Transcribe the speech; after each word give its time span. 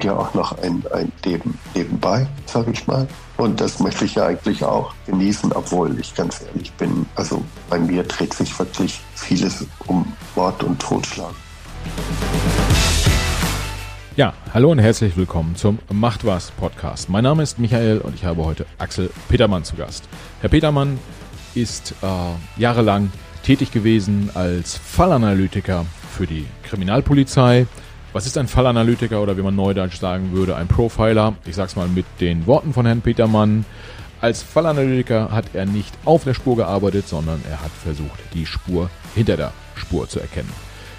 gibt 0.00 0.12
ja 0.12 0.18
auch 0.18 0.32
noch 0.32 0.56
ein, 0.62 0.82
ein 0.94 1.12
Leben 1.26 1.58
nebenbei, 1.74 2.26
sage 2.46 2.70
ich 2.70 2.86
mal. 2.86 3.06
Und 3.36 3.60
das 3.60 3.80
möchte 3.80 4.06
ich 4.06 4.14
ja 4.14 4.24
eigentlich 4.24 4.64
auch 4.64 4.94
genießen, 5.04 5.52
obwohl 5.52 6.00
ich 6.00 6.14
ganz 6.14 6.40
ehrlich 6.40 6.72
bin, 6.72 7.04
also 7.16 7.44
bei 7.68 7.78
mir 7.78 8.02
dreht 8.04 8.32
sich 8.32 8.58
wirklich 8.58 8.98
vieles 9.14 9.66
um 9.88 10.10
Mord 10.34 10.62
und 10.62 10.80
Totschlag. 10.80 11.34
Ja, 14.16 14.32
hallo 14.54 14.70
und 14.70 14.78
herzlich 14.78 15.18
willkommen 15.18 15.54
zum 15.54 15.78
Macht 15.92 16.24
was 16.24 16.50
Podcast. 16.52 17.10
Mein 17.10 17.24
Name 17.24 17.42
ist 17.42 17.58
Michael 17.58 17.98
und 17.98 18.14
ich 18.14 18.24
habe 18.24 18.42
heute 18.42 18.64
Axel 18.78 19.10
Petermann 19.28 19.64
zu 19.64 19.76
Gast. 19.76 20.08
Herr 20.40 20.48
Petermann 20.48 20.98
ist 21.54 21.92
äh, 22.00 22.06
jahrelang 22.58 23.12
tätig 23.42 23.70
gewesen 23.70 24.30
als 24.32 24.78
Fallanalytiker 24.78 25.84
für 26.16 26.26
die 26.26 26.46
Kriminalpolizei. 26.62 27.66
Was 28.12 28.26
ist 28.26 28.36
ein 28.36 28.48
Fallanalytiker 28.48 29.22
oder 29.22 29.36
wie 29.36 29.42
man 29.42 29.54
neudeutsch 29.54 30.00
sagen 30.00 30.32
würde, 30.32 30.56
ein 30.56 30.66
Profiler? 30.66 31.34
Ich 31.46 31.54
sag's 31.54 31.76
mal 31.76 31.86
mit 31.86 32.06
den 32.18 32.44
Worten 32.44 32.72
von 32.72 32.84
Herrn 32.84 33.02
Petermann. 33.02 33.64
Als 34.20 34.42
Fallanalytiker 34.42 35.30
hat 35.30 35.44
er 35.54 35.64
nicht 35.64 35.94
auf 36.04 36.24
der 36.24 36.34
Spur 36.34 36.56
gearbeitet, 36.56 37.06
sondern 37.06 37.40
er 37.48 37.62
hat 37.62 37.70
versucht, 37.70 38.18
die 38.34 38.46
Spur 38.46 38.90
hinter 39.14 39.36
der 39.36 39.52
Spur 39.76 40.08
zu 40.08 40.18
erkennen. 40.18 40.52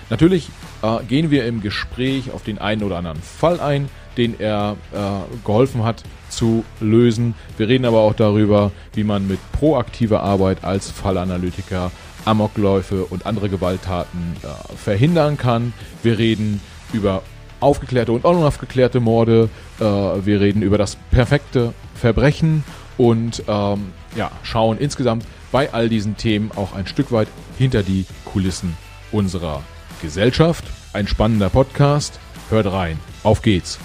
Natürlich 0.09 0.49
äh, 0.83 1.03
gehen 1.03 1.31
wir 1.31 1.45
im 1.45 1.61
Gespräch 1.61 2.31
auf 2.31 2.43
den 2.43 2.59
einen 2.59 2.81
oder 2.81 2.97
anderen 2.97 3.21
Fall 3.21 3.59
ein, 3.59 3.89
den 4.15 4.39
er 4.39 4.77
äh, 4.93 5.45
geholfen 5.45 5.83
hat 5.83 6.03
zu 6.29 6.63
lösen. 6.79 7.33
Wir 7.57 7.67
reden 7.67 7.83
aber 7.83 7.99
auch 7.99 8.13
darüber, 8.13 8.71
wie 8.93 9.03
man 9.03 9.27
mit 9.27 9.39
proaktiver 9.51 10.23
Arbeit 10.23 10.63
als 10.63 10.89
Fallanalytiker 10.89 11.91
Amokläufe 12.23 13.03
und 13.05 13.25
andere 13.25 13.49
Gewalttaten 13.49 14.37
äh, 14.43 14.75
verhindern 14.77 15.37
kann. 15.37 15.73
Wir 16.03 16.17
reden 16.17 16.61
über 16.93 17.23
aufgeklärte 17.59 18.11
und 18.11 18.25
unaufgeklärte 18.25 18.99
Morde. 18.99 19.49
Äh, 19.79 19.83
wir 19.83 20.41
reden 20.41 20.61
über 20.61 20.77
das 20.77 20.97
perfekte 21.11 21.73
Verbrechen 21.95 22.63
und 22.97 23.43
ähm, 23.47 23.93
ja, 24.15 24.31
schauen 24.43 24.77
insgesamt 24.77 25.25
bei 25.51 25.73
all 25.73 25.89
diesen 25.89 26.17
Themen 26.17 26.51
auch 26.55 26.73
ein 26.73 26.87
Stück 26.87 27.11
weit 27.11 27.27
hinter 27.57 27.83
die 27.83 28.05
Kulissen 28.25 28.75
unserer 29.11 29.61
Gesellschaft. 30.01 30.65
Ein 30.93 31.07
spannender 31.07 31.49
Podcast. 31.49 32.19
Hört 32.49 32.71
rein. 32.71 32.99
Auf 33.23 33.41
geht's. 33.41 33.79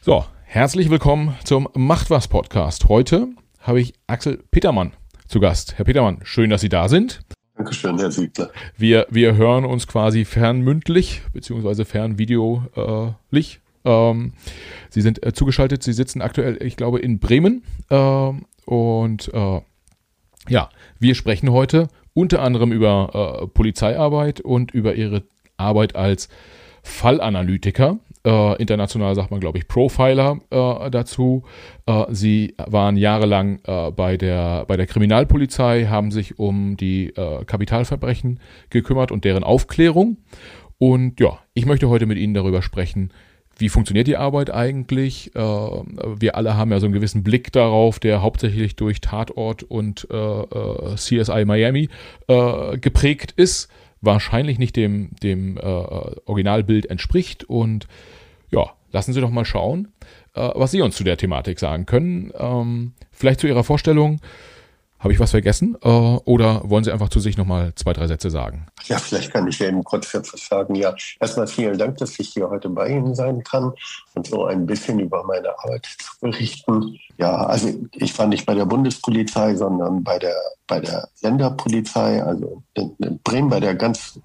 So, 0.00 0.24
herzlich 0.44 0.88
willkommen 0.88 1.36
zum 1.44 1.68
Macht 1.74 2.10
was 2.10 2.26
Podcast. 2.26 2.88
Heute 2.88 3.28
habe 3.60 3.80
ich 3.80 3.92
Axel 4.06 4.42
Petermann 4.50 4.92
zu 5.30 5.38
Gast. 5.38 5.78
Herr 5.78 5.84
Petermann, 5.84 6.18
schön, 6.24 6.50
dass 6.50 6.60
Sie 6.60 6.68
da 6.68 6.88
sind. 6.88 7.20
Dankeschön, 7.54 7.96
Herr 7.98 8.10
Siegler. 8.10 8.50
Wir, 8.76 9.06
wir 9.10 9.36
hören 9.36 9.64
uns 9.64 9.86
quasi 9.86 10.24
fernmündlich, 10.24 11.22
beziehungsweise 11.32 11.84
fernvideolich. 11.84 13.60
Ähm, 13.84 14.32
Sie 14.88 15.00
sind 15.00 15.24
äh, 15.24 15.32
zugeschaltet, 15.32 15.84
Sie 15.84 15.92
sitzen 15.92 16.20
aktuell, 16.20 16.60
ich 16.60 16.76
glaube, 16.76 16.98
in 16.98 17.20
Bremen. 17.20 17.62
Äh, 17.90 18.32
und 18.64 19.32
äh, 19.32 19.60
ja, 20.48 20.68
wir 20.98 21.14
sprechen 21.14 21.52
heute 21.52 21.86
unter 22.12 22.42
anderem 22.42 22.72
über 22.72 23.40
äh, 23.42 23.46
Polizeiarbeit 23.46 24.40
und 24.40 24.72
über 24.72 24.96
Ihre 24.96 25.22
Arbeit 25.56 25.94
als 25.94 26.28
Fallanalytiker. 26.82 28.00
Äh, 28.22 28.60
international 28.60 29.14
sagt 29.14 29.30
man, 29.30 29.40
glaube 29.40 29.56
ich, 29.56 29.66
Profiler 29.66 30.40
äh, 30.50 30.90
dazu. 30.90 31.44
Äh, 31.86 32.04
sie 32.10 32.54
waren 32.58 32.98
jahrelang 32.98 33.60
äh, 33.64 33.90
bei, 33.92 34.18
der, 34.18 34.66
bei 34.66 34.76
der 34.76 34.86
Kriminalpolizei, 34.86 35.86
haben 35.86 36.10
sich 36.10 36.38
um 36.38 36.76
die 36.76 37.14
äh, 37.16 37.44
Kapitalverbrechen 37.44 38.40
gekümmert 38.68 39.10
und 39.10 39.24
deren 39.24 39.42
Aufklärung. 39.42 40.18
Und 40.76 41.18
ja, 41.18 41.38
ich 41.54 41.64
möchte 41.64 41.88
heute 41.88 42.04
mit 42.04 42.18
Ihnen 42.18 42.34
darüber 42.34 42.60
sprechen, 42.60 43.10
wie 43.56 43.70
funktioniert 43.70 44.06
die 44.06 44.16
Arbeit 44.18 44.50
eigentlich? 44.50 45.34
Äh, 45.34 45.40
wir 45.40 46.36
alle 46.36 46.58
haben 46.58 46.72
ja 46.72 46.80
so 46.80 46.86
einen 46.86 46.94
gewissen 46.94 47.22
Blick 47.22 47.52
darauf, 47.52 47.98
der 48.00 48.20
hauptsächlich 48.20 48.76
durch 48.76 49.00
Tatort 49.00 49.62
und 49.62 50.06
CSI 50.96 51.44
Miami 51.44 51.88
geprägt 52.26 53.32
ist 53.36 53.70
wahrscheinlich 54.00 54.58
nicht 54.58 54.76
dem, 54.76 55.10
dem 55.22 55.56
äh, 55.56 55.60
Originalbild 55.60 56.86
entspricht. 56.86 57.44
Und 57.44 57.86
ja, 58.50 58.70
lassen 58.92 59.12
Sie 59.12 59.20
doch 59.20 59.30
mal 59.30 59.44
schauen, 59.44 59.88
äh, 60.34 60.50
was 60.54 60.70
Sie 60.70 60.82
uns 60.82 60.96
zu 60.96 61.04
der 61.04 61.16
Thematik 61.16 61.58
sagen 61.58 61.86
können. 61.86 62.32
Ähm, 62.38 62.92
vielleicht 63.10 63.40
zu 63.40 63.46
Ihrer 63.46 63.64
Vorstellung. 63.64 64.20
Habe 65.00 65.14
ich 65.14 65.18
was 65.18 65.30
vergessen? 65.30 65.76
Äh, 65.82 65.88
oder 65.88 66.60
wollen 66.68 66.84
Sie 66.84 66.92
einfach 66.92 67.08
zu 67.08 67.20
sich 67.20 67.38
nochmal 67.38 67.74
zwei, 67.74 67.94
drei 67.94 68.06
Sätze 68.06 68.28
sagen? 68.28 68.66
Ja, 68.84 68.98
vielleicht 68.98 69.32
kann 69.32 69.48
ich 69.48 69.58
ja 69.58 69.68
eben 69.68 69.82
kurz 69.82 70.12
etwas 70.12 70.46
sagen. 70.46 70.74
Ja, 70.74 70.94
erstmal 71.18 71.46
vielen 71.46 71.78
Dank, 71.78 71.96
dass 71.96 72.18
ich 72.18 72.28
hier 72.28 72.50
heute 72.50 72.68
bei 72.68 72.88
Ihnen 72.88 73.14
sein 73.14 73.42
kann 73.42 73.72
und 74.14 74.26
so 74.26 74.44
ein 74.44 74.66
bisschen 74.66 75.00
über 75.00 75.24
meine 75.24 75.58
Arbeit 75.58 75.86
zu 75.86 76.12
berichten. 76.20 76.98
Ja, 77.16 77.34
also 77.46 77.72
ich 77.92 78.16
war 78.18 78.26
nicht 78.26 78.44
bei 78.44 78.54
der 78.54 78.66
Bundespolizei, 78.66 79.54
sondern 79.54 80.04
bei 80.04 80.18
der, 80.18 80.36
bei 80.66 80.80
der 80.80 81.08
Länderpolizei, 81.22 82.22
also 82.22 82.62
in 82.74 83.18
Bremen 83.24 83.48
bei 83.48 83.60
der 83.60 83.74
ganz 83.74 84.20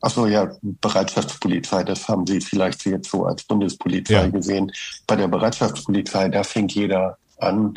Achso, 0.00 0.26
ja, 0.26 0.50
Bereitschaftspolizei, 0.62 1.84
das 1.84 2.08
haben 2.08 2.26
Sie 2.26 2.40
vielleicht 2.40 2.84
jetzt 2.86 3.10
so 3.10 3.24
als 3.24 3.44
Bundespolizei 3.44 4.14
ja. 4.14 4.26
gesehen. 4.26 4.72
Bei 5.06 5.14
der 5.14 5.28
Bereitschaftspolizei, 5.28 6.28
da 6.28 6.42
fing 6.42 6.66
jeder 6.68 7.18
an, 7.38 7.74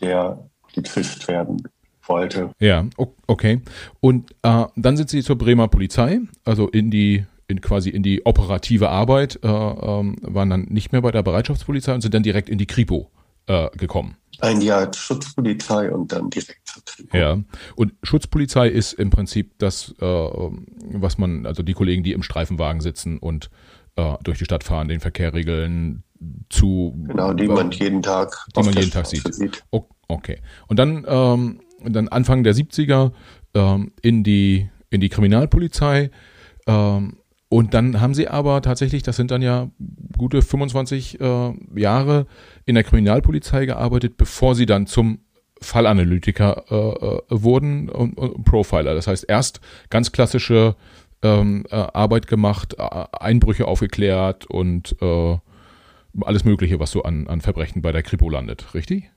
der 0.00 0.38
gezischt 0.72 1.28
werden 1.28 1.62
wollte. 2.02 2.50
Ja, 2.58 2.86
okay. 3.26 3.60
Und 4.00 4.30
äh, 4.42 4.64
dann 4.76 4.96
sind 4.96 5.10
Sie 5.10 5.22
zur 5.22 5.36
Bremer 5.36 5.68
Polizei, 5.68 6.20
also 6.44 6.68
in 6.68 6.90
die 6.90 7.24
in 7.48 7.60
quasi 7.60 7.90
in 7.90 8.02
die 8.02 8.24
operative 8.24 8.88
Arbeit, 8.88 9.38
äh, 9.42 9.48
ähm, 9.48 10.16
waren 10.22 10.48
dann 10.48 10.62
nicht 10.70 10.92
mehr 10.92 11.02
bei 11.02 11.10
der 11.10 11.22
Bereitschaftspolizei 11.22 11.94
und 11.94 12.00
sind 12.00 12.14
dann 12.14 12.22
direkt 12.22 12.48
in 12.48 12.56
die 12.56 12.66
Kripo 12.66 13.10
äh, 13.46 13.68
gekommen. 13.76 14.16
Ein 14.40 14.60
Jahr 14.60 14.92
Schutzpolizei 14.92 15.92
und 15.92 16.12
dann 16.12 16.30
direkt 16.30 16.66
zur 16.66 16.82
Kripo. 16.84 17.16
Ja, 17.16 17.38
und 17.76 17.92
Schutzpolizei 18.02 18.68
ist 18.68 18.94
im 18.94 19.10
Prinzip 19.10 19.52
das, 19.58 19.94
äh, 20.00 20.04
was 20.04 21.18
man, 21.18 21.46
also 21.46 21.62
die 21.62 21.74
Kollegen, 21.74 22.02
die 22.02 22.12
im 22.12 22.22
Streifenwagen 22.22 22.80
sitzen 22.80 23.18
und 23.18 23.50
äh, 23.96 24.14
durch 24.22 24.38
die 24.38 24.44
Stadt 24.44 24.64
fahren, 24.64 24.88
den 24.88 25.00
Verkehr 25.00 25.34
regeln, 25.34 26.04
zu. 26.48 26.94
Genau, 27.06 27.32
die 27.32 27.48
man 27.48 27.70
jeden 27.72 28.00
Tag, 28.00 28.46
die 28.56 28.62
man 28.62 28.74
jeden 28.74 28.90
Tag 28.90 29.06
sieht. 29.06 29.34
sieht. 29.34 29.64
Okay. 29.70 29.92
Und 30.68 30.78
dann, 30.78 31.04
ähm, 31.08 31.60
dann 31.84 32.08
Anfang 32.08 32.44
der 32.44 32.54
70er 32.54 33.12
ähm, 33.54 33.92
in, 34.02 34.24
die, 34.24 34.68
in 34.90 35.00
die 35.00 35.08
Kriminalpolizei. 35.08 36.10
Ähm, 36.66 37.16
und 37.48 37.74
dann 37.74 38.00
haben 38.00 38.14
sie 38.14 38.28
aber 38.28 38.62
tatsächlich, 38.62 39.02
das 39.02 39.16
sind 39.16 39.30
dann 39.30 39.42
ja 39.42 39.68
gute 40.16 40.40
25 40.40 41.20
äh, 41.20 41.52
Jahre 41.76 42.26
in 42.64 42.74
der 42.74 42.84
Kriminalpolizei 42.84 43.66
gearbeitet, 43.66 44.16
bevor 44.16 44.54
sie 44.54 44.64
dann 44.64 44.86
zum 44.86 45.18
Fallanalytiker 45.60 46.64
äh, 46.70 46.74
äh, 46.74 47.20
wurden 47.28 47.88
und, 47.88 48.16
und, 48.16 48.44
Profiler. 48.44 48.94
Das 48.94 49.06
heißt, 49.06 49.26
erst 49.28 49.60
ganz 49.90 50.12
klassische 50.12 50.76
ähm, 51.22 51.64
äh, 51.70 51.76
Arbeit 51.76 52.26
gemacht, 52.26 52.74
äh, 52.78 53.04
Einbrüche 53.12 53.66
aufgeklärt 53.66 54.46
und 54.46 54.96
äh, 55.00 55.36
alles 56.22 56.44
Mögliche, 56.44 56.80
was 56.80 56.90
so 56.90 57.02
an, 57.02 57.26
an 57.28 57.40
Verbrechen 57.40 57.82
bei 57.82 57.92
der 57.92 58.02
Kripo 58.02 58.28
landet, 58.28 58.74
richtig? 58.74 59.11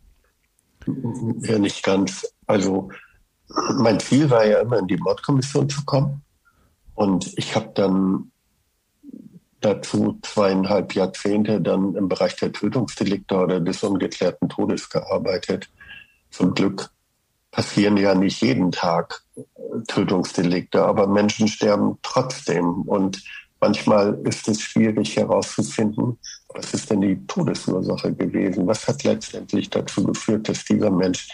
Ja, 0.88 1.60
nicht 1.60 1.84
ganz. 1.84 2.26
Also 2.48 2.90
mein 3.76 4.00
Ziel 4.00 4.30
war 4.30 4.46
ja 4.46 4.60
immer 4.60 4.80
in 4.80 4.88
die 4.88 4.98
Mordkommission 4.98 5.70
zu 5.70 5.84
kommen. 5.86 6.24
Und 6.94 7.34
ich 7.38 7.56
habe 7.56 7.72
dann 7.76 8.32
dazu 9.62 10.20
zweieinhalb 10.22 10.94
Jahrzehnte 10.94 11.60
dann 11.60 11.96
im 11.96 12.08
Bereich 12.08 12.36
der 12.36 12.52
Tötungsdelikte 12.52 13.36
oder 13.36 13.60
des 13.60 13.84
ungeklärten 13.84 14.50
Todes 14.50 14.90
gearbeitet. 14.90 15.70
Zum 16.30 16.54
Glück 16.54 16.92
passieren 17.52 17.98
ja 17.98 18.14
nicht 18.14 18.42
jeden 18.42 18.72
Tag 18.72 19.24
äh, 19.36 19.42
Tötungsdelikte, 19.88 20.84
aber 20.84 21.08
Menschen 21.08 21.48
sterben 21.48 21.98
trotzdem. 22.04 22.82
Und 22.84 23.24
manchmal 23.60 24.20
ist 24.26 24.48
es 24.48 24.62
schwierig 24.62 25.16
herauszufinden, 25.16 26.20
was 26.56 26.74
ist 26.74 26.90
denn 26.90 27.02
die 27.02 27.28
Todesursache 27.28 28.14
gewesen? 28.14 28.68
Was 28.68 28.88
hat 28.88 29.04
letztendlich 29.04 29.70
dazu 29.70 30.04
geführt, 30.04 30.48
dass 30.50 30.64
dieser 30.64 30.90
Mensch 30.90 31.28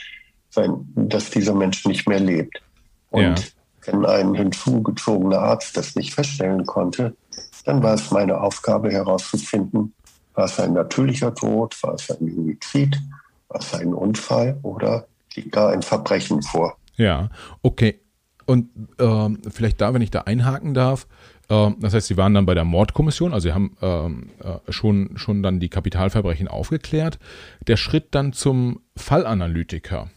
sein, 0.50 0.86
dass 0.96 1.30
dieser 1.30 1.54
Mensch 1.54 1.86
nicht 1.86 2.08
mehr 2.08 2.20
lebt? 2.20 2.62
Und 3.10 3.22
ja. 3.22 3.36
wenn 3.86 4.06
ein 4.06 4.34
hinzugezogener 4.34 5.40
Arzt 5.40 5.78
das 5.78 5.96
nicht 5.96 6.14
feststellen 6.14 6.66
konnte, 6.66 7.16
dann 7.66 7.84
war 7.84 7.94
es 7.94 8.12
meine 8.12 8.42
Aufgabe 8.42 8.92
herauszufinden, 8.92 9.94
war 10.34 10.46
es 10.46 10.60
ein 10.60 10.74
natürlicher 10.74 11.34
Tod, 11.36 11.82
war 11.84 11.94
es 11.94 12.10
ein 12.10 12.34
Suizid, 12.34 13.00
war 13.50 13.60
es 13.60 13.74
ein 13.74 13.94
Unfall 13.94 14.58
oder 14.64 15.08
liegt 15.36 15.56
da 15.56 15.70
ein 15.70 15.82
Verbrechen 15.82 16.42
vor? 16.42 16.78
Ja, 16.96 17.30
okay. 17.62 18.00
Und 18.46 18.70
ähm, 19.00 19.42
vielleicht 19.50 19.80
da, 19.82 19.94
wenn 19.94 20.02
ich 20.02 20.12
da 20.12 20.22
einhaken 20.22 20.74
darf, 20.74 21.08
das 21.80 21.94
heißt, 21.94 22.08
Sie 22.08 22.18
waren 22.18 22.34
dann 22.34 22.46
bei 22.46 22.54
der 22.54 22.64
Mordkommission, 22.64 23.34
also 23.34 23.50
Sie 23.50 23.54
haben 23.54 23.76
ähm, 23.82 24.30
äh, 24.42 24.72
schon, 24.72 25.12
schon 25.16 25.44
dann 25.44 25.60
die 25.60 25.70
Kapitalverbrechen 25.70 26.48
aufgeklärt. 26.48 27.20
Der 27.68 27.78
Schritt 27.78 28.08
dann 28.12 28.32
zum 28.32 28.80
Fallanalytiker. 28.96 30.10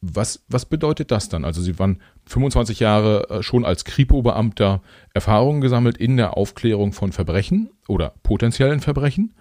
Was, 0.00 0.44
was 0.48 0.64
bedeutet 0.64 1.12
das 1.12 1.28
dann? 1.28 1.44
Also 1.44 1.62
Sie 1.62 1.78
waren 1.78 2.00
25 2.26 2.80
Jahre 2.80 3.30
äh, 3.30 3.42
schon 3.42 3.64
als 3.64 3.84
Kripo-Beamter 3.84 4.82
Erfahrungen 5.14 5.60
gesammelt 5.60 5.98
in 5.98 6.16
der 6.16 6.36
Aufklärung 6.36 6.92
von 6.92 7.12
Verbrechen 7.12 7.70
oder 7.86 8.14
potenziellen 8.24 8.80
Verbrechen. 8.80 9.34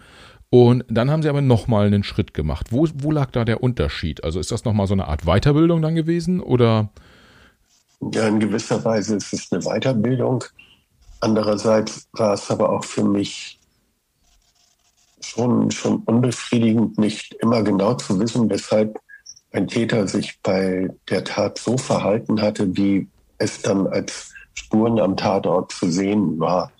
Und 0.51 0.83
dann 0.89 1.09
haben 1.09 1.23
sie 1.23 1.29
aber 1.29 1.41
nochmal 1.41 1.87
einen 1.87 2.03
Schritt 2.03 2.33
gemacht. 2.33 2.67
Wo, 2.71 2.85
wo 2.93 3.09
lag 3.09 3.31
da 3.31 3.45
der 3.45 3.63
Unterschied? 3.63 4.23
Also 4.23 4.39
ist 4.39 4.51
das 4.51 4.65
nochmal 4.65 4.85
so 4.85 4.93
eine 4.93 5.07
Art 5.07 5.21
Weiterbildung 5.23 5.81
dann 5.81 5.95
gewesen 5.95 6.41
oder? 6.41 6.89
Ja, 8.13 8.27
in 8.27 8.39
gewisser 8.39 8.83
Weise 8.83 9.15
ist 9.15 9.33
es 9.33 9.51
eine 9.51 9.61
Weiterbildung. 9.61 10.43
Andererseits 11.21 12.07
war 12.13 12.33
es 12.33 12.49
aber 12.49 12.69
auch 12.69 12.83
für 12.83 13.03
mich 13.03 13.59
schon, 15.21 15.69
schon 15.69 15.97
unbefriedigend, 16.03 16.97
nicht 16.97 17.35
immer 17.35 17.61
genau 17.61 17.93
zu 17.93 18.19
wissen, 18.19 18.49
weshalb 18.49 18.99
ein 19.51 19.67
Täter 19.67 20.07
sich 20.07 20.39
bei 20.41 20.89
der 21.09 21.23
Tat 21.23 21.59
so 21.59 21.77
verhalten 21.77 22.41
hatte, 22.41 22.75
wie 22.75 23.07
es 23.37 23.61
dann 23.61 23.85
als 23.87 24.33
Spuren 24.53 24.99
am 24.99 25.15
Tatort 25.15 25.71
zu 25.71 25.91
sehen 25.91 26.39
war. 26.39 26.71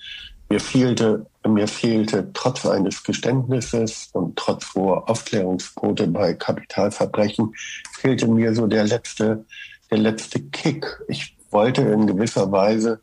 Mir 0.50 0.60
fehlte, 0.60 1.26
mir 1.48 1.68
fehlte 1.68 2.32
trotz 2.34 2.66
eines 2.66 3.04
Geständnisses 3.04 4.10
und 4.14 4.36
trotz 4.36 4.74
hoher 4.74 5.10
Aufklärungsquote 5.10 6.08
bei 6.08 6.34
Kapitalverbrechen, 6.34 7.54
fehlte 7.94 8.28
mir 8.28 8.56
so 8.56 8.68
der 8.68 8.86
letzte, 8.86 9.46
der 9.92 10.00
letzte 10.00 10.42
Kick. 10.42 11.00
Ich 11.08 11.38
wollte 11.52 11.84
in 11.84 12.08
gewisser 12.08 12.52
Weise 12.52 13.02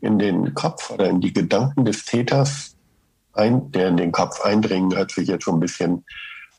in 0.00 0.18
den 0.18 0.54
Kopf 0.54 0.90
oder 0.90 1.08
in 1.08 1.20
die 1.20 1.32
Gedanken 1.32 1.84
des 1.84 2.04
Täters 2.04 2.76
ein, 3.32 3.70
der 3.72 3.88
in 3.88 3.96
den 3.96 4.12
Kopf 4.12 4.40
eindringen, 4.40 4.94
hört 4.94 5.12
sich 5.12 5.28
jetzt 5.28 5.44
schon 5.44 5.56
ein 5.56 5.60
bisschen 5.60 6.04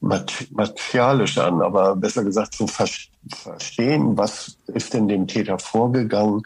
martialisch 0.02 1.38
an, 1.38 1.62
aber 1.62 1.96
besser 1.96 2.24
gesagt 2.24 2.56
zu 2.56 2.66
verstehen, 2.66 4.18
was 4.18 4.58
ist 4.68 4.94
denn 4.94 5.08
dem 5.08 5.28
Täter 5.28 5.60
vorgegangen, 5.60 6.42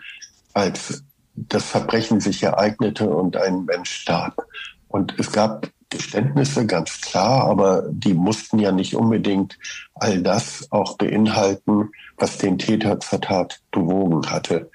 als 0.53 1.03
das 1.35 1.63
Verbrechen 1.63 2.19
sich 2.19 2.43
ereignete 2.43 3.09
und 3.09 3.37
ein 3.37 3.65
Mensch 3.65 3.91
starb. 3.91 4.45
Und 4.87 5.15
es 5.19 5.31
gab 5.31 5.69
Geständnisse, 5.89 6.65
ganz 6.65 6.99
klar, 7.01 7.45
aber 7.45 7.83
die 7.89 8.13
mussten 8.13 8.59
ja 8.59 8.71
nicht 8.71 8.95
unbedingt 8.95 9.57
all 9.93 10.21
das 10.21 10.67
auch 10.71 10.97
beinhalten, 10.97 11.91
was 12.17 12.37
den 12.37 12.57
Täter 12.57 12.99
zur 12.99 13.21
Tat 13.21 13.61
bewogen 13.71 14.29
hatte. 14.29 14.69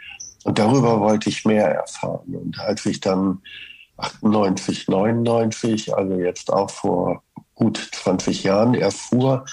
Und 0.44 0.58
darüber 0.58 1.00
wollte 1.00 1.28
ich 1.28 1.44
mehr 1.44 1.68
erfahren. 1.68 2.34
Und 2.34 2.58
als 2.60 2.86
ich 2.86 3.00
dann 3.00 3.42
98, 3.98 4.88
99, 4.88 5.94
also 5.94 6.14
jetzt 6.14 6.52
auch 6.52 6.70
vor 6.70 7.22
gut 7.54 7.90
20 7.92 8.44
Jahren 8.44 8.74
erfuhr, 8.74 9.44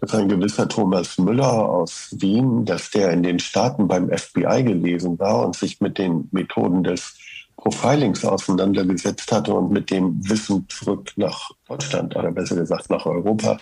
dass 0.00 0.14
ein 0.14 0.28
gewisser 0.28 0.66
Thomas 0.66 1.18
Müller 1.18 1.68
aus 1.68 2.08
Wien, 2.18 2.64
dass 2.64 2.90
der 2.90 3.10
in 3.10 3.22
den 3.22 3.38
Staaten 3.38 3.86
beim 3.86 4.08
FBI 4.08 4.64
gewesen 4.64 5.18
war 5.18 5.44
und 5.44 5.54
sich 5.54 5.80
mit 5.80 5.98
den 5.98 6.28
Methoden 6.32 6.82
des 6.82 7.18
Profilings 7.56 8.24
auseinandergesetzt 8.24 9.30
hatte 9.30 9.52
und 9.52 9.70
mit 9.70 9.90
dem 9.90 10.26
Wissen 10.26 10.66
zurück 10.70 11.12
nach 11.16 11.50
Deutschland 11.68 12.16
oder 12.16 12.32
besser 12.32 12.56
gesagt 12.56 12.88
nach 12.88 13.04
Europa 13.04 13.58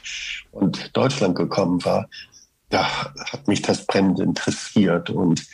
und 0.52 0.96
Deutschland 0.96 1.34
gekommen 1.34 1.84
war, 1.84 2.08
da 2.68 2.84
hat 3.32 3.48
mich 3.48 3.62
das 3.62 3.84
brennend 3.86 4.20
interessiert 4.20 5.10
und 5.10 5.44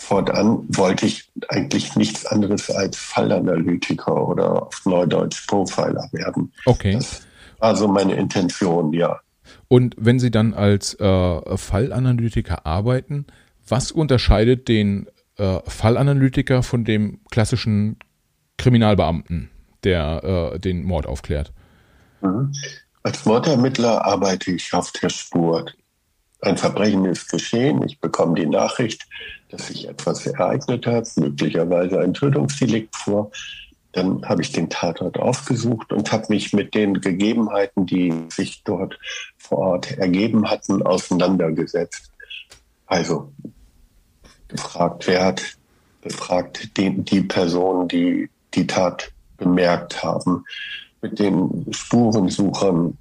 fortan 0.00 0.64
wollte 0.68 1.06
ich 1.06 1.30
eigentlich 1.48 1.94
nichts 1.94 2.26
anderes 2.26 2.70
als 2.70 2.96
Fallanalytiker 2.96 4.28
oder 4.28 4.66
auf 4.66 4.82
Neudeutsch 4.86 5.46
Profiler 5.46 6.08
werden. 6.12 6.52
Okay. 6.64 6.94
Das 6.94 7.22
war 7.58 7.76
so 7.76 7.86
meine 7.86 8.14
Intention, 8.14 8.92
ja. 8.92 9.20
Und 9.68 9.94
wenn 9.98 10.18
Sie 10.18 10.30
dann 10.30 10.54
als 10.54 10.98
äh, 10.98 11.56
Fallanalytiker 11.56 12.66
arbeiten, 12.66 13.26
was 13.68 13.92
unterscheidet 13.92 14.68
den 14.68 15.06
äh, 15.36 15.58
Fallanalytiker 15.66 16.62
von 16.62 16.84
dem 16.84 17.20
klassischen 17.30 17.98
Kriminalbeamten, 18.56 19.50
der 19.84 20.52
äh, 20.54 20.58
den 20.58 20.82
Mord 20.82 21.06
aufklärt? 21.06 21.52
Mhm. 22.22 22.52
Als 23.02 23.24
Mordermittler 23.24 24.04
arbeite 24.04 24.50
ich 24.52 24.72
auf 24.72 24.92
der 24.92 25.10
Spur. 25.10 25.66
Ein 26.42 26.56
Verbrechen 26.56 27.04
ist 27.04 27.30
geschehen, 27.30 27.82
ich 27.82 28.00
bekomme 28.00 28.34
die 28.34 28.46
Nachricht, 28.46 29.06
dass 29.50 29.66
sich 29.66 29.88
etwas 29.88 30.26
ereignet 30.26 30.86
hat, 30.86 31.08
möglicherweise 31.16 32.00
ein 32.00 32.14
Tötungsdelikt 32.14 32.96
vor. 32.96 33.30
Dann 33.92 34.24
habe 34.26 34.40
ich 34.40 34.52
den 34.52 34.70
Tatort 34.70 35.18
aufgesucht 35.18 35.92
und 35.92 36.12
habe 36.12 36.26
mich 36.28 36.52
mit 36.52 36.74
den 36.74 37.00
Gegebenheiten, 37.00 37.86
die 37.86 38.14
sich 38.30 38.62
dort 38.64 38.98
vor 39.36 39.58
Ort 39.58 39.98
ergeben 39.98 40.48
hatten, 40.48 40.82
auseinandergesetzt. 40.82 42.10
Also 42.86 43.32
gefragt, 44.48 45.06
wer 45.06 45.24
hat 45.24 45.42
befragt 46.02 46.76
die, 46.76 47.02
die 47.02 47.22
Personen, 47.22 47.88
die 47.88 48.30
die 48.54 48.66
Tat 48.66 49.12
bemerkt 49.36 50.02
haben, 50.02 50.44
mit 51.02 51.18
den 51.18 51.66
Spurensuchern 51.70 52.96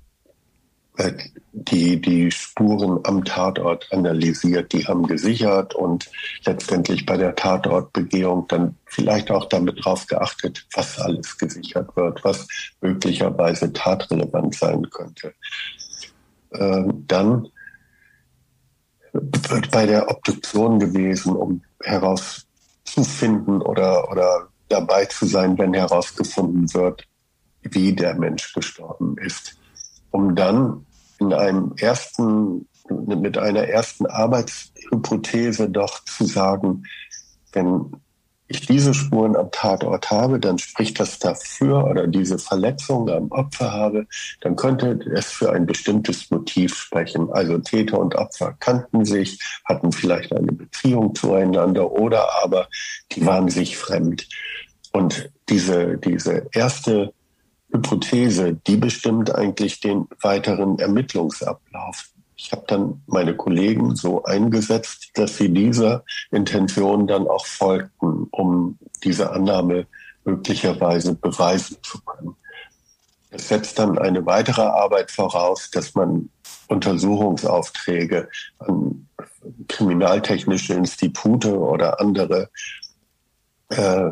äh, 0.99 1.13
die 1.53 1.99
die 1.99 2.29
Spuren 2.29 2.99
am 3.03 3.23
Tatort 3.23 3.87
analysiert, 3.91 4.73
die 4.73 4.85
haben 4.85 5.07
gesichert 5.07 5.73
und 5.73 6.09
letztendlich 6.45 7.05
bei 7.05 7.17
der 7.17 7.35
Tatortbegehung 7.35 8.47
dann 8.47 8.75
vielleicht 8.85 9.31
auch 9.31 9.45
damit 9.45 9.83
drauf 9.83 10.05
geachtet, 10.07 10.67
was 10.73 10.99
alles 10.99 11.37
gesichert 11.37 11.95
wird, 11.95 12.23
was 12.23 12.47
möglicherweise 12.81 13.71
tatrelevant 13.71 14.55
sein 14.55 14.89
könnte. 14.89 15.33
Ähm, 16.53 17.05
dann 17.07 17.47
wird 19.13 19.71
bei 19.71 19.85
der 19.85 20.09
Obduktion 20.09 20.79
gewesen, 20.79 21.35
um 21.35 21.63
herauszufinden 21.81 23.61
oder, 23.61 24.11
oder 24.11 24.49
dabei 24.67 25.05
zu 25.05 25.25
sein, 25.25 25.57
wenn 25.57 25.73
herausgefunden 25.73 26.73
wird, 26.73 27.07
wie 27.61 27.93
der 27.93 28.15
Mensch 28.15 28.53
gestorben 28.53 29.17
ist, 29.17 29.57
um 30.11 30.35
dann 30.35 30.85
in 31.19 31.33
einem 31.33 31.73
ersten, 31.77 32.67
mit 32.89 33.37
einer 33.37 33.67
ersten 33.67 34.05
Arbeitshypothese 34.05 35.69
doch 35.69 36.03
zu 36.05 36.25
sagen, 36.25 36.83
wenn 37.53 37.91
ich 38.49 38.65
diese 38.65 38.95
Spuren 38.95 39.35
am 39.35 39.51
Tatort 39.51 40.09
habe, 40.09 40.39
dann 40.39 40.57
spricht 40.57 40.99
das 40.99 41.19
dafür 41.19 41.85
oder 41.85 42.07
diese 42.07 42.39
Verletzung 42.39 43.07
am 43.09 43.31
Opfer 43.31 43.71
habe, 43.71 44.07
dann 44.41 44.55
könnte 44.55 44.99
es 45.13 45.27
für 45.27 45.51
ein 45.51 45.67
bestimmtes 45.67 46.31
Motiv 46.31 46.75
sprechen. 46.75 47.31
Also 47.31 47.59
Täter 47.59 47.99
und 47.99 48.15
Opfer 48.15 48.55
kannten 48.59 49.05
sich, 49.05 49.39
hatten 49.65 49.91
vielleicht 49.91 50.33
eine 50.33 50.51
Beziehung 50.51 51.13
zueinander 51.13 51.91
oder 51.91 52.43
aber 52.43 52.67
die 53.11 53.23
waren 53.25 53.49
sich 53.49 53.77
fremd. 53.77 54.27
Und 54.91 55.29
diese, 55.49 55.99
diese 55.99 56.47
erste 56.51 57.13
Hypothese, 57.71 58.53
die 58.67 58.77
bestimmt 58.77 59.33
eigentlich 59.33 59.79
den 59.79 60.07
weiteren 60.21 60.79
Ermittlungsablauf. 60.79 62.09
Ich 62.35 62.51
habe 62.51 62.63
dann 62.67 63.01
meine 63.05 63.35
Kollegen 63.35 63.95
so 63.95 64.23
eingesetzt, 64.23 65.11
dass 65.15 65.37
sie 65.37 65.49
dieser 65.53 66.03
Intention 66.31 67.05
dann 67.05 67.27
auch 67.27 67.45
folgten, 67.45 68.27
um 68.31 68.79
diese 69.03 69.31
Annahme 69.31 69.87
möglicherweise 70.23 71.15
beweisen 71.15 71.77
zu 71.83 72.01
können. 72.01 72.35
Es 73.31 73.49
setzt 73.49 73.77
dann 73.77 73.97
eine 73.97 74.25
weitere 74.25 74.61
Arbeit 74.61 75.11
voraus, 75.11 75.69
dass 75.69 75.93
man 75.93 76.29
Untersuchungsaufträge 76.67 78.29
an 78.59 79.07
kriminaltechnische 79.67 80.73
Institute 80.73 81.57
oder 81.57 81.99
andere 81.99 82.49
äh, 83.69 84.11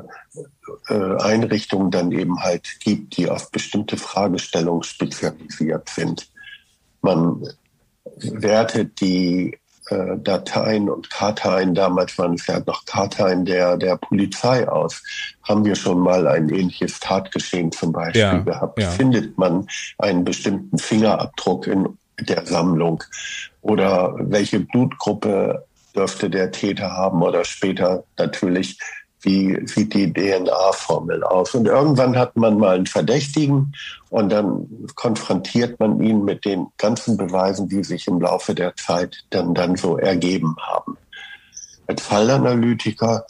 Einrichtungen 0.87 1.91
dann 1.91 2.11
eben 2.11 2.39
halt 2.41 2.79
gibt, 2.79 3.17
die 3.17 3.29
auf 3.29 3.51
bestimmte 3.51 3.97
Fragestellungen 3.97 4.83
spezialisiert 4.83 5.89
sind. 5.89 6.29
Man 7.01 7.47
wertet 8.19 8.99
die 9.01 9.57
äh, 9.89 10.17
Dateien 10.17 10.89
und 10.89 11.09
Karteien, 11.09 11.73
damals 11.73 12.17
waren 12.17 12.33
es 12.33 12.47
ja 12.47 12.59
noch 12.65 12.85
Karteien 12.85 13.45
der, 13.45 13.77
der 13.77 13.95
Polizei 13.97 14.67
aus. 14.67 15.01
Haben 15.43 15.65
wir 15.65 15.75
schon 15.75 15.99
mal 15.99 16.27
ein 16.27 16.49
ähnliches 16.49 16.99
Tatgeschehen 16.99 17.71
zum 17.71 17.93
Beispiel 17.93 18.21
ja, 18.21 18.37
gehabt? 18.39 18.81
Ja. 18.81 18.89
Findet 18.89 19.37
man 19.37 19.67
einen 19.97 20.25
bestimmten 20.25 20.77
Fingerabdruck 20.77 21.67
in 21.67 21.97
der 22.19 22.45
Sammlung? 22.45 23.03
Oder 23.61 24.15
welche 24.17 24.59
Blutgruppe 24.59 25.65
dürfte 25.95 26.29
der 26.29 26.51
Täter 26.51 26.91
haben 26.91 27.21
oder 27.21 27.45
später 27.45 28.03
natürlich 28.17 28.77
wie 29.21 29.59
sieht 29.65 29.93
die 29.93 30.13
DNA-Formel 30.13 31.23
aus. 31.23 31.55
Und 31.55 31.67
irgendwann 31.67 32.17
hat 32.17 32.35
man 32.35 32.57
mal 32.57 32.75
einen 32.75 32.85
Verdächtigen 32.85 33.73
und 34.09 34.29
dann 34.31 34.67
konfrontiert 34.95 35.79
man 35.79 36.01
ihn 36.01 36.23
mit 36.23 36.45
den 36.45 36.67
ganzen 36.77 37.17
Beweisen, 37.17 37.67
die 37.67 37.83
sich 37.83 38.07
im 38.07 38.21
Laufe 38.21 38.53
der 38.53 38.75
Zeit 38.75 39.25
dann, 39.31 39.53
dann 39.53 39.75
so 39.75 39.97
ergeben 39.97 40.55
haben. 40.61 40.97
Als 41.87 42.01
Fallanalytiker 42.03 43.25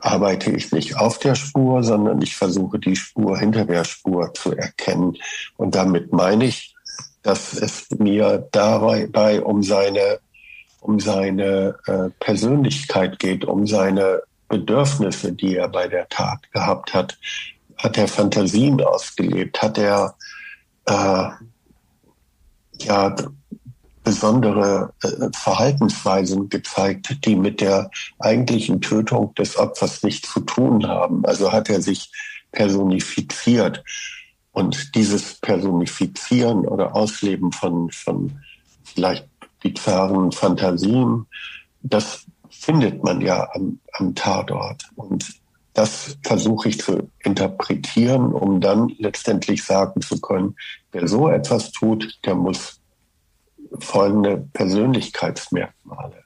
arbeite 0.00 0.50
ich 0.50 0.72
nicht 0.72 0.96
auf 0.96 1.18
der 1.18 1.34
Spur, 1.34 1.82
sondern 1.82 2.20
ich 2.22 2.34
versuche 2.36 2.78
die 2.78 2.96
Spur 2.96 3.38
hinter 3.38 3.64
der 3.64 3.84
Spur 3.84 4.32
zu 4.34 4.52
erkennen. 4.52 5.16
Und 5.56 5.74
damit 5.74 6.12
meine 6.12 6.46
ich, 6.46 6.74
dass 7.22 7.52
es 7.52 7.88
mir 7.90 8.48
dabei 8.50 9.42
um 9.42 9.62
seine 9.62 10.18
um 10.80 10.98
seine 10.98 11.76
äh, 11.86 12.10
Persönlichkeit 12.18 13.20
geht, 13.20 13.44
um 13.44 13.68
seine 13.68 14.22
Bedürfnisse, 14.52 15.32
die 15.32 15.56
er 15.56 15.68
bei 15.68 15.88
der 15.88 16.06
Tat 16.10 16.52
gehabt 16.52 16.92
hat. 16.92 17.16
Hat 17.78 17.96
er 17.96 18.06
Fantasien 18.06 18.82
ausgelebt? 18.82 19.62
Hat 19.62 19.78
er 19.78 20.14
äh, 20.84 21.30
ja 22.84 23.16
besondere 24.04 24.92
äh, 25.02 25.30
Verhaltensweisen 25.32 26.50
gezeigt, 26.50 27.24
die 27.24 27.34
mit 27.34 27.62
der 27.62 27.90
eigentlichen 28.18 28.82
Tötung 28.82 29.34
des 29.36 29.56
Opfers 29.56 30.02
nichts 30.02 30.30
zu 30.30 30.40
tun 30.40 30.86
haben. 30.86 31.24
Also 31.24 31.50
hat 31.50 31.70
er 31.70 31.80
sich 31.80 32.12
personifiziert. 32.52 33.82
Und 34.50 34.94
dieses 34.94 35.40
Personifizieren 35.40 36.68
oder 36.68 36.94
Ausleben 36.94 37.52
von, 37.52 37.90
von 37.90 38.38
vielleicht 38.84 39.26
bizarren 39.62 40.30
Fantasien, 40.30 41.24
das 41.82 42.26
findet 42.62 43.02
man 43.02 43.20
ja 43.20 43.48
am, 43.54 43.80
am 43.94 44.14
Tatort. 44.14 44.88
Und 44.94 45.34
das 45.74 46.16
versuche 46.22 46.68
ich 46.68 46.80
zu 46.80 47.10
interpretieren, 47.24 48.32
um 48.32 48.60
dann 48.60 48.88
letztendlich 48.98 49.64
sagen 49.64 50.00
zu 50.00 50.20
können, 50.20 50.54
wer 50.92 51.08
so 51.08 51.28
etwas 51.28 51.72
tut, 51.72 52.20
der 52.24 52.36
muss 52.36 52.80
folgende 53.80 54.48
Persönlichkeitsmerkmale 54.52 56.22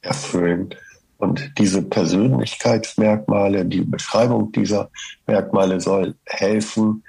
erfüllen. 0.00 0.74
Und 1.18 1.52
diese 1.58 1.82
Persönlichkeitsmerkmale, 1.82 3.64
die 3.64 3.82
Beschreibung 3.82 4.50
dieser 4.50 4.90
Merkmale 5.26 5.80
soll 5.80 6.16
helfen, 6.26 7.04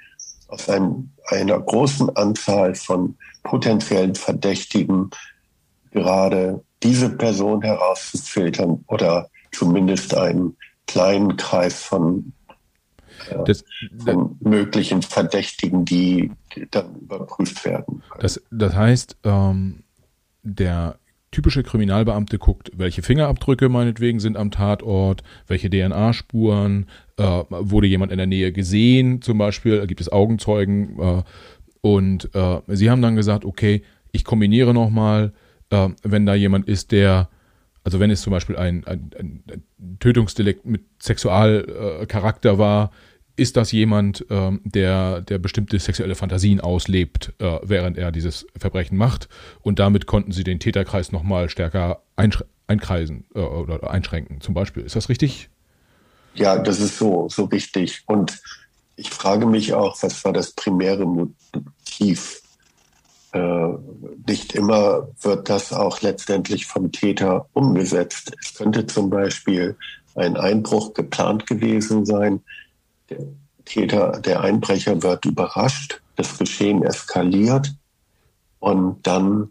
aus 0.46 0.68
einem, 0.68 1.10
einer 1.26 1.58
großen 1.58 2.14
Anzahl 2.14 2.76
von 2.76 3.16
potenziellen 3.42 4.14
Verdächtigen 4.14 5.10
gerade 5.90 6.62
diese 6.82 7.10
Person 7.10 7.62
herauszufiltern 7.62 8.84
oder 8.86 9.28
zumindest 9.52 10.14
einen 10.14 10.56
kleinen 10.86 11.36
Kreis 11.36 11.82
von, 11.82 12.32
äh, 13.30 13.44
das, 13.44 13.64
von 14.04 14.36
möglichen 14.40 15.02
Verdächtigen, 15.02 15.84
die, 15.84 16.30
dann 16.70 16.94
überprüft 16.96 17.64
werden. 17.64 18.02
Das, 18.18 18.42
das 18.50 18.74
heißt, 18.74 19.16
ähm, 19.24 19.84
der 20.42 20.98
typische 21.30 21.62
Kriminalbeamte 21.62 22.38
guckt, 22.38 22.70
welche 22.76 23.02
Fingerabdrücke 23.02 23.68
meinetwegen 23.68 24.20
sind 24.20 24.36
am 24.36 24.50
Tatort, 24.50 25.22
welche 25.46 25.70
DNA-Spuren, 25.70 26.86
äh, 27.16 27.22
wurde 27.48 27.86
jemand 27.86 28.12
in 28.12 28.18
der 28.18 28.26
Nähe 28.26 28.52
gesehen, 28.52 29.22
zum 29.22 29.38
Beispiel, 29.38 29.86
gibt 29.86 30.00
es 30.00 30.12
Augenzeugen. 30.12 30.98
Äh, 31.00 31.22
und 31.80 32.34
äh, 32.34 32.60
sie 32.68 32.90
haben 32.90 33.02
dann 33.02 33.16
gesagt, 33.16 33.44
okay, 33.44 33.82
ich 34.12 34.24
kombiniere 34.24 34.74
nochmal, 34.74 35.32
äh, 35.72 35.88
wenn 36.02 36.26
da 36.26 36.34
jemand 36.34 36.68
ist, 36.68 36.92
der, 36.92 37.28
also 37.82 37.98
wenn 37.98 38.10
es 38.10 38.22
zum 38.22 38.30
Beispiel 38.30 38.56
ein, 38.56 38.84
ein, 38.86 39.10
ein 39.18 39.62
Tötungsdelikt 39.98 40.64
mit 40.64 40.82
Sexualcharakter 41.00 42.58
war, 42.58 42.92
ist 43.34 43.56
das 43.56 43.72
jemand, 43.72 44.26
ähm, 44.28 44.60
der, 44.64 45.22
der 45.22 45.38
bestimmte 45.38 45.78
sexuelle 45.78 46.14
Fantasien 46.14 46.60
auslebt, 46.60 47.32
äh, 47.38 47.58
während 47.62 47.96
er 47.96 48.12
dieses 48.12 48.46
Verbrechen 48.56 48.98
macht. 48.98 49.28
Und 49.62 49.78
damit 49.78 50.06
konnten 50.06 50.32
sie 50.32 50.44
den 50.44 50.60
Täterkreis 50.60 51.12
nochmal 51.12 51.48
stärker 51.48 52.02
einkreisen 52.16 53.24
äh, 53.34 53.40
oder 53.40 53.90
einschränken, 53.90 54.42
zum 54.42 54.52
Beispiel. 54.52 54.82
Ist 54.82 54.96
das 54.96 55.08
richtig? 55.08 55.48
Ja, 56.34 56.58
das 56.58 56.80
ist 56.80 56.98
so, 56.98 57.28
so 57.30 57.44
richtig. 57.44 58.02
Und 58.06 58.38
ich 58.96 59.08
frage 59.08 59.46
mich 59.46 59.72
auch, 59.72 60.02
was 60.02 60.22
war 60.24 60.34
das 60.34 60.52
primäre 60.52 61.06
Motiv? 61.06 62.41
Äh, 63.32 63.68
nicht 64.26 64.54
immer 64.54 65.08
wird 65.22 65.48
das 65.48 65.72
auch 65.72 66.00
letztendlich 66.02 66.66
vom 66.66 66.92
Täter 66.92 67.46
umgesetzt. 67.54 68.32
Es 68.40 68.54
könnte 68.54 68.86
zum 68.86 69.10
Beispiel 69.10 69.76
ein 70.14 70.36
Einbruch 70.36 70.92
geplant 70.92 71.46
gewesen 71.46 72.04
sein, 72.04 72.42
der 73.08 73.18
Täter, 73.64 74.20
der 74.20 74.40
Einbrecher 74.40 75.02
wird 75.02 75.24
überrascht, 75.24 76.00
das 76.16 76.38
Geschehen 76.38 76.82
eskaliert 76.82 77.74
und 78.60 79.06
dann 79.06 79.50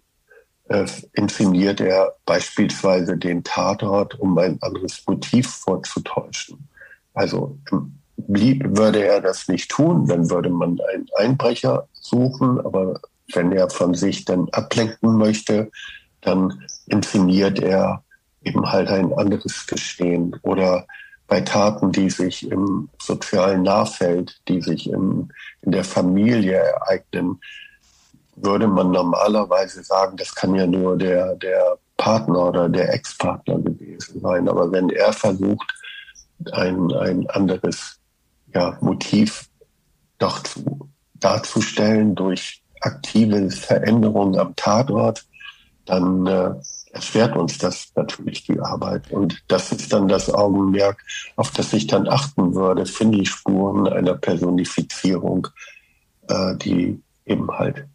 äh, 0.70 0.86
inszeniert 1.14 1.82
er 1.82 2.16
beispielsweise 2.26 3.18
den 3.18 3.44
Tatort, 3.44 4.20
um 4.20 4.38
ein 4.38 4.58
anderes 4.62 5.04
Motiv 5.08 5.48
vorzutäuschen. 5.50 6.68
Also 7.14 7.58
blieb, 8.16 8.64
würde 8.78 9.04
er 9.04 9.22
das 9.22 9.48
nicht 9.48 9.72
tun, 9.72 10.06
dann 10.08 10.30
würde 10.30 10.50
man 10.50 10.80
einen 10.94 11.08
Einbrecher 11.18 11.88
suchen, 11.94 12.60
aber 12.60 13.02
wenn 13.34 13.52
er 13.52 13.70
von 13.70 13.94
sich 13.94 14.26
dann 14.26 14.50
ablenken 14.50 15.18
möchte, 15.18 15.72
dann 16.22 16.64
inszeniert 16.88 17.60
er 17.60 18.04
eben 18.44 18.72
halt 18.72 18.90
ein 18.90 19.14
anderes 19.14 19.66
Geschehen 19.68 20.36
oder 20.42 20.86
bei 21.28 21.42
Taten, 21.42 21.92
die 21.92 22.10
sich 22.10 22.52
im 22.52 22.90
sozialen 23.02 23.64
Nahfeld, 23.64 24.42
die 24.48 24.62
sich 24.62 24.90
im, 24.90 25.30
in 25.62 25.72
der 25.72 25.86
Familie 25.86 26.58
ereignen, 26.58 27.40
würde 28.36 28.68
man 28.68 28.92
normalerweise 28.92 29.84
sagen, 29.84 30.18
das 30.18 30.36
kann 30.36 30.56
ja 30.56 30.68
nur 30.68 30.98
der, 30.98 31.36
der 31.36 31.78
Partner 31.98 32.48
oder 32.50 32.68
der 32.68 32.94
Ex-Partner 32.94 33.60
gewesen 33.60 34.20
sein. 34.20 34.50
Aber 34.50 34.72
wenn 34.72 34.90
er 34.90 35.14
versucht, 35.14 35.72
ein, 36.52 36.92
ein 36.94 37.30
anderes 37.30 38.00
ja, 38.54 38.78
Motiv 38.82 39.48
doch 40.18 40.42
zu, 40.44 40.90
darzustellen 41.14 42.16
durch 42.16 42.61
aktive 42.82 43.50
Veränderungen 43.50 44.38
am 44.38 44.56
Tatort, 44.56 45.26
dann 45.86 46.28
äh, 46.28 46.52
erschwert 46.92 47.36
uns 47.36 47.58
das 47.58 47.92
natürlich 47.96 48.44
die 48.44 48.60
Arbeit. 48.60 49.12
Und 49.12 49.42
das 49.48 49.72
ist 49.72 49.92
dann 49.94 50.08
das 50.08 50.30
Augenmerk, 50.30 51.04
auf 51.36 51.52
das 51.52 51.74
ich 51.74 51.88
dann 51.88 52.08
achten 52.08 52.54
würde, 52.54 52.86
finde 52.86 53.22
ich 53.22 53.30
Spuren 53.30 53.88
einer 53.88 54.16
Personifizierung, 54.16 55.48
äh, 56.28 56.56
die 56.58 57.02
eben 57.26 57.50
halt 57.52 57.86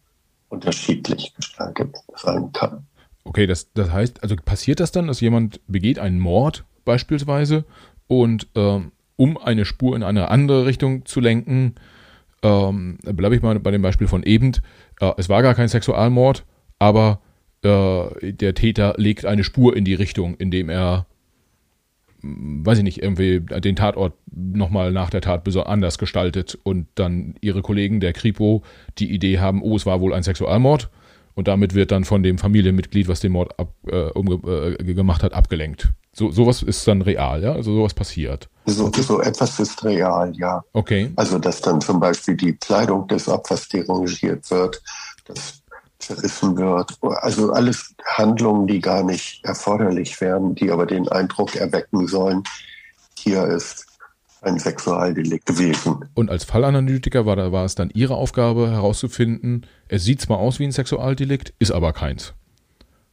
unterschiedlich 0.49 1.33
gestaltet 1.35 1.95
sein 2.15 2.51
kann. 2.53 2.87
Okay, 3.23 3.45
das, 3.45 3.71
das 3.73 3.91
heißt, 3.91 4.23
also 4.23 4.35
passiert 4.37 4.79
das 4.79 4.91
dann, 4.91 5.07
dass 5.07 5.19
jemand 5.19 5.59
begeht 5.67 5.99
einen 5.99 6.19
Mord 6.19 6.63
beispielsweise 6.85 7.65
und 8.07 8.47
ähm, 8.55 8.93
um 9.17 9.37
eine 9.37 9.65
Spur 9.65 9.95
in 9.95 10.03
eine 10.03 10.29
andere 10.29 10.65
Richtung 10.65 11.05
zu 11.05 11.19
lenken, 11.19 11.75
ähm, 12.43 12.97
bleibe 13.03 13.35
ich 13.35 13.41
mal 13.41 13.59
bei 13.59 13.71
dem 13.71 13.81
Beispiel 13.81 14.07
von 14.07 14.23
eben, 14.23 14.51
äh, 14.99 15.11
es 15.17 15.29
war 15.29 15.41
gar 15.41 15.55
kein 15.55 15.67
Sexualmord, 15.67 16.45
aber 16.79 17.21
äh, 17.63 18.31
der 18.31 18.53
Täter 18.53 18.93
legt 18.97 19.25
eine 19.25 19.43
Spur 19.43 19.75
in 19.75 19.85
die 19.85 19.95
Richtung, 19.95 20.35
indem 20.35 20.69
er, 20.69 21.07
hm, 22.21 22.65
weiß 22.65 22.79
ich 22.79 22.83
nicht, 22.83 23.01
irgendwie 23.01 23.39
den 23.39 23.75
Tatort 23.75 24.13
nochmal 24.31 24.91
nach 24.91 25.09
der 25.09 25.21
Tat 25.21 25.47
anders 25.65 25.97
gestaltet 25.97 26.57
und 26.63 26.87
dann 26.95 27.35
ihre 27.41 27.61
Kollegen 27.61 27.99
der 27.99 28.13
Kripo 28.13 28.63
die 28.99 29.11
Idee 29.11 29.39
haben, 29.39 29.61
oh, 29.61 29.75
es 29.75 29.85
war 29.85 30.01
wohl 30.01 30.13
ein 30.13 30.23
Sexualmord. 30.23 30.89
Und 31.33 31.47
damit 31.47 31.75
wird 31.75 31.91
dann 31.91 32.03
von 32.03 32.23
dem 32.23 32.39
Familienmitglied, 32.39 33.07
was 33.07 33.19
den 33.19 33.31
Mord 33.33 33.59
ab, 33.59 33.71
äh, 33.87 34.07
äh, 34.07 34.93
gemacht 34.95 35.21
hat, 35.21 35.33
abgelenkt. 35.33 35.93
So, 36.17 36.31
sowas 36.31 36.63
ist 36.63 36.87
dann 36.87 37.03
real, 37.03 37.43
ja? 37.43 37.53
Also 37.53 37.73
sowas 37.75 37.93
passiert. 37.93 38.49
So, 38.65 38.91
so 38.91 39.21
etwas 39.21 39.59
ist 39.59 39.83
real, 39.83 40.33
ja. 40.35 40.63
Okay. 40.73 41.11
Also 41.15 41.37
dass 41.37 41.61
dann 41.61 41.79
zum 41.79 41.99
Beispiel 41.99 42.35
die 42.35 42.53
Kleidung 42.53 43.07
des 43.07 43.27
Opfers 43.27 43.67
derangiert 43.69 44.49
wird, 44.49 44.81
dass 45.25 45.61
zerrissen 45.99 46.57
wird. 46.57 46.97
Also 47.21 47.51
alles 47.51 47.95
Handlungen, 48.05 48.67
die 48.67 48.79
gar 48.79 49.03
nicht 49.03 49.43
erforderlich 49.43 50.19
wären, 50.21 50.55
die 50.55 50.71
aber 50.71 50.85
den 50.85 51.07
Eindruck 51.09 51.55
erwecken 51.55 52.07
sollen, 52.07 52.43
hier 53.17 53.45
ist 53.45 53.85
ein 54.41 54.59
Sexualdelikt 54.59 55.45
gewesen. 55.45 56.05
Und 56.13 56.29
als 56.29 56.43
Fallanalytiker 56.43 57.25
war, 57.25 57.35
da, 57.35 57.51
war 57.51 57.65
es 57.65 57.75
dann 57.75 57.89
Ihre 57.93 58.15
Aufgabe 58.15 58.69
herauszufinden, 58.71 59.65
es 59.87 60.03
sieht 60.03 60.21
zwar 60.21 60.37
aus 60.37 60.59
wie 60.59 60.65
ein 60.65 60.71
Sexualdelikt, 60.71 61.53
ist 61.59 61.71
aber 61.71 61.93
keins. 61.93 62.33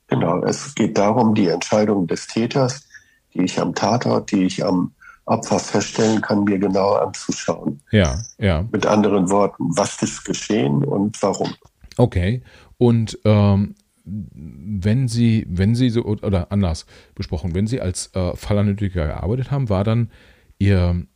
Genau, 0.09 0.43
es 0.45 0.75
geht 0.75 0.99
darum, 0.99 1.35
die 1.35 1.49
Entscheidung 1.49 2.07
des 2.07 2.27
Täters, 2.27 2.87
die 3.35 3.45
ich 3.45 3.61
am 3.61 3.75
Tatort, 3.75 4.31
die 4.31 4.45
ich 4.45 4.65
am 4.65 4.93
Opfer 5.27 5.59
feststellen 5.59 6.21
kann, 6.21 6.45
mir 6.45 6.59
genauer 6.59 7.03
anzuschauen. 7.03 7.81
Ja, 7.91 8.19
ja. 8.39 8.65
Mit 8.71 8.87
anderen 8.87 9.31
Worten, 9.31 9.65
was 9.77 10.03
ist 10.03 10.25
geschehen 10.25 10.85
und 10.85 11.21
warum. 11.23 11.55
Okay. 11.97 12.43
Und 12.77 13.19
ähm, 13.25 13.75
wenn 14.05 15.09
Sie, 15.09 15.47
wenn 15.49 15.75
Sie 15.75 15.89
so, 15.89 16.05
oder 16.05 16.53
anders 16.53 16.85
besprochen, 17.15 17.55
wenn 17.55 17.67
Sie 17.67 17.81
als 17.81 18.15
äh, 18.15 18.37
Fallanalytiker 18.37 19.07
gearbeitet 19.07 19.51
haben, 19.51 19.71
war 19.71 19.85
dann 19.85 20.11
Ihr 20.59 21.07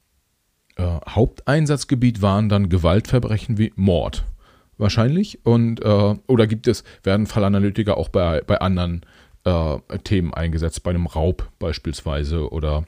äh, 0.77 0.99
Haupteinsatzgebiet 1.09 2.23
waren 2.23 2.49
dann 2.49 2.71
Gewaltverbrechen 2.71 3.59
wie 3.59 3.73
Mord 3.77 4.25
wahrscheinlich 4.79 5.45
und 5.45 5.85
äh, 5.85 6.15
oder 6.27 6.47
gibt 6.47 6.67
es 6.69 6.85
werden 7.03 7.27
Fallanalytiker 7.27 7.97
auch 7.97 8.09
bei, 8.09 8.43
bei 8.47 8.61
anderen 8.61 9.03
äh, 9.03 9.07
Themen 10.05 10.35
eingesetzt 10.35 10.83
bei 10.83 10.91
einem 10.91 11.07
Raub 11.07 11.51
beispielsweise 11.59 12.51
oder 12.51 12.85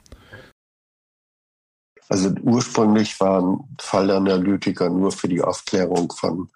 also 2.11 2.30
ursprünglich 2.42 3.21
waren 3.21 3.61
Fallanalytiker 3.80 4.90
nur 4.90 5.12
für 5.12 5.28
die 5.28 5.40
Aufklärung 5.40 6.12
von 6.12 6.50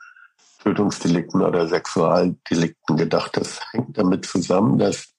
Tötungsdelikten 0.64 1.42
oder 1.42 1.68
Sexualdelikten 1.68 2.96
gedacht. 2.96 3.36
Das 3.36 3.60
hängt 3.70 3.96
damit 3.96 4.26
zusammen, 4.26 4.78
dass 4.78 5.14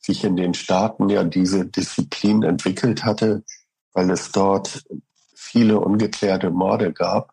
sich 0.00 0.24
in 0.24 0.36
den 0.36 0.54
Staaten 0.54 1.08
ja 1.08 1.22
diese 1.22 1.66
Disziplin 1.66 2.42
entwickelt 2.42 3.04
hatte, 3.04 3.44
weil 3.92 4.10
es 4.10 4.32
dort 4.32 4.82
viele 5.34 5.78
ungeklärte 5.78 6.50
Morde 6.50 6.92
gab. 6.92 7.32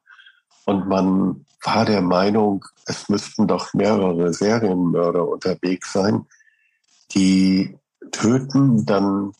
Und 0.65 0.88
man 0.88 1.45
war 1.63 1.85
der 1.85 2.01
Meinung, 2.01 2.65
es 2.85 3.09
müssten 3.09 3.47
doch 3.47 3.73
mehrere 3.73 4.31
Serienmörder 4.31 5.27
unterwegs 5.27 5.91
sein, 5.91 6.27
die 7.13 7.77
töten, 8.12 8.86
dann 8.86 9.34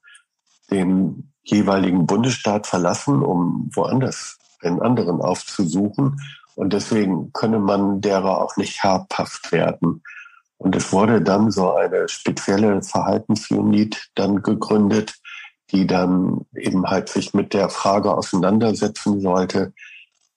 den 0.72 1.32
jeweiligen 1.44 2.06
Bundesstaat 2.06 2.68
verlassen, 2.68 3.22
um 3.22 3.70
woanders 3.74 4.38
einen 4.62 4.82
anderen 4.82 5.22
aufzusuchen. 5.22 6.22
Und 6.56 6.74
deswegen 6.74 7.34
könne 7.34 7.60
man 7.60 8.01
derer 8.01 8.42
auch 8.42 8.58
nicht 8.58 8.84
habhaft 8.84 9.51
werden. 9.51 10.03
Und 10.58 10.75
es 10.75 10.94
wurde 10.94 11.22
dann 11.22 11.51
so 11.51 11.74
eine 11.74 12.08
spezielle 12.08 12.82
Verhaltensunit 12.82 14.10
dann 14.15 14.42
gegründet, 14.42 15.15
die 15.72 15.88
dann 15.88 16.46
eben 16.56 16.86
halt 16.86 17.10
sich 17.10 17.34
mit 17.34 17.53
der 17.53 17.70
Frage 17.70 18.15
auseinandersetzen 18.15 19.20
sollte, 19.20 19.74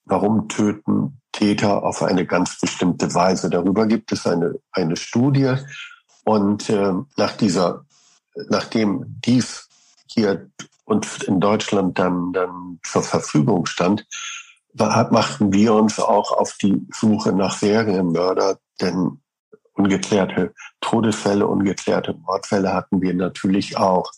warum 0.04 0.48
töten 0.48 1.20
Täter 1.32 1.84
auf 1.84 2.02
eine 2.02 2.24
ganz 2.24 2.58
bestimmte 2.58 3.14
Weise. 3.14 3.50
Darüber 3.50 3.86
gibt 3.86 4.10
es 4.12 4.26
eine, 4.26 4.54
eine 4.72 4.96
Studie. 4.96 5.54
Und 6.26 6.68
äh, 6.70 6.92
nach 7.16 7.36
dieser, 7.36 7.84
nachdem 8.48 9.04
dies 9.24 9.68
hier 10.08 10.50
und 10.84 11.22
in 11.22 11.38
Deutschland 11.38 11.98
dann, 12.00 12.32
dann 12.32 12.80
zur 12.84 13.02
Verfügung 13.02 13.66
stand, 13.66 14.04
machten 14.74 15.52
wir 15.52 15.72
uns 15.72 16.00
auch 16.00 16.32
auf 16.32 16.56
die 16.60 16.84
Suche 16.92 17.32
nach 17.32 17.56
Serienmörder, 17.56 18.58
denn 18.80 19.20
ungeklärte 19.74 20.52
Todesfälle, 20.80 21.46
ungeklärte 21.46 22.14
Mordfälle 22.14 22.72
hatten 22.72 23.00
wir 23.00 23.14
natürlich 23.14 23.76
auch. 23.76 24.10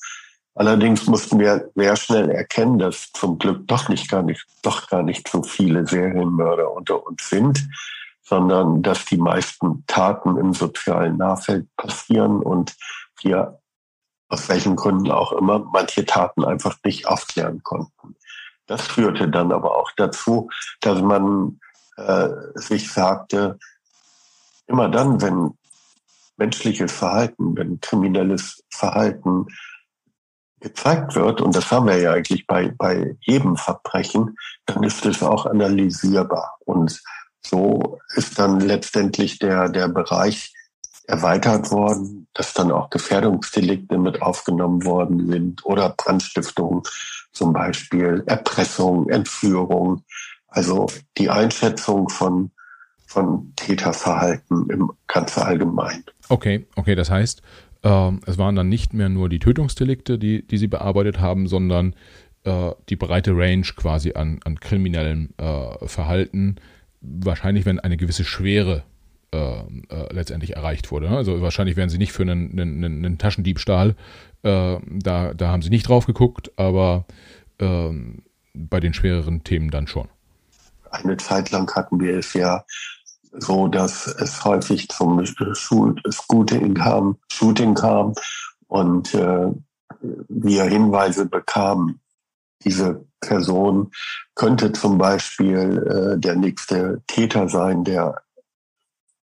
Allerdings 0.54 1.06
mussten 1.06 1.38
wir 1.38 1.70
sehr 1.74 1.96
schnell 1.96 2.30
erkennen, 2.30 2.78
dass 2.78 3.12
zum 3.12 3.38
Glück 3.38 3.68
doch 3.68 3.90
nicht 3.90 4.10
gar 4.10 4.22
nicht, 4.22 4.46
doch 4.62 4.88
gar 4.88 5.02
nicht 5.02 5.28
so 5.28 5.42
viele 5.42 5.86
Serienmörder 5.86 6.72
unter 6.72 7.06
uns 7.06 7.28
sind, 7.28 7.68
sondern 8.28 8.82
dass 8.82 9.04
die 9.06 9.16
meisten 9.16 9.84
Taten 9.86 10.36
im 10.36 10.52
sozialen 10.52 11.16
Nahfeld 11.16 11.66
passieren 11.76 12.40
und 12.42 12.76
wir 13.22 13.58
aus 14.28 14.48
welchen 14.48 14.76
Gründen 14.76 15.10
auch 15.10 15.32
immer 15.32 15.60
manche 15.72 16.04
Taten 16.04 16.44
einfach 16.44 16.76
nicht 16.84 17.06
aufklären 17.06 17.62
konnten. 17.62 18.16
Das 18.66 18.82
führte 18.82 19.30
dann 19.30 19.50
aber 19.50 19.76
auch 19.76 19.90
dazu, 19.96 20.50
dass 20.80 21.00
man 21.00 21.58
äh, 21.96 22.28
sich 22.54 22.92
sagte, 22.92 23.58
immer 24.66 24.90
dann, 24.90 25.22
wenn 25.22 25.56
menschliches 26.36 26.92
Verhalten, 26.92 27.56
wenn 27.56 27.80
kriminelles 27.80 28.62
Verhalten 28.70 29.46
gezeigt 30.60 31.14
wird, 31.14 31.40
und 31.40 31.56
das 31.56 31.70
haben 31.70 31.86
wir 31.86 31.98
ja 31.98 32.12
eigentlich 32.12 32.46
bei, 32.46 32.68
bei 32.76 33.16
jedem 33.20 33.56
Verbrechen, 33.56 34.36
dann 34.66 34.82
ist 34.82 35.06
es 35.06 35.22
auch 35.22 35.46
analysierbar. 35.46 36.58
Und 36.66 37.00
so 37.48 37.98
ist 38.14 38.38
dann 38.38 38.60
letztendlich 38.60 39.38
der, 39.38 39.68
der 39.68 39.88
Bereich 39.88 40.52
erweitert 41.06 41.70
worden, 41.70 42.26
dass 42.34 42.52
dann 42.52 42.70
auch 42.70 42.90
Gefährdungsdelikte 42.90 43.96
mit 43.96 44.20
aufgenommen 44.20 44.84
worden 44.84 45.26
sind 45.26 45.64
oder 45.64 45.94
Brandstiftung 45.96 46.82
zum 47.32 47.52
Beispiel, 47.54 48.22
Erpressung, 48.26 49.08
Entführung. 49.08 50.02
Also 50.48 50.86
die 51.16 51.30
Einschätzung 51.30 52.10
von, 52.10 52.50
von 53.06 53.52
Täterverhalten 53.56 54.68
im 54.68 54.92
ganz 55.06 55.38
allgemein. 55.38 56.04
Okay, 56.28 56.66
okay, 56.76 56.94
das 56.94 57.10
heißt, 57.10 57.40
äh, 57.82 58.12
es 58.26 58.36
waren 58.36 58.56
dann 58.56 58.68
nicht 58.68 58.92
mehr 58.92 59.08
nur 59.08 59.30
die 59.30 59.38
Tötungsdelikte, 59.38 60.18
die, 60.18 60.46
die 60.46 60.58
Sie 60.58 60.68
bearbeitet 60.68 61.20
haben, 61.20 61.46
sondern 61.46 61.94
äh, 62.44 62.72
die 62.90 62.96
breite 62.96 63.32
Range 63.34 63.66
quasi 63.76 64.12
an, 64.12 64.40
an 64.44 64.60
kriminellem 64.60 65.30
äh, 65.38 65.86
Verhalten, 65.86 66.56
wahrscheinlich 67.00 67.64
wenn 67.66 67.80
eine 67.80 67.96
gewisse 67.96 68.24
Schwere 68.24 68.82
äh, 69.30 69.58
äh, 69.60 70.12
letztendlich 70.12 70.56
erreicht 70.56 70.90
wurde. 70.90 71.10
Also 71.10 71.42
wahrscheinlich 71.42 71.76
wären 71.76 71.90
sie 71.90 71.98
nicht 71.98 72.12
für 72.12 72.22
einen, 72.22 72.58
einen, 72.58 72.84
einen 72.84 73.18
Taschendiebstahl, 73.18 73.94
äh, 74.42 74.78
da, 74.82 75.34
da 75.34 75.48
haben 75.48 75.60
sie 75.60 75.68
nicht 75.68 75.88
drauf 75.88 76.06
geguckt, 76.06 76.50
aber 76.56 77.04
ähm, 77.58 78.22
bei 78.54 78.80
den 78.80 78.94
schwereren 78.94 79.44
Themen 79.44 79.70
dann 79.70 79.86
schon. 79.86 80.08
Eine 80.90 81.16
Zeit 81.18 81.50
lang 81.50 81.70
hatten 81.74 82.00
wir 82.00 82.18
es 82.18 82.32
ja 82.32 82.64
so, 83.32 83.68
dass 83.68 84.06
es 84.06 84.44
häufig 84.44 84.88
zum 84.88 85.22
Scooting 85.26 86.74
kam, 86.74 87.18
Shooting 87.30 87.74
kam 87.74 88.14
und 88.68 89.14
äh, 89.14 89.48
wir 90.00 90.64
Hinweise 90.64 91.26
bekamen, 91.26 92.00
diese 92.64 93.04
Person 93.20 93.90
könnte 94.34 94.72
zum 94.72 94.98
Beispiel 94.98 96.14
äh, 96.16 96.20
der 96.20 96.36
nächste 96.36 97.02
Täter 97.06 97.48
sein, 97.48 97.84
der 97.84 98.22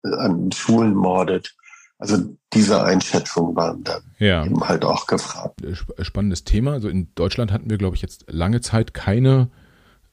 an 0.03 0.51
Schulen 0.53 0.95
mordet. 0.95 1.55
Also 1.99 2.37
diese 2.53 2.83
Einschätzung 2.83 3.55
waren 3.55 3.85
dann 3.85 4.03
ja. 4.19 4.45
eben 4.45 4.61
halt 4.67 4.85
auch 4.85 5.07
gefragt. 5.07 5.61
Spannendes 6.01 6.43
Thema. 6.43 6.73
Also 6.73 6.89
in 6.89 7.15
Deutschland 7.15 7.53
hatten 7.53 7.71
wir, 7.71 7.79
glaube 7.79 7.95
ich, 7.95 8.03
jetzt 8.03 8.25
lange 8.29 8.61
Zeit 8.61 8.93
keine 8.93 9.51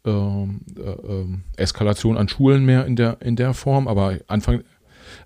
ähm, 0.06 0.62
äh, 0.78 0.82
äh, 0.82 1.26
Eskalation 1.58 2.18
an 2.18 2.30
Schulen 2.30 2.64
mehr 2.64 2.86
in 2.86 2.96
der, 2.96 3.22
in 3.22 3.36
der 3.36 3.54
Form, 3.54 3.88
aber 3.88 4.18
Anfang, 4.28 4.64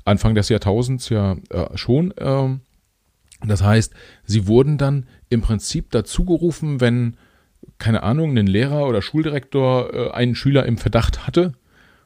Anfang 0.06 0.36
des 0.36 0.50
Jahrtausends 0.50 1.10
ja 1.10 1.36
äh, 1.50 1.78
schon. 1.78 2.13
Ähm, 2.18 2.62
das 3.46 3.62
heißt, 3.62 3.94
sie 4.26 4.48
wurden 4.48 4.78
dann 4.78 5.06
im 5.30 5.42
Prinzip 5.42 5.92
dazu 5.92 6.24
gerufen, 6.24 6.80
wenn, 6.80 7.18
keine 7.78 8.04
Ahnung, 8.04 8.38
ein 8.38 8.47
Lehrer 8.47 8.88
oder 8.88 9.02
Schuldirektor 9.02 9.93
äh, 9.93 10.12
einen 10.12 10.36
Schüler 10.36 10.65
im 10.65 10.78
Verdacht 10.78 11.28
hatte, 11.28 11.54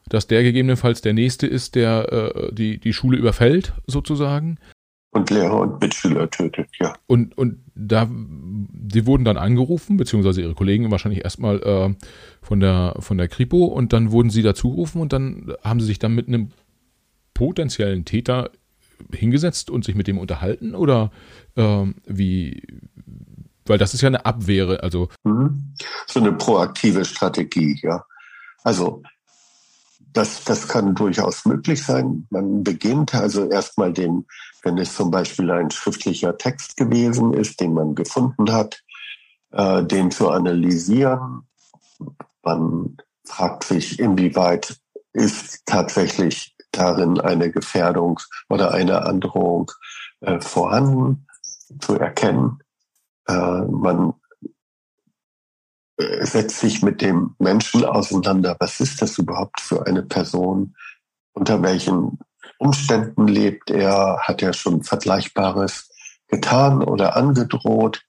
dass 0.10 0.28
der 0.28 0.44
gegebenenfalls 0.44 1.02
der 1.02 1.14
Nächste 1.14 1.48
ist, 1.48 1.76
der 1.76 2.12
äh, 2.12 2.54
die, 2.54 2.80
die 2.80 2.94
Schule 2.94 3.18
überfällt, 3.18 3.74
sozusagen. 3.86 4.58
Und 5.12 5.30
Lehrer 5.30 5.62
und 5.62 5.82
Mitschüler 5.82 6.30
tötet, 6.30 6.70
ja. 6.80 6.94
Und, 7.08 7.38
und 7.38 7.60
da, 7.76 8.10
sie 8.92 9.06
wurden 9.06 9.24
dann 9.24 9.38
angerufen, 9.38 9.98
beziehungsweise 9.98 10.42
ihre 10.42 10.54
Kollegen 10.54 10.92
wahrscheinlich 10.92 11.24
erstmal 11.24 11.62
äh, 11.64 11.96
von, 12.42 12.60
der, 12.60 12.96
von 13.00 13.18
der 13.18 13.28
Kripo 13.28 13.66
und 13.66 13.94
dann 13.94 14.12
wurden 14.12 14.30
sie 14.30 14.44
dazu 14.44 14.72
gerufen 14.72 15.02
und 15.02 15.14
dann 15.14 15.54
haben 15.64 15.80
sie 15.80 15.88
sich 15.88 16.00
dann 16.00 16.14
mit 16.14 16.28
einem 16.28 16.50
potenziellen 17.34 18.06
Täter 18.06 18.52
hingesetzt 19.14 19.70
und 19.70 19.86
sich 19.86 19.96
mit 19.96 20.08
dem 20.08 20.18
unterhalten 20.18 20.76
oder 20.76 21.12
äh, 21.56 21.86
wie, 22.06 22.64
weil 23.70 23.78
das 23.78 23.94
ist 23.94 24.02
ja 24.02 24.08
eine 24.08 24.26
Abwehre, 24.26 24.84
also. 24.84 25.10
Mhm. 25.24 25.74
So 26.08 26.20
eine 26.20 26.34
proaktive 26.34 27.06
Strategie, 27.06 27.80
ja. 27.82 28.04
Also 28.64 29.04
das, 30.14 30.44
das 30.44 30.68
kann 30.68 30.96
durchaus 30.96 31.46
möglich 31.46 31.84
sein. 31.84 32.28
Man 32.30 32.64
beginnt 32.64 33.14
also 33.14 33.50
erstmal 33.50 33.94
den, 33.94 34.26
wenn 34.64 34.78
es 34.78 34.96
zum 34.96 35.12
Beispiel 35.12 35.52
ein 35.52 35.70
schriftlicher 35.70 36.38
Text 36.38 36.76
gewesen 36.76 37.34
ist, 37.34 37.62
den 37.62 37.74
man 37.74 37.94
gefunden 37.94 38.52
hat, 38.52 38.82
äh, 39.52 39.84
den 39.84 40.12
zu 40.12 40.30
analysieren. 40.30 41.48
Man 42.44 42.98
fragt 43.26 43.66
sich, 43.66 44.00
inwieweit 44.00 44.78
ist 45.14 45.66
tatsächlich 45.66 46.56
darin 46.72 47.20
eine 47.20 47.52
Gefährdung 47.52 48.20
oder 48.50 48.72
eine 48.72 49.04
Androhung 49.04 49.72
äh, 50.22 50.40
vorhanden 50.40 51.28
zu 51.80 51.96
erkennen. 51.96 52.60
Äh, 53.28 53.62
man 53.62 54.14
setzt 55.98 56.60
sich 56.60 56.84
mit 56.84 57.02
dem 57.02 57.36
Menschen 57.40 57.84
auseinander. 57.84 58.56
Was 58.60 58.80
ist 58.80 59.02
das 59.02 59.18
überhaupt 59.18 59.60
für 59.60 59.86
eine 59.88 60.04
Person? 60.04 60.76
Unter 61.34 61.62
welchen 61.62 62.20
Umständen 62.60 63.28
lebt 63.28 63.72
er? 63.72 64.20
Hat 64.22 64.42
er 64.42 64.54
schon 64.54 64.84
Vergleichbares 64.84 65.90
getan 66.28 66.84
oder 66.84 67.16
angedroht? 67.16 68.04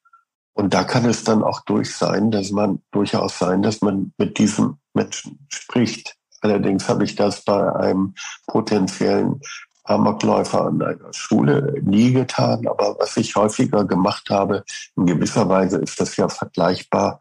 Und 0.52 0.74
da 0.74 0.85
kann 0.85 1.04
es 1.04 1.24
dann 1.24 1.42
auch 1.42 1.61
durch 1.62 1.94
sein, 1.94 2.31
dass 2.31 2.50
man 2.50 2.83
durchaus 2.90 3.38
sein, 3.38 3.62
dass 3.62 3.81
man 3.81 4.12
mit 4.18 4.38
diesem 4.38 4.78
Menschen 4.92 5.46
spricht. 5.48 6.16
Allerdings 6.40 6.88
habe 6.88 7.04
ich 7.04 7.14
das 7.14 7.44
bei 7.44 7.74
einem 7.74 8.14
potenziellen 8.46 9.40
Amokläufer 9.88 10.66
an 10.66 10.83
einer 10.83 11.12
Schule 11.12 11.74
nie 11.83 12.12
getan. 12.12 12.66
Aber 12.66 12.96
was 12.98 13.16
ich 13.16 13.35
häufiger 13.37 13.85
gemacht 13.85 14.29
habe, 14.31 14.64
in 14.96 15.07
gewisser 15.07 15.48
Weise 15.48 15.79
ist 15.79 16.01
das 16.01 16.16
ja 16.16 16.29
vergleichbar 16.29 17.18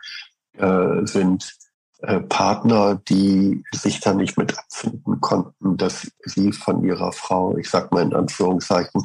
äh, 0.58 1.06
sind 1.06 1.56
äh, 2.00 2.20
Partner, 2.20 3.02
die 3.08 3.64
sich 3.74 4.00
da 4.00 4.14
nicht 4.14 4.38
mit 4.38 4.58
abfinden 4.58 5.20
konnten, 5.22 5.78
dass 5.78 6.12
sie 6.26 6.52
von 6.52 6.84
ihrer 6.84 7.12
Frau, 7.12 7.58
ich 7.58 7.70
sag 7.70 7.92
mal 7.92 8.04
in 8.04 8.14
Anführungszeichen, 8.14 9.02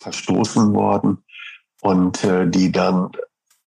verstoßen 0.00 0.74
worden 0.74 1.24
und 1.80 2.22
äh, 2.24 2.48
die 2.48 2.70
dann 2.70 3.10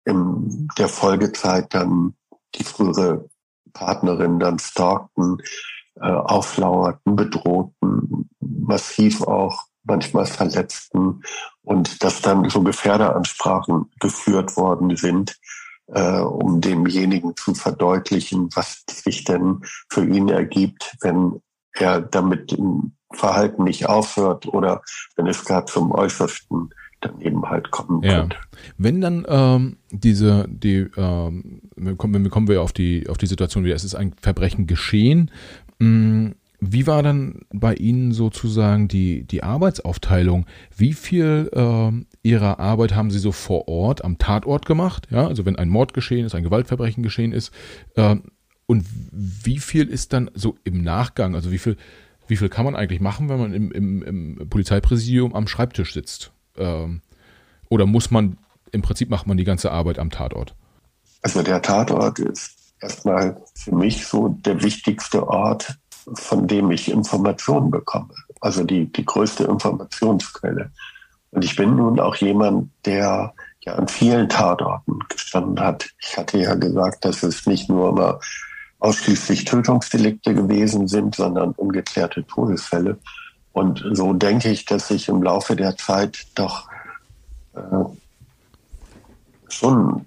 in 0.05 0.69
der 0.79 0.89
Folgezeit 0.89 1.73
dann 1.75 2.15
die 2.55 2.65
frühere 2.65 3.29
Partnerin 3.73 4.39
dann 4.39 4.59
stalkten, 4.59 5.43
äh, 6.01 6.07
auflauerten, 6.07 7.17
bedrohten, 7.17 8.29
massiv 8.41 9.23
auch 9.23 9.65
manchmal 9.85 10.27
verletzten 10.27 11.23
und 11.63 12.03
dass 12.03 12.21
dann 12.21 12.49
so 12.51 12.63
Gefährderansprachen 12.63 13.91
geführt 14.01 14.57
worden 14.57 14.95
sind, 14.97 15.37
äh, 15.87 16.21
um 16.21 16.61
demjenigen 16.61 17.37
zu 17.37 17.55
verdeutlichen, 17.55 18.51
was 18.55 18.85
sich 18.91 19.25
denn 19.25 19.63
für 19.89 20.05
ihn 20.05 20.29
ergibt, 20.29 20.97
wenn 21.01 21.41
er 21.73 22.01
damit 22.01 22.53
im 22.53 22.93
Verhalten 23.13 23.65
nicht 23.65 23.87
aufhört 23.89 24.47
oder 24.47 24.83
wenn 25.17 25.27
es 25.27 25.45
gar 25.45 25.65
zum 25.67 25.93
Äußersten 25.93 26.71
dann 27.01 27.21
eben 27.21 27.49
halt 27.49 27.71
kommen 27.71 28.03
ja. 28.03 28.21
könnte. 28.21 28.37
Wenn 28.77 29.01
dann 29.01 29.25
ähm, 29.29 29.77
diese, 29.91 30.47
die, 30.49 30.87
ähm, 30.97 31.63
kommen, 31.97 32.29
kommen 32.29 32.49
wir 32.49 32.61
auf 32.61 32.73
die, 32.73 33.09
auf 33.09 33.19
die 33.19 33.27
Situation 33.27 33.65
wieder, 33.65 33.77
es 33.77 33.85
ist 33.85 33.95
ein 33.95 34.15
Verbrechen 34.21 34.67
geschehen. 34.67 35.31
Mm, 35.79 36.31
wie 36.61 36.87
war 36.89 37.03
dann 37.03 37.43
bei 37.51 37.75
Ihnen 37.75 38.13
sozusagen 38.13 38.89
die, 38.89 39.25
die 39.25 39.45
Arbeitsaufteilung? 39.45 40.47
Wie 40.77 40.93
viel 40.93 41.51
äh, 41.53 41.93
Ihrer 42.23 42.59
Arbeit 42.59 42.97
haben 42.97 43.11
Sie 43.11 43.21
so 43.21 43.31
vor 43.31 43.69
Ort 43.69 44.05
am 44.05 44.19
Tatort 44.19 44.67
gemacht? 44.67 45.07
Ja, 45.11 45.29
also 45.29 45.47
wenn 45.47 45.57
ein 45.57 45.69
Mord 45.69 45.95
geschehen 45.95 46.27
ist, 46.27 46.35
ein 46.35 46.43
Gewaltverbrechen 46.43 47.03
geschehen 47.03 47.33
ist. 47.33 47.53
Äh, 47.95 48.17
und 48.67 48.85
wie 49.13 49.59
viel 49.59 49.89
ist 49.89 50.13
dann 50.13 50.31
so 50.35 50.57
im 50.65 50.83
Nachgang? 50.83 51.37
Also 51.37 51.53
wie 51.53 51.59
viel, 51.59 51.77
wie 52.27 52.37
viel 52.37 52.49
kann 52.49 52.65
man 52.65 52.75
eigentlich 52.75 53.01
machen, 53.01 53.29
wenn 53.29 53.39
man 53.39 53.55
im, 53.55 53.71
im, 53.71 54.03
im 54.03 54.49
Polizeipräsidium 54.51 55.35
am 55.35 55.47
Schreibtisch 55.47 55.95
sitzt? 55.95 56.33
Ähm, 56.57 57.03
oder 57.69 57.87
muss 57.87 58.11
man, 58.11 58.37
im 58.73 58.83
Prinzip 58.83 59.11
macht 59.11 59.29
man 59.29 59.37
die 59.37 59.45
ganze 59.45 59.71
Arbeit 59.71 60.01
am 60.01 60.11
Tatort? 60.11 60.55
Also 61.23 61.43
der 61.43 61.63
Tatort 61.63 62.19
ist 62.19 62.58
erstmal 62.81 63.43
für 63.55 63.75
mich 63.75 64.07
so 64.07 64.29
der 64.29 64.63
wichtigste 64.63 65.27
Ort, 65.29 65.77
von 66.15 66.47
dem 66.47 66.71
ich 66.71 66.91
Informationen 66.91 67.71
bekomme. 67.71 68.15
Also 68.41 68.65
die, 68.65 68.91
die 68.91 69.05
größte 69.05 69.45
Informationsquelle. 69.45 70.71
Und 71.31 71.45
ich 71.45 71.57
bin 71.57 71.77
nun 71.77 72.01
auch 72.01 72.17
jemand, 72.17 72.71
der 72.85 73.35
ja 73.65 73.75
an 73.75 73.89
vielen 73.89 74.29
Tatorten 74.29 74.99
gestanden 75.09 75.61
hat. 75.61 75.91
Ich 76.01 76.17
hatte 76.17 76.39
ja 76.39 76.55
gesagt, 76.55 77.05
dass 77.05 77.23
es 77.23 77.47
nicht 77.47 77.69
nur 77.69 77.91
immer 77.91 78.21
ausschließlich 78.79 79.45
Tötungsdelikte 79.45 80.35
gewesen 80.35 80.89
sind, 80.89 81.17
sondern 81.17 81.51
ungeklärte 81.53 82.25
Todesfälle. 82.27 82.99
Und 83.53 83.85
so 83.93 84.13
denke 84.13 84.51
ich, 84.51 84.65
dass 84.65 84.91
ich 84.91 85.09
im 85.09 85.23
Laufe 85.23 85.57
der 85.57 85.77
Zeit 85.77 86.27
doch 86.35 86.69
äh, 87.55 87.61
schon 89.49 90.07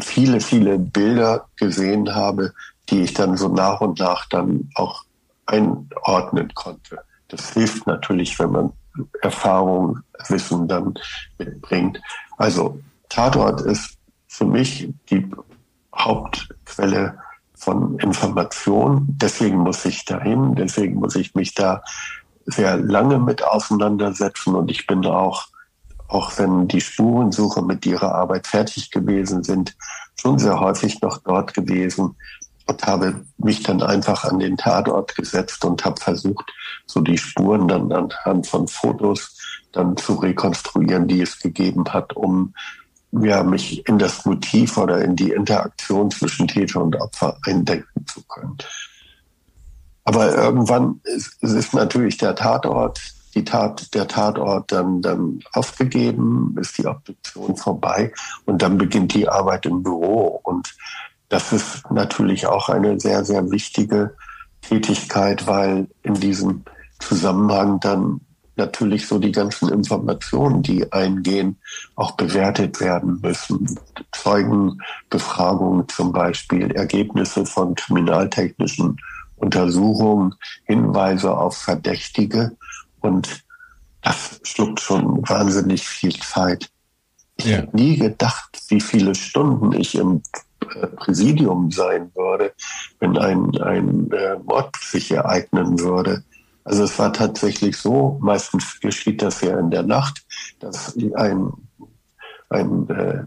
viele, 0.00 0.40
viele 0.40 0.78
Bilder 0.78 1.46
gesehen 1.56 2.14
habe, 2.14 2.52
die 2.90 3.02
ich 3.02 3.14
dann 3.14 3.36
so 3.36 3.48
nach 3.48 3.80
und 3.80 3.98
nach 3.98 4.26
dann 4.28 4.70
auch 4.74 5.04
einordnen 5.46 6.52
konnte. 6.54 6.98
Das 7.28 7.52
hilft 7.52 7.86
natürlich, 7.86 8.38
wenn 8.38 8.52
man 8.52 8.72
Erfahrung, 9.22 10.00
Wissen 10.28 10.68
dann 10.68 10.94
mitbringt. 11.38 12.00
Also 12.36 12.80
Tatort 13.08 13.60
ist 13.62 13.96
für 14.28 14.44
mich 14.44 14.92
die 15.10 15.28
Hauptquelle 15.94 17.18
von 17.54 17.98
Information. 17.98 19.06
Deswegen 19.08 19.58
muss 19.58 19.84
ich 19.84 20.04
dahin, 20.04 20.54
deswegen 20.54 20.96
muss 20.96 21.16
ich 21.16 21.34
mich 21.34 21.54
da 21.54 21.82
sehr 22.46 22.76
lange 22.76 23.18
mit 23.18 23.42
auseinandersetzen 23.42 24.54
und 24.54 24.70
ich 24.70 24.86
bin 24.86 25.04
auch, 25.06 25.46
auch 26.08 26.38
wenn 26.38 26.68
die 26.68 26.80
Spurensuche 26.80 27.62
mit 27.62 27.86
ihrer 27.86 28.14
Arbeit 28.14 28.46
fertig 28.46 28.90
gewesen 28.90 29.42
sind, 29.42 29.76
schon 30.16 30.38
sehr 30.38 30.60
häufig 30.60 31.00
noch 31.00 31.18
dort 31.18 31.54
gewesen 31.54 32.16
und 32.66 32.86
habe 32.86 33.24
mich 33.36 33.62
dann 33.62 33.82
einfach 33.82 34.24
an 34.24 34.38
den 34.38 34.56
Tatort 34.56 35.14
gesetzt 35.16 35.64
und 35.64 35.84
habe 35.84 36.00
versucht, 36.00 36.50
so 36.86 37.00
die 37.00 37.18
Spuren 37.18 37.68
dann 37.68 37.92
anhand 37.92 38.46
von 38.46 38.68
Fotos 38.68 39.38
dann 39.72 39.96
zu 39.96 40.14
rekonstruieren, 40.14 41.08
die 41.08 41.20
es 41.20 41.38
gegeben 41.38 41.84
hat, 41.92 42.14
um 42.14 42.54
ja, 43.12 43.42
mich 43.42 43.86
in 43.86 43.98
das 43.98 44.24
Motiv 44.24 44.76
oder 44.76 45.02
in 45.02 45.14
die 45.14 45.30
Interaktion 45.30 46.10
zwischen 46.10 46.48
Täter 46.48 46.82
und 46.82 46.96
Opfer 46.96 47.36
eindenken 47.44 48.06
zu 48.06 48.22
können. 48.26 48.58
Aber 50.04 50.34
irgendwann 50.34 51.00
ist, 51.04 51.42
ist 51.42 51.74
natürlich 51.74 52.18
der 52.18 52.34
Tatort, 52.34 53.00
die 53.34 53.44
Tat, 53.44 53.94
der 53.94 54.08
Tatort 54.08 54.70
dann, 54.72 55.02
dann 55.02 55.40
aufgegeben, 55.52 56.56
ist 56.60 56.78
die 56.78 56.86
Obduktion 56.86 57.56
vorbei 57.56 58.12
und 58.46 58.62
dann 58.62 58.78
beginnt 58.78 59.14
die 59.14 59.28
Arbeit 59.28 59.66
im 59.66 59.82
Büro. 59.82 60.40
Und 60.42 60.74
das 61.28 61.52
ist 61.52 61.90
natürlich 61.90 62.46
auch 62.46 62.68
eine 62.68 63.00
sehr, 63.00 63.24
sehr 63.24 63.50
wichtige 63.50 64.14
Tätigkeit, 64.62 65.46
weil 65.46 65.88
in 66.02 66.14
diesem 66.14 66.64
Zusammenhang 67.00 67.80
dann 67.80 68.20
natürlich 68.56 69.06
so 69.08 69.18
die 69.18 69.32
ganzen 69.32 69.68
Informationen, 69.68 70.62
die 70.62 70.92
eingehen, 70.92 71.58
auch 71.96 72.12
bewertet 72.12 72.80
werden 72.80 73.20
müssen. 73.20 73.78
Zeugenbefragungen 74.12 75.88
zum 75.88 76.12
Beispiel, 76.12 76.70
Ergebnisse 76.70 77.46
von 77.46 77.74
kriminaltechnischen 77.74 78.96
Untersuchungen, 79.36 80.34
Hinweise 80.64 81.36
auf 81.36 81.56
Verdächtige 81.56 82.56
und 83.04 83.44
das 84.02 84.40
schluckt 84.42 84.80
schon 84.80 85.26
wahnsinnig 85.28 85.86
viel 85.86 86.14
Zeit. 86.20 86.70
Ich 87.36 87.46
ja. 87.46 87.58
hätte 87.58 87.76
nie 87.76 87.96
gedacht, 87.96 88.60
wie 88.68 88.80
viele 88.80 89.14
Stunden 89.14 89.72
ich 89.72 89.94
im 89.94 90.22
äh, 90.74 90.86
Präsidium 90.88 91.70
sein 91.70 92.10
würde, 92.14 92.52
wenn 93.00 93.18
ein, 93.18 93.56
ein 93.60 94.10
äh, 94.12 94.36
Mord 94.44 94.76
sich 94.76 95.10
ereignen 95.10 95.78
würde. 95.80 96.22
Also 96.64 96.84
es 96.84 96.98
war 96.98 97.12
tatsächlich 97.12 97.76
so, 97.76 98.18
meistens 98.22 98.80
geschieht 98.80 99.20
das 99.20 99.40
ja 99.40 99.58
in 99.58 99.70
der 99.70 99.82
Nacht, 99.82 100.24
dass 100.60 100.96
ein, 101.14 101.52
ein 102.48 102.88
äh, 102.88 103.24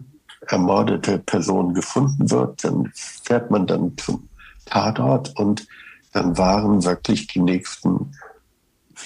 ermordete 0.47 1.19
Person 1.19 1.73
gefunden 1.73 2.29
wird, 2.31 2.63
dann 2.63 2.91
fährt 2.93 3.51
man 3.51 3.67
dann 3.67 3.97
zum 3.97 4.29
Tatort 4.65 5.37
und 5.37 5.67
dann 6.13 6.37
waren 6.37 6.83
wirklich 6.83 7.27
die 7.27 7.41
nächsten 7.41 8.11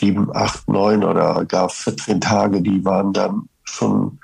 sieben, 0.01 0.35
acht, 0.35 0.67
neun 0.67 1.03
oder 1.03 1.45
gar 1.45 1.69
14 1.69 2.19
Tage, 2.19 2.61
die 2.61 2.83
waren 2.83 3.13
dann 3.13 3.47
schon 3.63 4.19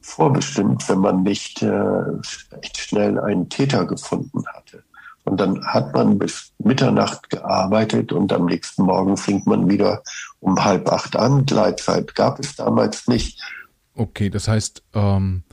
vorbestimmt, 0.00 0.86
wenn 0.88 0.98
man 0.98 1.22
nicht 1.22 1.62
äh, 1.62 1.68
recht 1.68 2.76
schnell 2.76 3.18
einen 3.18 3.48
Täter 3.48 3.86
gefunden 3.86 4.44
hatte. 4.52 4.82
Und 5.24 5.40
dann 5.40 5.64
hat 5.64 5.94
man 5.94 6.18
bis 6.18 6.52
Mitternacht 6.58 7.30
gearbeitet 7.30 8.12
und 8.12 8.30
am 8.32 8.44
nächsten 8.44 8.82
Morgen 8.82 9.16
fing 9.16 9.42
man 9.46 9.70
wieder 9.70 10.02
um 10.40 10.62
halb 10.62 10.92
acht 10.92 11.16
an. 11.16 11.46
Gleitzeit 11.46 12.14
gab 12.14 12.38
es 12.38 12.56
damals 12.56 13.08
nicht. 13.08 13.40
Okay, 13.94 14.28
das 14.28 14.48
heißt, 14.48 14.82
ähm, 14.92 15.44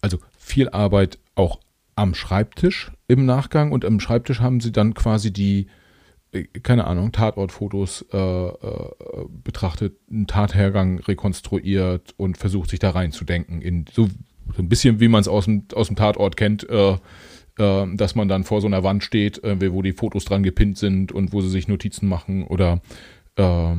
also 0.00 0.18
viel 0.38 0.70
Arbeit 0.70 1.18
auch 1.34 1.58
am 1.94 2.14
Schreibtisch 2.14 2.92
im 3.08 3.26
Nachgang 3.26 3.72
und 3.72 3.84
am 3.84 4.00
Schreibtisch 4.00 4.40
haben 4.40 4.60
Sie 4.60 4.72
dann 4.72 4.94
quasi 4.94 5.32
die, 5.32 5.66
keine 6.62 6.86
Ahnung, 6.86 7.12
Tatortfotos 7.12 8.04
äh, 8.12 8.18
äh, 8.18 8.54
betrachtet, 9.42 9.96
einen 10.10 10.26
Tathergang 10.26 10.98
rekonstruiert 10.98 12.14
und 12.16 12.36
versucht 12.36 12.70
sich 12.70 12.78
da 12.78 12.90
reinzudenken 12.90 13.62
in 13.62 13.86
so, 13.92 14.08
so 14.54 14.62
ein 14.62 14.68
bisschen 14.68 15.00
wie 15.00 15.08
man 15.08 15.20
es 15.20 15.28
aus 15.28 15.46
dem, 15.46 15.64
aus 15.74 15.86
dem 15.86 15.96
Tatort 15.96 16.36
kennt, 16.36 16.68
äh, 16.68 16.96
äh, 17.58 17.96
dass 17.96 18.14
man 18.14 18.28
dann 18.28 18.44
vor 18.44 18.60
so 18.60 18.66
einer 18.66 18.84
Wand 18.84 19.04
steht, 19.04 19.42
äh, 19.42 19.72
wo 19.72 19.82
die 19.82 19.92
Fotos 19.92 20.24
dran 20.26 20.42
gepinnt 20.42 20.78
sind 20.78 21.12
und 21.12 21.32
wo 21.32 21.40
sie 21.40 21.50
sich 21.50 21.66
Notizen 21.66 22.08
machen 22.08 22.46
oder 22.46 22.80
äh, 23.36 23.74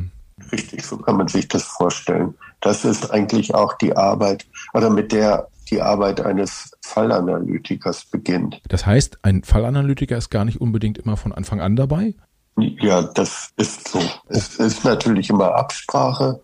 Richtig, 0.52 0.86
so 0.86 0.98
kann 0.98 1.18
man 1.18 1.28
sich 1.28 1.50
das 1.50 1.64
vorstellen. 1.64 2.34
Das 2.62 2.86
ist 2.86 3.12
eigentlich 3.12 3.54
auch 3.54 3.74
die 3.74 3.96
Arbeit, 3.96 4.46
oder 4.74 4.90
mit 4.90 5.12
der 5.12 5.50
die 5.70 5.82
Arbeit 5.82 6.22
eines 6.22 6.72
Fallanalytikers 6.82 8.06
beginnt. 8.06 8.62
Das 8.68 8.86
heißt, 8.86 9.20
ein 9.22 9.44
Fallanalytiker 9.44 10.18
ist 10.18 10.30
gar 10.30 10.46
nicht 10.46 10.60
unbedingt 10.60 10.98
immer 10.98 11.18
von 11.18 11.32
Anfang 11.32 11.62
an 11.62 11.76
dabei? 11.76 12.16
Ja, 12.62 13.02
das 13.02 13.52
ist 13.58 13.88
so. 13.90 14.02
Es 14.28 14.56
ist 14.56 14.84
natürlich 14.84 15.30
immer 15.30 15.56
Absprache. 15.56 16.40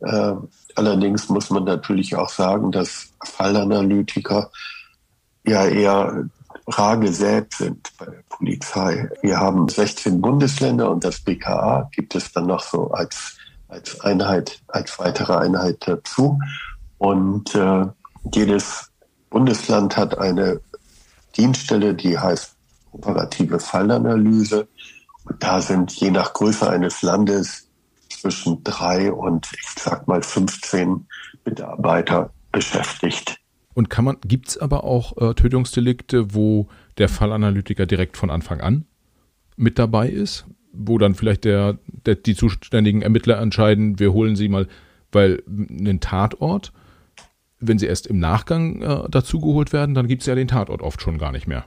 Äh, 0.00 0.34
allerdings 0.74 1.28
muss 1.28 1.50
man 1.50 1.64
natürlich 1.64 2.16
auch 2.16 2.28
sagen, 2.28 2.72
dass 2.72 3.12
Fallanalytiker 3.24 4.50
ja 5.44 5.66
eher 5.66 6.24
rar 6.66 6.96
gesät 6.98 7.54
sind 7.54 7.90
bei 7.98 8.06
der 8.06 8.22
Polizei. 8.28 9.08
Wir 9.22 9.38
haben 9.38 9.68
16 9.68 10.20
Bundesländer 10.20 10.90
und 10.90 11.04
das 11.04 11.20
BKA 11.20 11.88
gibt 11.92 12.14
es 12.14 12.32
dann 12.32 12.46
noch 12.46 12.62
so 12.62 12.90
als, 12.90 13.36
als 13.68 14.00
Einheit, 14.00 14.60
als 14.68 14.98
weitere 14.98 15.34
Einheit 15.34 15.78
dazu. 15.86 16.38
Und 16.98 17.54
äh, 17.54 17.86
jedes 18.32 18.90
Bundesland 19.30 19.96
hat 19.96 20.18
eine 20.18 20.60
Dienststelle, 21.36 21.94
die 21.94 22.18
heißt 22.18 22.54
operative 22.92 23.58
Fallanalyse. 23.58 24.68
Da 25.38 25.60
sind 25.60 25.92
je 25.92 26.10
nach 26.10 26.32
Größe 26.32 26.68
eines 26.68 27.02
Landes 27.02 27.68
zwischen 28.08 28.62
drei 28.64 29.12
und 29.12 29.48
ich 29.52 29.68
sag 29.82 30.06
mal 30.08 30.22
15 30.22 31.06
Mitarbeiter 31.44 32.30
beschäftigt. 32.52 33.36
Und 33.74 33.88
kann 33.88 34.04
man, 34.04 34.16
gibt 34.22 34.48
es 34.48 34.58
aber 34.58 34.84
auch 34.84 35.16
äh, 35.16 35.34
Tötungsdelikte, 35.34 36.34
wo 36.34 36.68
der 36.98 37.08
Fallanalytiker 37.08 37.86
direkt 37.86 38.16
von 38.16 38.30
Anfang 38.30 38.60
an 38.60 38.84
mit 39.56 39.78
dabei 39.78 40.08
ist, 40.08 40.46
wo 40.72 40.98
dann 40.98 41.14
vielleicht 41.14 41.44
der, 41.44 41.78
der, 41.86 42.16
die 42.16 42.34
zuständigen 42.34 43.02
Ermittler 43.02 43.38
entscheiden, 43.38 43.98
wir 43.98 44.12
holen 44.12 44.36
sie 44.36 44.48
mal 44.48 44.66
Weil 45.12 45.42
einen 45.48 46.00
Tatort, 46.00 46.72
wenn 47.58 47.78
sie 47.78 47.86
erst 47.86 48.06
im 48.06 48.18
Nachgang 48.18 48.82
äh, 48.82 49.08
dazugeholt 49.08 49.72
werden, 49.72 49.94
dann 49.94 50.08
gibt 50.08 50.22
es 50.22 50.26
ja 50.26 50.34
den 50.34 50.48
Tatort 50.48 50.82
oft 50.82 51.00
schon 51.00 51.18
gar 51.18 51.32
nicht 51.32 51.46
mehr. 51.46 51.64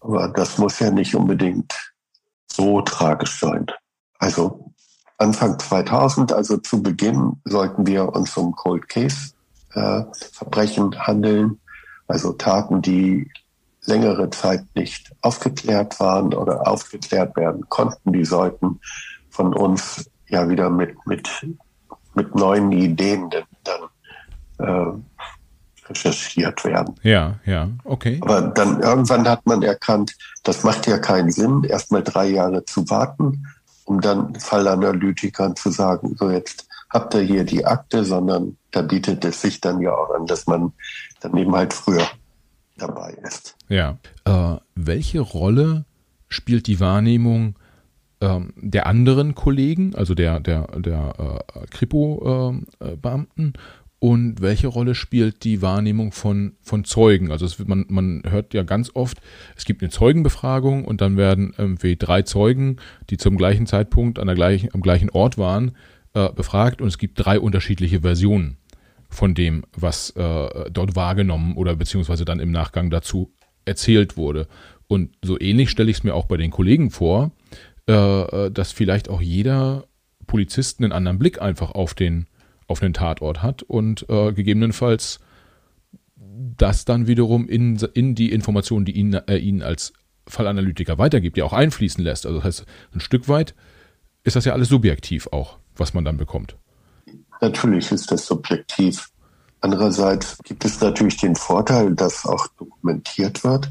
Aber 0.00 0.28
das 0.28 0.58
muss 0.58 0.78
ja 0.78 0.90
nicht 0.90 1.14
unbedingt 1.14 1.89
so 2.60 2.82
tragisch 2.82 3.40
sein. 3.40 3.66
Also 4.18 4.72
Anfang 5.16 5.58
2000, 5.58 6.32
also 6.32 6.58
zu 6.58 6.82
Beginn, 6.82 7.40
sollten 7.46 7.86
wir 7.86 8.14
uns 8.14 8.36
um 8.36 8.54
Cold 8.54 8.86
Case 8.86 9.32
äh, 9.74 10.02
Verbrechen 10.32 10.94
handeln, 11.06 11.58
also 12.06 12.32
Taten, 12.32 12.82
die 12.82 13.30
längere 13.86 14.28
Zeit 14.28 14.64
nicht 14.74 15.10
aufgeklärt 15.22 15.98
waren 16.00 16.34
oder 16.34 16.68
aufgeklärt 16.68 17.34
werden 17.36 17.66
konnten, 17.70 18.12
die 18.12 18.26
sollten 18.26 18.78
von 19.30 19.54
uns 19.54 20.10
ja 20.28 20.46
wieder 20.50 20.68
mit, 20.68 20.94
mit, 21.06 21.30
mit 22.14 22.34
neuen 22.34 22.72
Ideen 22.72 23.30
dann 23.64 23.80
äh, 24.58 24.98
recherchiert 25.90 26.64
werden. 26.64 26.94
Ja, 27.02 27.34
ja, 27.44 27.68
okay. 27.84 28.18
Aber 28.22 28.42
dann 28.42 28.80
irgendwann 28.80 29.28
hat 29.28 29.44
man 29.46 29.62
erkannt, 29.62 30.16
das 30.42 30.62
macht 30.62 30.86
ja 30.86 30.98
keinen 30.98 31.30
Sinn, 31.30 31.64
erstmal 31.64 32.02
drei 32.02 32.28
Jahre 32.28 32.64
zu 32.64 32.88
warten, 32.88 33.46
um 33.84 34.00
dann 34.00 34.34
Fallanalytikern 34.36 35.56
zu 35.56 35.70
sagen, 35.70 36.16
so 36.18 36.30
jetzt 36.30 36.66
habt 36.88 37.14
ihr 37.14 37.22
hier 37.22 37.44
die 37.44 37.66
Akte, 37.66 38.04
sondern 38.04 38.56
da 38.70 38.82
bietet 38.82 39.24
es 39.24 39.40
sich 39.42 39.60
dann 39.60 39.80
ja 39.80 39.92
auch 39.92 40.10
an, 40.14 40.26
dass 40.26 40.46
man 40.46 40.72
dann 41.20 41.36
eben 41.36 41.54
halt 41.54 41.72
früher 41.72 42.06
dabei 42.76 43.16
ist. 43.22 43.56
Ja. 43.68 43.98
Äh, 44.24 44.56
welche 44.74 45.20
Rolle 45.20 45.84
spielt 46.28 46.66
die 46.66 46.80
Wahrnehmung 46.80 47.56
ähm, 48.20 48.52
der 48.56 48.86
anderen 48.86 49.34
Kollegen, 49.34 49.94
also 49.94 50.14
der, 50.14 50.40
der, 50.40 50.66
der 50.78 51.42
äh, 51.54 51.66
Kripo-Beamten? 51.66 53.52
Äh, 53.54 53.58
und 54.00 54.40
welche 54.40 54.66
Rolle 54.66 54.94
spielt 54.94 55.44
die 55.44 55.62
Wahrnehmung 55.62 56.10
von, 56.10 56.56
von 56.62 56.84
Zeugen? 56.84 57.30
Also 57.30 57.44
es, 57.44 57.58
man, 57.58 57.84
man 57.88 58.22
hört 58.28 58.54
ja 58.54 58.62
ganz 58.62 58.90
oft, 58.94 59.18
es 59.56 59.66
gibt 59.66 59.82
eine 59.82 59.90
Zeugenbefragung 59.90 60.84
und 60.86 61.02
dann 61.02 61.16
werden 61.16 61.54
irgendwie 61.56 61.96
drei 61.96 62.22
Zeugen, 62.22 62.78
die 63.10 63.18
zum 63.18 63.36
gleichen 63.36 63.66
Zeitpunkt 63.66 64.18
an 64.18 64.26
der 64.26 64.36
gleichen, 64.36 64.70
am 64.72 64.80
gleichen 64.80 65.10
Ort 65.10 65.36
waren, 65.36 65.76
äh, 66.14 66.30
befragt 66.32 66.80
und 66.80 66.88
es 66.88 66.96
gibt 66.96 67.24
drei 67.24 67.38
unterschiedliche 67.38 68.00
Versionen 68.00 68.56
von 69.10 69.34
dem, 69.34 69.64
was 69.76 70.10
äh, 70.10 70.70
dort 70.70 70.96
wahrgenommen 70.96 71.56
oder 71.56 71.76
beziehungsweise 71.76 72.24
dann 72.24 72.40
im 72.40 72.52
Nachgang 72.52 72.90
dazu 72.90 73.32
erzählt 73.66 74.16
wurde. 74.16 74.48
Und 74.86 75.10
so 75.22 75.38
ähnlich 75.38 75.68
stelle 75.68 75.90
ich 75.90 75.98
es 75.98 76.04
mir 76.04 76.14
auch 76.14 76.24
bei 76.24 76.38
den 76.38 76.50
Kollegen 76.50 76.90
vor, 76.90 77.32
äh, 77.86 77.92
äh, 77.92 78.50
dass 78.50 78.72
vielleicht 78.72 79.10
auch 79.10 79.20
jeder 79.20 79.84
Polizist 80.26 80.80
einen 80.80 80.92
anderen 80.92 81.18
Blick 81.18 81.42
einfach 81.42 81.72
auf 81.72 81.92
den, 81.92 82.26
auf 82.70 82.80
den 82.80 82.92
Tatort 82.92 83.42
hat 83.42 83.62
und 83.62 84.08
äh, 84.08 84.32
gegebenenfalls 84.32 85.18
das 86.16 86.84
dann 86.84 87.06
wiederum 87.06 87.48
in, 87.48 87.76
in 87.94 88.14
die 88.14 88.32
Informationen, 88.32 88.84
die 88.84 88.92
ihn, 88.92 89.14
äh, 89.14 89.36
ihn 89.36 89.62
als 89.62 89.92
Fallanalytiker 90.26 90.98
weitergibt, 90.98 91.36
ja 91.36 91.44
auch 91.44 91.52
einfließen 91.52 92.02
lässt. 92.02 92.26
Also 92.26 92.38
das 92.38 92.44
heißt, 92.44 92.66
ein 92.94 93.00
Stück 93.00 93.28
weit 93.28 93.54
ist 94.22 94.36
das 94.36 94.44
ja 94.44 94.52
alles 94.52 94.68
subjektiv 94.68 95.28
auch, 95.32 95.58
was 95.76 95.94
man 95.94 96.04
dann 96.04 96.16
bekommt. 96.16 96.56
Natürlich 97.40 97.90
ist 97.90 98.10
das 98.10 98.26
subjektiv. 98.26 99.08
Andererseits 99.60 100.38
gibt 100.44 100.64
es 100.64 100.80
natürlich 100.80 101.16
den 101.16 101.36
Vorteil, 101.36 101.94
dass 101.94 102.24
auch 102.24 102.46
dokumentiert 102.58 103.42
wird. 103.44 103.70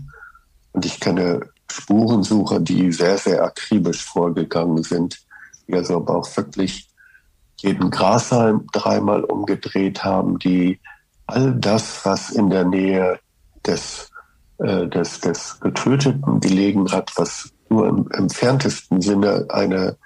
Und 0.73 0.85
ich 0.85 0.99
kenne 0.99 1.41
Spurensucher, 1.71 2.59
die 2.59 2.91
sehr, 2.91 3.17
sehr 3.17 3.43
akribisch 3.43 4.03
vorgegangen 4.03 4.83
sind, 4.83 5.19
die 5.67 5.73
also 5.73 5.97
aber 5.97 6.17
auch 6.17 6.37
wirklich 6.37 6.88
jeden 7.61 7.89
Grashalm 7.89 8.67
dreimal 8.71 9.23
umgedreht 9.23 10.03
haben, 10.03 10.39
die 10.39 10.79
all 11.27 11.53
das, 11.53 12.05
was 12.05 12.31
in 12.31 12.49
der 12.49 12.65
Nähe 12.65 13.19
des, 13.65 14.09
äh, 14.57 14.87
des, 14.87 15.19
des 15.21 15.59
Getöteten 15.59 16.39
gelegen 16.39 16.91
hat, 16.91 17.11
was 17.15 17.51
nur 17.69 17.87
im 17.87 18.09
entferntesten 18.11 19.01
Sinne 19.01 19.45
eine 19.49 19.97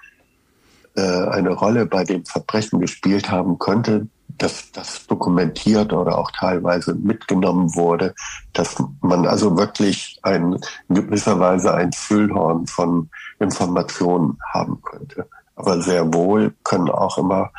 äh, 0.96 1.28
eine 1.28 1.50
Rolle 1.50 1.86
bei 1.86 2.04
dem 2.04 2.24
Verbrechen 2.24 2.78
gespielt 2.78 3.28
haben 3.30 3.58
könnte, 3.58 4.06
dass 4.28 4.70
das 4.70 5.06
dokumentiert 5.06 5.92
oder 5.92 6.18
auch 6.18 6.30
teilweise 6.30 6.94
mitgenommen 6.94 7.74
wurde, 7.74 8.14
dass 8.52 8.76
man 9.00 9.26
also 9.26 9.56
wirklich 9.56 10.18
ein, 10.22 10.58
in 10.88 10.94
gewisser 10.94 11.38
Weise 11.40 11.74
ein 11.74 11.92
Füllhorn 11.92 12.66
von 12.66 13.10
Informationen 13.40 14.38
haben 14.52 14.80
könnte. 14.82 15.26
Aber 15.56 15.80
sehr 15.80 16.12
wohl 16.12 16.54
können 16.64 16.90
auch 16.90 17.18
immer 17.18 17.50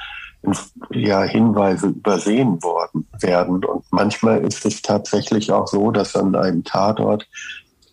ja, 0.92 1.24
Hinweise 1.24 1.88
übersehen 1.88 2.62
worden 2.62 3.08
werden. 3.20 3.64
Und 3.66 3.84
manchmal 3.92 4.46
ist 4.46 4.66
es 4.66 4.82
tatsächlich 4.82 5.52
auch 5.52 5.68
so, 5.68 5.92
dass 5.92 6.16
an 6.16 6.36
einem 6.36 6.64
Tatort 6.64 7.28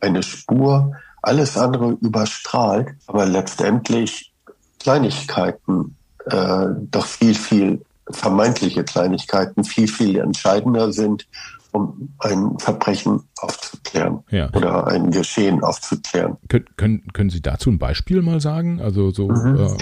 eine 0.00 0.22
Spur 0.22 0.92
alles 1.22 1.56
andere 1.56 1.92
überstrahlt, 2.00 2.94
aber 3.06 3.26
letztendlich 3.26 4.32
Kleinigkeiten 4.80 5.96
äh, 6.26 6.66
doch 6.90 7.06
viel, 7.06 7.34
viel 7.34 7.84
vermeintliche 8.10 8.84
Kleinigkeiten 8.84 9.64
viel, 9.64 9.88
viel 9.88 10.18
entscheidender 10.18 10.92
sind, 10.92 11.26
um 11.72 12.14
ein 12.18 12.58
Verbrechen 12.58 13.22
aufzuklären 13.38 14.20
ja. 14.30 14.50
oder 14.54 14.86
ein 14.86 15.10
Geschehen 15.10 15.62
aufzuklären. 15.64 16.36
Kön 16.48 16.64
können, 16.76 17.12
können 17.12 17.30
Sie 17.30 17.42
dazu 17.42 17.70
ein 17.70 17.78
Beispiel 17.78 18.22
mal 18.22 18.40
sagen? 18.40 18.80
Also 18.80 19.10
so. 19.10 19.28
Mhm. 19.28 19.56
Äh 19.56 19.76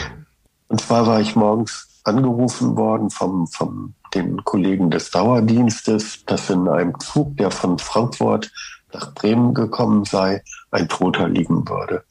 Und 0.68 0.80
zwar 0.80 1.06
war 1.06 1.20
ich 1.20 1.36
morgens 1.36 2.00
angerufen 2.04 2.76
worden 2.76 3.10
vom, 3.10 3.46
vom 3.46 3.94
den 4.14 4.42
Kollegen 4.44 4.90
des 4.90 5.10
Dauerdienstes, 5.10 6.24
dass 6.24 6.50
in 6.50 6.68
einem 6.68 6.98
Zug, 6.98 7.36
der 7.36 7.50
von 7.50 7.78
Frankfurt 7.78 8.50
nach 8.92 9.14
Bremen 9.14 9.54
gekommen 9.54 10.04
sei, 10.04 10.42
ein 10.70 10.88
Toter 10.88 11.28
liegen 11.28 11.68
würde. 11.68 12.04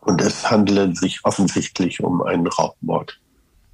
Und 0.00 0.20
es 0.20 0.50
handele 0.50 0.94
sich 0.94 1.24
offensichtlich 1.24 2.02
um 2.02 2.22
einen 2.22 2.46
Raubmord. 2.46 3.18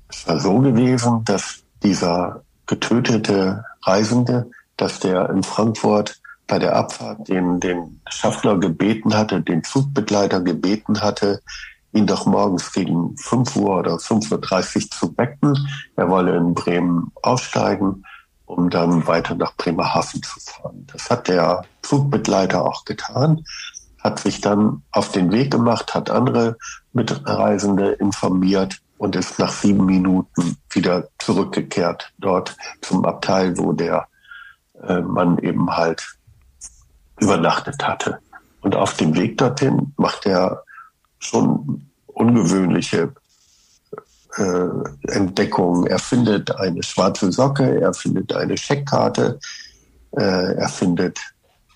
Es 0.08 0.26
war 0.26 0.40
so 0.40 0.58
gewesen, 0.58 1.24
dass 1.24 1.62
dieser 1.82 2.42
getötete 2.66 3.64
Reisende, 3.82 4.50
dass 4.76 5.00
der 5.00 5.30
in 5.30 5.42
Frankfurt 5.42 6.20
bei 6.46 6.58
der 6.58 6.76
Abfahrt 6.76 7.28
den, 7.28 7.60
den 7.60 8.00
Schaffner 8.08 8.58
gebeten 8.58 9.16
hatte, 9.16 9.40
den 9.40 9.64
Zugbegleiter 9.64 10.40
gebeten 10.40 11.00
hatte, 11.00 11.42
ihn 11.92 12.06
doch 12.06 12.26
morgens 12.26 12.72
gegen 12.72 13.16
5 13.16 13.56
Uhr 13.56 13.78
oder 13.78 13.96
5.30 13.96 14.76
Uhr 14.76 14.90
zu 14.90 15.18
wecken. 15.18 15.68
Er 15.96 16.08
wolle 16.08 16.36
in 16.36 16.54
Bremen 16.54 17.10
aussteigen, 17.22 18.04
um 18.44 18.70
dann 18.70 19.06
weiter 19.06 19.34
nach 19.34 19.56
Bremerhaven 19.56 20.22
zu 20.22 20.38
fahren. 20.40 20.86
Das 20.92 21.10
hat 21.10 21.28
der 21.28 21.62
Zugbegleiter 21.82 22.64
auch 22.64 22.84
getan 22.84 23.42
hat 24.06 24.20
sich 24.20 24.40
dann 24.40 24.82
auf 24.92 25.10
den 25.10 25.32
Weg 25.32 25.50
gemacht, 25.50 25.92
hat 25.92 26.10
andere 26.10 26.56
Mitreisende 26.92 27.90
informiert 27.92 28.80
und 28.98 29.16
ist 29.16 29.40
nach 29.40 29.50
sieben 29.50 29.84
Minuten 29.84 30.56
wieder 30.70 31.08
zurückgekehrt 31.18 32.12
dort 32.18 32.56
zum 32.82 33.04
Abteil, 33.04 33.58
wo 33.58 33.72
der 33.72 34.06
äh, 34.82 35.00
Mann 35.00 35.38
eben 35.38 35.70
halt 35.76 36.16
übernachtet 37.20 37.86
hatte. 37.86 38.18
Und 38.60 38.74
auf 38.76 38.94
dem 38.94 39.14
Weg 39.14 39.38
dorthin 39.38 39.92
macht 39.96 40.26
er 40.26 40.64
schon 41.18 41.90
ungewöhnliche 42.06 43.12
äh, 44.36 44.68
Entdeckungen. 45.08 45.86
Er 45.86 45.98
findet 45.98 46.54
eine 46.56 46.82
schwarze 46.82 47.32
Socke, 47.32 47.80
er 47.80 47.94
findet 47.94 48.34
eine 48.34 48.56
Scheckkarte, 48.56 49.38
äh, 50.12 50.54
er 50.54 50.68
findet 50.68 51.20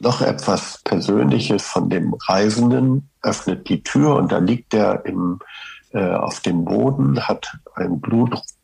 noch 0.01 0.23
etwas 0.23 0.81
Persönliches 0.85 1.63
von 1.63 1.91
dem 1.91 2.15
Reisenden, 2.15 3.11
öffnet 3.23 3.69
die 3.69 3.83
Tür 3.83 4.17
und 4.17 4.33
da 4.33 4.39
liegt 4.39 4.73
er 4.75 5.05
im, 5.05 5.39
äh, 5.93 6.13
auf 6.13 6.41
dem 6.41 6.65
Boden, 6.65 7.29
hat 7.29 7.53
einen 7.75 8.01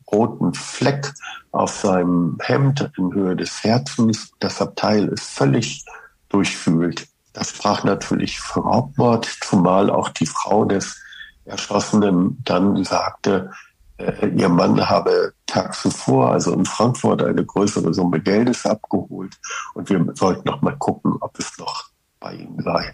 blutroten 0.07 0.53
Fleck 0.53 1.13
auf 1.51 1.71
seinem 1.71 2.37
Hemd 2.41 2.91
in 2.97 3.13
Höhe 3.13 3.35
des 3.35 3.63
Herzens. 3.63 4.31
Das 4.39 4.61
Abteil 4.61 5.07
ist 5.09 5.29
völlig 5.29 5.85
durchfühlt. 6.29 7.07
Das 7.33 7.51
sprach 7.51 7.83
natürlich 7.83 8.39
für 8.39 8.61
Raubmord, 8.61 9.25
zumal 9.41 9.89
auch 9.89 10.09
die 10.09 10.25
Frau 10.25 10.65
des 10.65 10.99
Erschossenen 11.45 12.41
dann 12.43 12.83
sagte, 12.83 13.51
äh, 13.97 14.27
ihr 14.27 14.49
Mann 14.49 14.89
habe 14.89 15.33
tags 15.45 15.81
zuvor, 15.81 16.31
also 16.31 16.53
in 16.53 16.65
Frankfurt, 16.65 17.23
eine 17.23 17.45
größere 17.45 17.93
Summe 17.93 18.19
Geldes 18.19 18.65
abgeholt 18.65 19.37
und 19.75 19.89
wir 19.89 20.05
sollten 20.15 20.47
noch 20.47 20.61
mal 20.61 20.75
gucken, 20.77 21.15
ob 21.21 21.37
es 21.39 21.57
noch 21.57 21.85
bei 22.19 22.33
ihm 22.33 22.59
sei. 22.59 22.93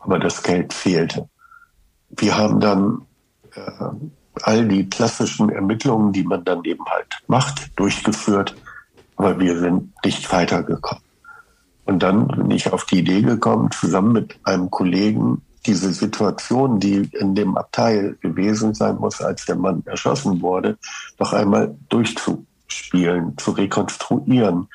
Aber 0.00 0.18
das 0.18 0.42
Geld 0.42 0.72
fehlte. 0.72 1.28
Wir 2.10 2.36
haben 2.36 2.60
dann 2.60 3.06
äh, 3.54 3.90
all 4.42 4.66
die 4.66 4.88
klassischen 4.88 5.50
Ermittlungen, 5.50 6.12
die 6.12 6.22
man 6.22 6.44
dann 6.44 6.64
eben 6.64 6.84
halt 6.86 7.06
macht, 7.26 7.70
durchgeführt, 7.76 8.54
aber 9.16 9.38
wir 9.40 9.58
sind 9.58 9.92
nicht 10.04 10.30
weitergekommen. 10.32 11.02
Und 11.84 12.02
dann 12.02 12.26
bin 12.26 12.50
ich 12.50 12.72
auf 12.72 12.84
die 12.84 12.98
Idee 12.98 13.22
gekommen, 13.22 13.70
zusammen 13.70 14.12
mit 14.12 14.38
einem 14.44 14.70
Kollegen 14.70 15.42
diese 15.64 15.92
Situation, 15.92 16.80
die 16.80 17.08
in 17.12 17.34
dem 17.34 17.56
Abteil 17.56 18.16
gewesen 18.20 18.74
sein 18.74 18.96
muss, 18.96 19.20
als 19.20 19.46
der 19.46 19.56
Mann 19.56 19.82
erschossen 19.86 20.40
wurde, 20.42 20.78
noch 21.18 21.32
einmal 21.32 21.76
durchzu, 21.88 22.46
Spielen 22.68 23.38
zu 23.38 23.52
rekonstruieren. 23.52 24.68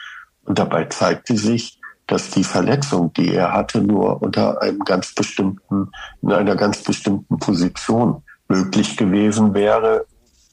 Und 0.45 0.59
dabei 0.59 0.85
zeigte 0.85 1.37
sich, 1.37 1.79
dass 2.07 2.29
die 2.29 2.43
Verletzung, 2.43 3.13
die 3.13 3.33
er 3.33 3.53
hatte, 3.53 3.81
nur 3.81 4.21
unter 4.21 4.61
einem 4.61 4.79
ganz 4.79 5.13
bestimmten, 5.13 5.91
in 6.21 6.31
einer 6.31 6.55
ganz 6.55 6.83
bestimmten 6.83 7.39
Position 7.39 8.23
möglich 8.51 8.97
gewesen 8.97 9.53
wäre, 9.53 10.05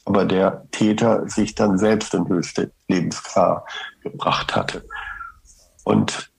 aber 0.05 0.25
der 0.25 0.69
Täter 0.71 1.29
sich 1.29 1.55
dann 1.55 1.79
selbst 1.79 2.15
in 2.15 2.29
höchste 2.29 2.71
Lebensgefahr 2.89 3.67
gebracht 4.03 4.55
hatte. 4.55 4.85
Und 5.85 6.31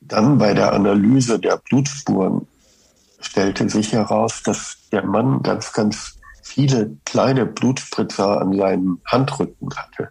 dann 0.00 0.38
bei 0.38 0.54
der 0.54 0.72
Analyse 0.72 1.38
der 1.38 1.58
Blutspuren 1.58 2.48
stellte 3.20 3.68
sich 3.68 3.92
heraus, 3.92 4.42
dass 4.42 4.78
der 4.90 5.04
Mann 5.04 5.42
ganz, 5.42 5.72
ganz 5.72 6.18
viele 6.42 6.96
kleine 7.04 7.44
Blutspritzer 7.44 8.40
an 8.40 8.56
seinem 8.56 9.02
Handrücken 9.04 9.68
hatte. 9.74 10.08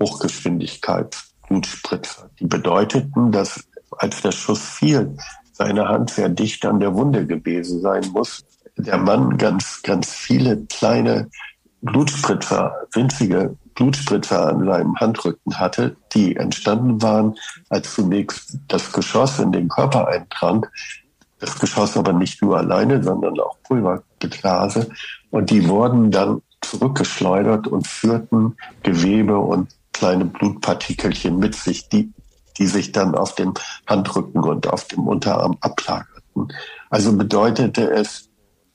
Hochgeschwindigkeitsblutspritzer. 0.00 2.30
Die 2.38 2.46
bedeuteten, 2.46 3.32
dass 3.32 3.64
als 3.98 4.22
der 4.22 4.30
Schuss 4.32 4.62
fiel, 4.62 5.16
seine 5.52 5.88
Hand 5.88 6.10
sehr 6.10 6.28
dicht 6.28 6.64
an 6.64 6.78
der 6.80 6.94
Wunde 6.94 7.26
gewesen 7.26 7.80
sein 7.80 8.06
muss. 8.12 8.44
Der 8.76 8.98
Mann 8.98 9.36
ganz, 9.36 9.82
ganz 9.82 10.10
viele 10.10 10.64
kleine 10.66 11.28
Blutspritzer, 11.82 12.74
winzige 12.92 13.56
Blutspritzer 13.74 14.48
an 14.48 14.64
seinem 14.64 14.96
Handrücken 14.96 15.58
hatte, 15.58 15.96
die 16.12 16.36
entstanden 16.36 17.00
waren, 17.00 17.34
als 17.68 17.94
zunächst 17.94 18.58
das 18.68 18.92
Geschoss 18.92 19.38
in 19.38 19.52
den 19.52 19.68
Körper 19.68 20.08
eindrang. 20.08 20.66
Das 21.38 21.58
Geschoss 21.58 21.96
aber 21.96 22.12
nicht 22.12 22.42
nur 22.42 22.58
alleine, 22.58 23.02
sondern 23.02 23.38
auch 23.40 23.56
Pulvergeglase. 23.62 24.90
Und 25.30 25.50
die 25.50 25.66
wurden 25.68 26.10
dann 26.10 26.42
zurückgeschleudert 26.60 27.66
und 27.66 27.86
führten 27.86 28.56
Gewebe 28.82 29.38
und 29.38 29.74
kleine 29.92 30.26
Blutpartikelchen 30.26 31.38
mit 31.38 31.54
sich, 31.54 31.88
die 31.88 32.12
die 32.60 32.66
sich 32.66 32.92
dann 32.92 33.14
auf 33.14 33.34
dem 33.34 33.54
Handrücken 33.86 34.44
und 34.44 34.68
auf 34.68 34.84
dem 34.84 35.08
Unterarm 35.08 35.56
ablagerten. 35.62 36.52
Also 36.90 37.16
bedeutete 37.16 37.90
es, 37.90 38.28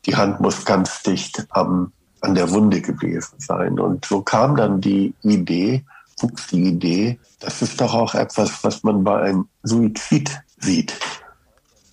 die 0.06 0.15
Hand 0.15 0.39
muss 0.39 0.65
ganz 0.65 1.02
dicht 1.04 1.46
am, 1.50 1.91
an 2.22 2.36
der 2.36 2.50
Wunde 2.52 2.82
gewesen 2.82 3.39
sein. 3.39 3.80
Und 3.80 4.06
so 4.06 4.22
kam 4.22 4.56
dann 4.56 4.82
die 4.82 5.13
Idee, 5.24 5.84
wuchs 6.20 6.48
die 6.48 6.63
Idee, 6.63 7.20
das 7.39 7.62
ist 7.62 7.82
doch 7.82 7.94
auch 7.94 8.15
etwas, 8.15 8.63
was 8.63 8.84
man 8.84 9.04
bei 9.04 9.22
einem 9.22 9.48
Suizid 9.63 10.41
sieht. 10.58 10.98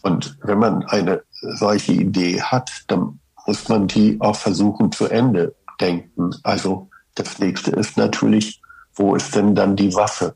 Und 0.02 0.36
wenn 0.42 0.58
man 0.58 0.84
eine 0.84 1.22
solche 1.40 1.92
Idee 1.92 2.42
hat, 2.42 2.84
dann 2.88 3.18
muss 3.46 3.68
man 3.68 3.88
die 3.88 4.20
auch 4.20 4.36
versuchen 4.36 4.92
zu 4.92 5.06
Ende 5.06 5.54
denken. 5.80 6.30
Also 6.42 6.88
das 7.14 7.38
nächste 7.38 7.72
ist 7.72 7.96
natürlich, 7.96 8.62
wo 8.94 9.14
ist 9.14 9.34
denn 9.34 9.54
dann 9.54 9.76
die 9.76 9.94
Waffe? 9.94 10.34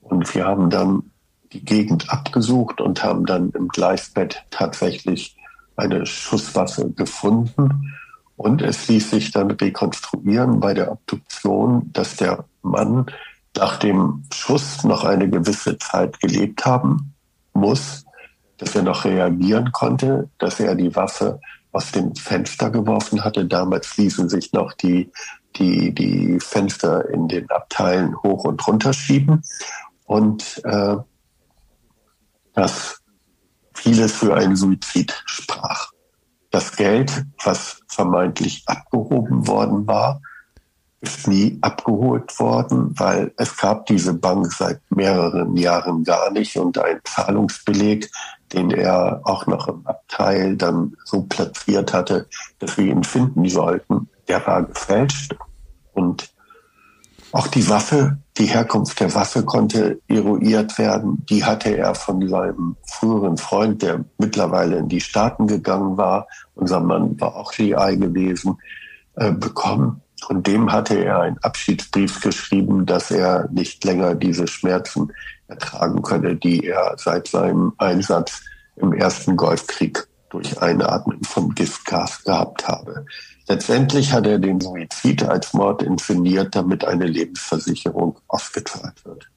Und 0.00 0.34
wir 0.34 0.46
haben 0.46 0.70
dann 0.70 1.10
die 1.52 1.64
Gegend 1.64 2.10
abgesucht 2.10 2.80
und 2.80 3.02
haben 3.02 3.24
dann 3.24 3.50
im 3.50 3.68
Gleisbett 3.68 4.44
tatsächlich 4.50 5.37
eine 5.78 6.04
Schusswaffe 6.06 6.90
gefunden. 6.90 7.94
Und 8.36 8.62
es 8.62 8.88
ließ 8.88 9.10
sich 9.10 9.30
dann 9.32 9.50
rekonstruieren 9.50 10.60
bei 10.60 10.74
der 10.74 10.92
Obduktion, 10.92 11.90
dass 11.92 12.16
der 12.16 12.44
Mann 12.62 13.06
nach 13.56 13.78
dem 13.78 14.24
Schuss 14.32 14.84
noch 14.84 15.04
eine 15.04 15.28
gewisse 15.28 15.78
Zeit 15.78 16.20
gelebt 16.20 16.64
haben 16.64 17.14
muss, 17.52 18.04
dass 18.58 18.76
er 18.76 18.82
noch 18.82 19.04
reagieren 19.04 19.72
konnte, 19.72 20.28
dass 20.38 20.60
er 20.60 20.74
die 20.74 20.94
Waffe 20.94 21.40
aus 21.72 21.90
dem 21.90 22.14
Fenster 22.14 22.70
geworfen 22.70 23.24
hatte. 23.24 23.44
Damals 23.44 23.96
ließen 23.96 24.28
sich 24.28 24.52
noch 24.52 24.72
die, 24.74 25.10
die, 25.56 25.92
die 25.92 26.38
Fenster 26.40 27.08
in 27.08 27.28
den 27.28 27.50
Abteilen 27.50 28.16
hoch 28.22 28.44
und 28.44 28.64
runter 28.66 28.92
schieben 28.92 29.42
und 30.06 30.62
äh, 30.64 30.96
dass 32.54 33.00
vieles 33.78 34.12
für 34.12 34.34
einen 34.34 34.56
Suizid 34.56 35.22
sprach. 35.26 35.90
Das 36.50 36.76
Geld, 36.76 37.24
was 37.44 37.80
vermeintlich 37.88 38.64
abgehoben 38.66 39.46
worden 39.46 39.86
war, 39.86 40.20
ist 41.00 41.28
nie 41.28 41.58
abgeholt 41.60 42.38
worden, 42.40 42.98
weil 42.98 43.32
es 43.36 43.56
gab 43.56 43.86
diese 43.86 44.14
Bank 44.14 44.52
seit 44.52 44.80
mehreren 44.90 45.56
Jahren 45.56 46.02
gar 46.02 46.30
nicht 46.30 46.56
und 46.56 46.76
ein 46.78 47.00
Zahlungsbeleg, 47.04 48.10
den 48.52 48.70
er 48.72 49.20
auch 49.24 49.46
noch 49.46 49.68
im 49.68 49.86
Abteil 49.86 50.56
dann 50.56 50.96
so 51.04 51.22
platziert 51.22 51.92
hatte, 51.92 52.26
dass 52.58 52.76
wir 52.76 52.86
ihn 52.86 53.04
finden 53.04 53.48
sollten, 53.48 54.08
der 54.26 54.44
war 54.46 54.64
gefälscht 54.64 55.36
und 55.92 56.32
auch 57.32 57.46
die 57.46 57.68
Waffe, 57.68 58.18
die 58.38 58.46
Herkunft 58.46 59.00
der 59.00 59.14
Waffe 59.14 59.44
konnte 59.44 60.00
eruiert 60.08 60.78
werden. 60.78 61.24
Die 61.28 61.44
hatte 61.44 61.76
er 61.76 61.94
von 61.94 62.26
seinem 62.28 62.76
früheren 62.84 63.36
Freund, 63.36 63.82
der 63.82 64.04
mittlerweile 64.18 64.78
in 64.78 64.88
die 64.88 65.00
Staaten 65.00 65.46
gegangen 65.46 65.96
war. 65.96 66.26
Unser 66.54 66.80
Mann 66.80 67.20
war 67.20 67.36
auch 67.36 67.52
GI 67.52 67.96
gewesen, 67.98 68.56
äh, 69.16 69.32
bekommen. 69.32 70.00
Und 70.28 70.46
dem 70.46 70.72
hatte 70.72 71.02
er 71.04 71.20
einen 71.20 71.38
Abschiedsbrief 71.38 72.20
geschrieben, 72.20 72.86
dass 72.86 73.10
er 73.10 73.48
nicht 73.50 73.84
länger 73.84 74.14
diese 74.14 74.46
Schmerzen 74.46 75.12
ertragen 75.48 76.02
könne, 76.02 76.36
die 76.36 76.66
er 76.66 76.94
seit 76.96 77.28
seinem 77.28 77.72
Einsatz 77.78 78.42
im 78.76 78.92
ersten 78.92 79.36
Golfkrieg 79.36 80.06
durch 80.30 80.60
Einatmen 80.60 81.22
von 81.24 81.54
Giftgas 81.54 82.22
gehabt 82.24 82.68
habe. 82.68 83.06
Letztendlich 83.48 84.12
hat 84.12 84.26
er 84.26 84.38
den 84.38 84.60
Suizid 84.60 85.22
als 85.22 85.54
Mord 85.54 85.82
inszeniert, 85.82 86.54
damit 86.54 86.84
eine 86.84 87.06
Lebensversicherung 87.06 88.18
ausgezahlt 88.28 89.04
wird. 89.04 89.30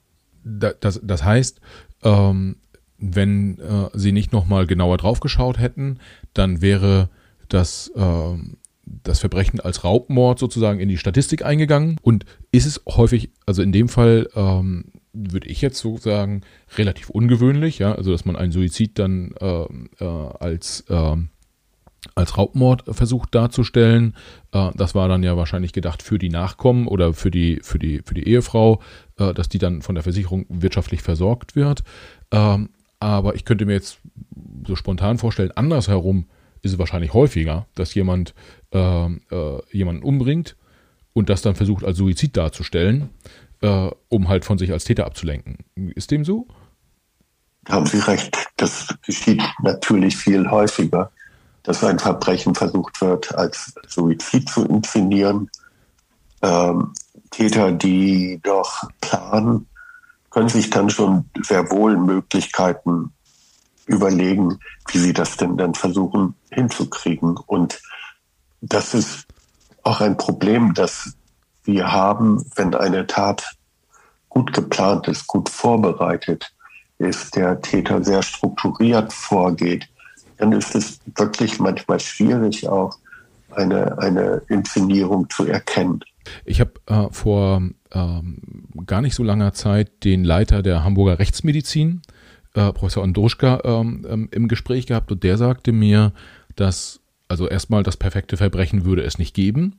Das, 0.44 1.00
das 1.02 1.24
heißt, 1.24 1.62
ähm, 2.04 2.58
wenn 2.98 3.58
äh, 3.60 3.90
Sie 3.94 4.12
nicht 4.12 4.34
nochmal 4.34 4.68
genauer 4.68 4.98
draufgeschaut 4.98 5.60
hätten, 5.60 6.00
dann 6.34 6.62
wäre 6.62 7.10
das, 7.48 7.92
äh, 7.96 8.38
das 8.86 9.20
Verbrechen 9.20 9.60
als 9.60 9.84
Raubmord 9.84 10.40
sozusagen 10.40 10.80
in 10.80 10.90
die 10.90 10.98
Statistik 10.98 11.46
eingegangen. 11.46 11.98
Und 12.02 12.26
ist 12.52 12.66
es 12.66 12.82
häufig, 12.88 13.32
also 13.46 13.62
in 13.62 13.72
dem 13.72 13.88
Fall, 13.88 14.30
ähm, 14.36 14.86
würde 15.14 15.48
ich 15.48 15.62
jetzt 15.62 15.80
so 15.80 15.98
sagen, 15.98 16.42
relativ 16.78 17.10
ungewöhnlich, 17.10 17.80
ja, 17.80 17.94
also 17.94 18.12
dass 18.12 18.26
man 18.26 18.36
einen 18.36 18.52
Suizid 18.52 18.98
dann 19.00 19.34
äh, 19.40 19.64
äh 20.00 20.30
als 20.40 20.86
ähm, 20.90 21.30
als 22.16 22.38
Raubmord 22.38 22.84
versucht 22.90 23.36
darzustellen. 23.36 24.16
Äh, 24.52 24.72
das 24.76 24.96
war 24.96 25.08
dann 25.08 25.24
ja 25.24 25.38
wahrscheinlich 25.38 25.74
gedacht 25.74 26.02
für 26.02 26.18
die 26.18 26.30
Nachkommen 26.30 26.88
oder 26.88 27.14
für 27.14 27.32
die, 27.32 27.60
für 27.64 27.80
die, 27.80 28.02
für 28.04 28.14
die 28.14 28.28
Ehefrau, 28.28 28.82
äh, 29.18 29.34
dass 29.34 29.50
die 29.50 29.60
dann 29.60 29.82
von 29.82 29.96
der 29.96 30.04
Versicherung 30.04 30.46
wirtschaftlich 30.50 31.02
versorgt 31.02 31.56
wird. 31.56 31.84
Ähm, 32.32 32.70
aber 33.00 33.36
ich 33.36 33.46
könnte 33.46 33.66
mir 33.66 33.74
jetzt 33.74 34.00
so 34.68 34.76
spontan 34.76 35.18
vorstellen, 35.18 35.52
andersherum 35.52 36.26
ist 36.62 36.74
es 36.74 36.80
wahrscheinlich 36.80 37.14
häufiger, 37.14 37.66
dass 37.74 37.94
jemand 37.96 38.36
ähm, 38.72 39.22
äh, 39.32 39.58
jemanden 39.76 40.04
umbringt 40.04 40.56
und 41.14 41.30
das 41.30 41.42
dann 41.42 41.56
versucht 41.56 41.84
als 41.84 41.98
Suizid 41.98 42.38
darzustellen, 42.38 43.10
um 44.10 44.28
halt 44.28 44.44
von 44.44 44.58
sich 44.58 44.72
als 44.72 44.86
Täter 44.86 45.06
abzulenken. 45.06 45.58
Ist 45.94 46.10
dem 46.10 46.26
so? 46.26 46.48
Haben 47.70 47.86
Sie 47.86 48.00
recht. 48.00 48.36
Das 48.58 48.88
geschieht 49.06 49.44
natürlich 49.62 50.18
viel 50.18 50.50
häufiger 50.50 51.12
dass 51.64 51.84
ein 51.84 52.00
Verbrechen 52.00 52.56
versucht 52.56 53.02
wird, 53.02 53.36
als 53.36 53.74
Suizid 53.88 54.50
zu 54.50 54.66
inszenieren. 54.66 55.50
Ähm, 56.42 56.94
Täter, 57.30 57.72
die 57.72 58.40
doch 58.44 58.84
planen, 59.00 59.68
können 60.30 60.50
sich 60.50 60.70
dann 60.70 60.90
schon 60.90 61.30
sehr 61.42 61.70
wohl 61.72 61.98
Möglichkeiten 61.98 63.14
überlegen, 63.86 64.60
wie 64.90 64.98
sie 64.98 65.14
das 65.14 65.38
denn 65.38 65.58
dann 65.58 65.74
versuchen 65.74 66.36
hinzukriegen. 66.50 67.38
Und 67.38 67.82
das 68.62 68.94
ist 68.94 69.28
auch 69.84 70.02
ein 70.02 70.18
Problem, 70.18 70.74
das 70.74 71.14
wir 71.64 71.92
haben, 71.92 72.44
wenn 72.56 72.74
eine 72.74 73.08
Tat 73.08 73.56
gut 74.30 74.54
geplant 74.54 75.08
ist, 75.08 75.28
gut 75.28 75.50
vorbereitet 75.50 76.54
ist, 76.98 77.36
der 77.36 77.62
Täter 77.62 78.04
sehr 78.04 78.22
strukturiert 78.22 79.12
vorgeht, 79.12 79.90
dann 80.42 80.52
ist 80.54 80.76
es 80.76 81.00
wirklich 81.18 81.60
manchmal 81.60 82.00
schwierig, 82.00 82.68
auch 82.68 82.98
eine, 83.52 83.98
eine 84.00 84.42
Inszenierung 84.50 85.30
zu 85.30 85.46
erkennen. 85.46 86.00
Ich 86.46 86.60
habe 86.60 86.74
äh, 86.88 87.08
vor 87.12 87.62
ähm, 87.92 88.42
gar 88.88 89.02
nicht 89.02 89.14
so 89.14 89.24
langer 89.24 89.54
Zeit 89.54 90.04
den 90.04 90.24
Leiter 90.24 90.64
der 90.64 90.84
Hamburger 90.84 91.20
Rechtsmedizin, 91.20 92.02
äh, 92.56 92.74
Professor 92.74 93.04
Andruschka, 93.04 93.62
ähm, 93.64 94.06
ähm, 94.10 94.30
im 94.32 94.48
Gespräch 94.48 94.88
gehabt 94.88 95.12
und 95.12 95.24
der 95.24 95.38
sagte 95.38 95.72
mir, 95.72 96.12
dass 96.56 97.02
also 97.28 97.48
erstmal 97.48 97.84
das 97.84 97.98
perfekte 97.98 98.36
Verbrechen 98.36 98.84
würde 98.84 99.04
es 99.04 99.20
nicht 99.20 99.36
geben 99.36 99.76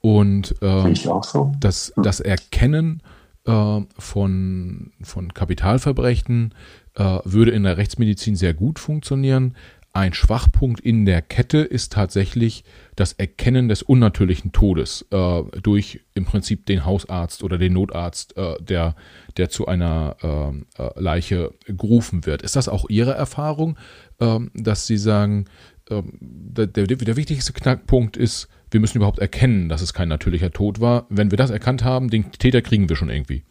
und 0.00 0.56
äh, 0.60 1.08
auch 1.08 1.24
so. 1.24 1.52
das, 1.60 1.92
hm. 1.94 2.02
das 2.02 2.20
Erkennen 2.20 3.02
äh, 3.46 3.80
von, 3.98 4.92
von 5.02 5.34
Kapitalverbrechen 5.34 6.54
äh, 6.94 7.18
würde 7.24 7.52
in 7.52 7.62
der 7.62 7.76
Rechtsmedizin 7.76 8.36
sehr 8.36 8.54
gut 8.54 8.78
funktionieren, 8.78 9.54
ein 10.00 10.14
Schwachpunkt 10.14 10.80
in 10.80 11.04
der 11.04 11.20
Kette 11.20 11.58
ist 11.58 11.92
tatsächlich 11.92 12.64
das 12.96 13.12
Erkennen 13.12 13.68
des 13.68 13.82
unnatürlichen 13.82 14.50
Todes 14.50 15.04
äh, 15.10 15.42
durch 15.62 16.00
im 16.14 16.24
Prinzip 16.24 16.64
den 16.64 16.86
Hausarzt 16.86 17.42
oder 17.42 17.58
den 17.58 17.74
Notarzt, 17.74 18.34
äh, 18.38 18.54
der, 18.62 18.96
der 19.36 19.50
zu 19.50 19.66
einer 19.66 20.16
äh, 20.22 20.82
äh 20.82 20.90
Leiche 20.98 21.52
gerufen 21.66 22.24
wird. 22.24 22.40
Ist 22.40 22.56
das 22.56 22.70
auch 22.70 22.88
Ihre 22.88 23.12
Erfahrung, 23.12 23.76
ähm, 24.20 24.50
dass 24.54 24.86
Sie 24.86 24.96
sagen, 24.96 25.44
ähm, 25.90 26.16
der, 26.18 26.66
der, 26.66 26.86
der 26.86 27.16
wichtigste 27.16 27.52
Knackpunkt 27.52 28.16
ist, 28.16 28.48
wir 28.70 28.80
müssen 28.80 28.96
überhaupt 28.96 29.18
erkennen, 29.18 29.68
dass 29.68 29.82
es 29.82 29.92
kein 29.92 30.08
natürlicher 30.08 30.50
Tod 30.50 30.80
war. 30.80 31.04
Wenn 31.10 31.30
wir 31.30 31.36
das 31.36 31.50
erkannt 31.50 31.84
haben, 31.84 32.08
den 32.08 32.32
Täter 32.32 32.62
kriegen 32.62 32.88
wir 32.88 32.96
schon 32.96 33.10
irgendwie. 33.10 33.44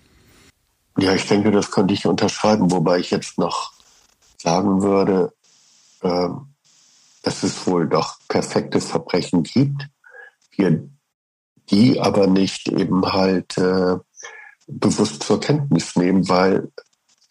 Ja, 0.97 1.13
ich 1.13 1.27
denke, 1.27 1.51
das 1.51 1.69
könnte 1.69 1.93
ich 1.93 2.07
unterschreiben, 2.07 2.71
wobei 2.71 2.97
ich 2.97 3.11
jetzt 3.11 3.37
noch 3.37 3.71
sagen 4.37 4.81
würde, 4.81 5.31
äh, 6.01 6.29
dass 7.23 7.43
es 7.43 7.67
wohl 7.67 7.87
doch 7.87 8.17
perfekte 8.27 8.81
Verbrechen 8.81 9.43
gibt, 9.43 9.87
wir 10.55 10.89
die 11.69 11.99
aber 11.99 12.27
nicht 12.27 12.67
eben 12.69 13.05
halt 13.05 13.57
äh, 13.57 13.97
bewusst 14.67 15.23
zur 15.23 15.39
Kenntnis 15.39 15.95
nehmen, 15.95 16.27
weil 16.29 16.69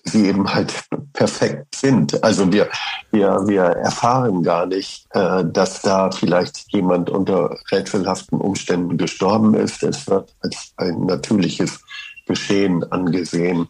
sie 0.04 0.26
eben 0.26 0.52
halt 0.52 0.84
perfekt 1.12 1.74
sind. 1.74 2.22
Also 2.22 2.52
wir, 2.52 2.68
wir, 3.10 3.46
wir 3.46 3.62
erfahren 3.62 4.42
gar 4.42 4.66
nicht, 4.66 5.06
äh, 5.10 5.44
dass 5.44 5.82
da 5.82 6.10
vielleicht 6.10 6.72
jemand 6.72 7.10
unter 7.10 7.56
rätselhaften 7.70 8.40
Umständen 8.40 8.96
gestorben 8.96 9.54
ist. 9.54 9.82
Es 9.82 10.06
wird 10.08 10.34
als 10.40 10.72
ein 10.76 11.06
natürliches 11.06 11.80
Geschehen 12.26 12.84
angesehen. 12.92 13.68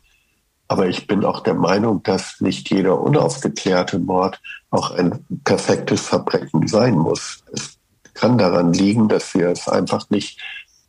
Aber 0.70 0.86
ich 0.86 1.07
bin 1.07 1.24
auch 1.24 1.40
der 1.40 1.55
Meinung, 1.55 2.03
dass 2.03 2.40
nicht 2.40 2.68
jeder 2.68 3.01
unaufgeklärte 3.01 3.99
Mord 3.99 4.38
auch 4.71 4.91
ein 4.93 5.25
perfektes 5.45 6.03
Verbrechen 6.03 6.66
sein 6.66 6.97
muss. 6.97 7.43
Es 7.53 7.79
kann 8.14 8.39
daran 8.39 8.73
liegen, 8.73 9.09
dass 9.09 9.35
wir 9.35 9.49
es 9.49 9.69
einfach 9.69 10.11
nicht 10.11 10.41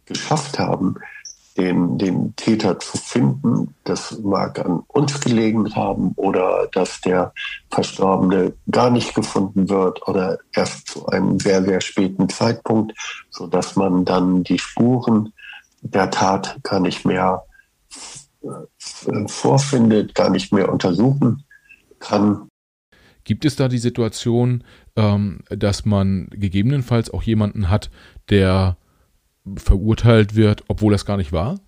geschafft 0.06 0.60
haben, 0.60 0.96
den, 1.60 1.98
den 1.98 2.36
Täter 2.36 2.80
zu 2.80 2.98
finden. 2.98 3.76
Das 3.84 4.18
mag 4.20 4.60
an 4.60 4.84
uns 4.88 5.20
gelegen 5.20 5.76
haben 5.76 6.14
oder 6.16 6.68
dass 6.72 7.02
der 7.02 7.34
Verstorbene 7.70 8.54
gar 8.72 8.90
nicht 8.90 9.14
gefunden 9.14 9.70
wird 9.70 10.08
oder 10.08 10.40
erst 10.54 10.88
zu 10.88 11.08
einem 11.08 11.40
sehr, 11.40 11.64
sehr 11.64 11.82
späten 11.82 12.30
Zeitpunkt, 12.30 12.94
so 13.30 13.46
dass 13.46 13.76
man 13.76 14.06
dann 14.06 14.44
die 14.44 14.60
Spuren 14.60 15.34
der 15.82 16.10
Tat 16.10 16.58
gar 16.64 16.80
nicht 16.80 17.06
mehr 17.06 17.44
äh, 18.42 19.28
vorfindet, 19.28 20.16
gar 20.16 20.30
nicht 20.30 20.54
mehr 20.54 20.72
untersuchen 20.72 21.44
kann. 22.00 22.49
Gibt 23.30 23.46
es 23.46 23.56
da 23.56 23.68
die 23.68 23.78
Situation, 23.78 24.64
ähm, 24.96 25.42
dass 25.50 25.86
man 25.86 26.30
gegebenenfalls 26.32 27.12
auch 27.12 27.22
jemanden 27.22 27.70
hat, 27.70 27.92
der 28.32 28.76
verurteilt 29.56 30.34
wird, 30.34 30.64
obwohl 30.68 30.94
das 30.94 31.06
gar 31.06 31.16
nicht 31.16 31.32
war? 31.32 31.60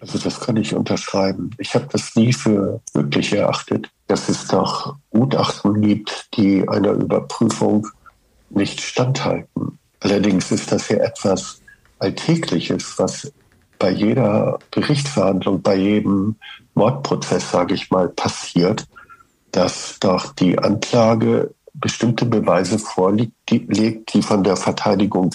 Also 0.00 0.18
das 0.18 0.40
kann 0.40 0.56
ich 0.56 0.74
unterschreiben. 0.74 1.50
Ich 1.58 1.74
habe 1.74 1.88
das 1.92 2.16
nie 2.16 2.32
für 2.32 2.80
möglich 2.94 3.34
erachtet, 3.34 3.90
dass 4.06 4.30
es 4.30 4.46
doch 4.46 4.96
Gutachten 5.10 5.82
gibt, 5.82 6.34
die 6.38 6.66
einer 6.66 6.92
Überprüfung 6.92 7.86
nicht 8.48 8.80
standhalten. 8.80 9.78
Allerdings 10.00 10.52
ist 10.52 10.72
das 10.72 10.88
ja 10.88 10.96
etwas 10.96 11.60
Alltägliches, 11.98 12.98
was 12.98 13.30
bei 13.78 13.90
jeder 13.90 14.58
Gerichtsverhandlung, 14.70 15.60
bei 15.60 15.76
jedem 15.76 16.36
Mordprozess, 16.72 17.50
sage 17.50 17.74
ich 17.74 17.90
mal, 17.90 18.08
passiert, 18.08 18.86
dass 19.54 19.98
doch 20.00 20.32
die 20.34 20.58
Anklage 20.58 21.54
bestimmte 21.74 22.24
Beweise 22.24 22.78
vorlegt, 22.78 23.32
die, 23.48 24.22
von 24.22 24.42
der 24.42 24.56
Verteidigung 24.56 25.34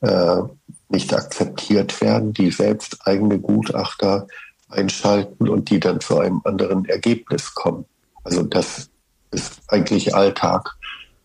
äh, 0.00 0.42
nicht 0.88 1.12
akzeptiert 1.14 2.00
werden, 2.00 2.32
die 2.32 2.50
selbst 2.50 3.06
eigene 3.06 3.38
Gutachter 3.38 4.26
einschalten 4.68 5.48
und 5.48 5.70
die 5.70 5.80
dann 5.80 6.00
zu 6.00 6.18
einem 6.18 6.40
anderen 6.44 6.84
Ergebnis 6.84 7.54
kommen. 7.54 7.84
Also 8.24 8.42
das 8.42 8.90
ist 9.30 9.60
eigentlich 9.68 10.14
Alltag. 10.14 10.76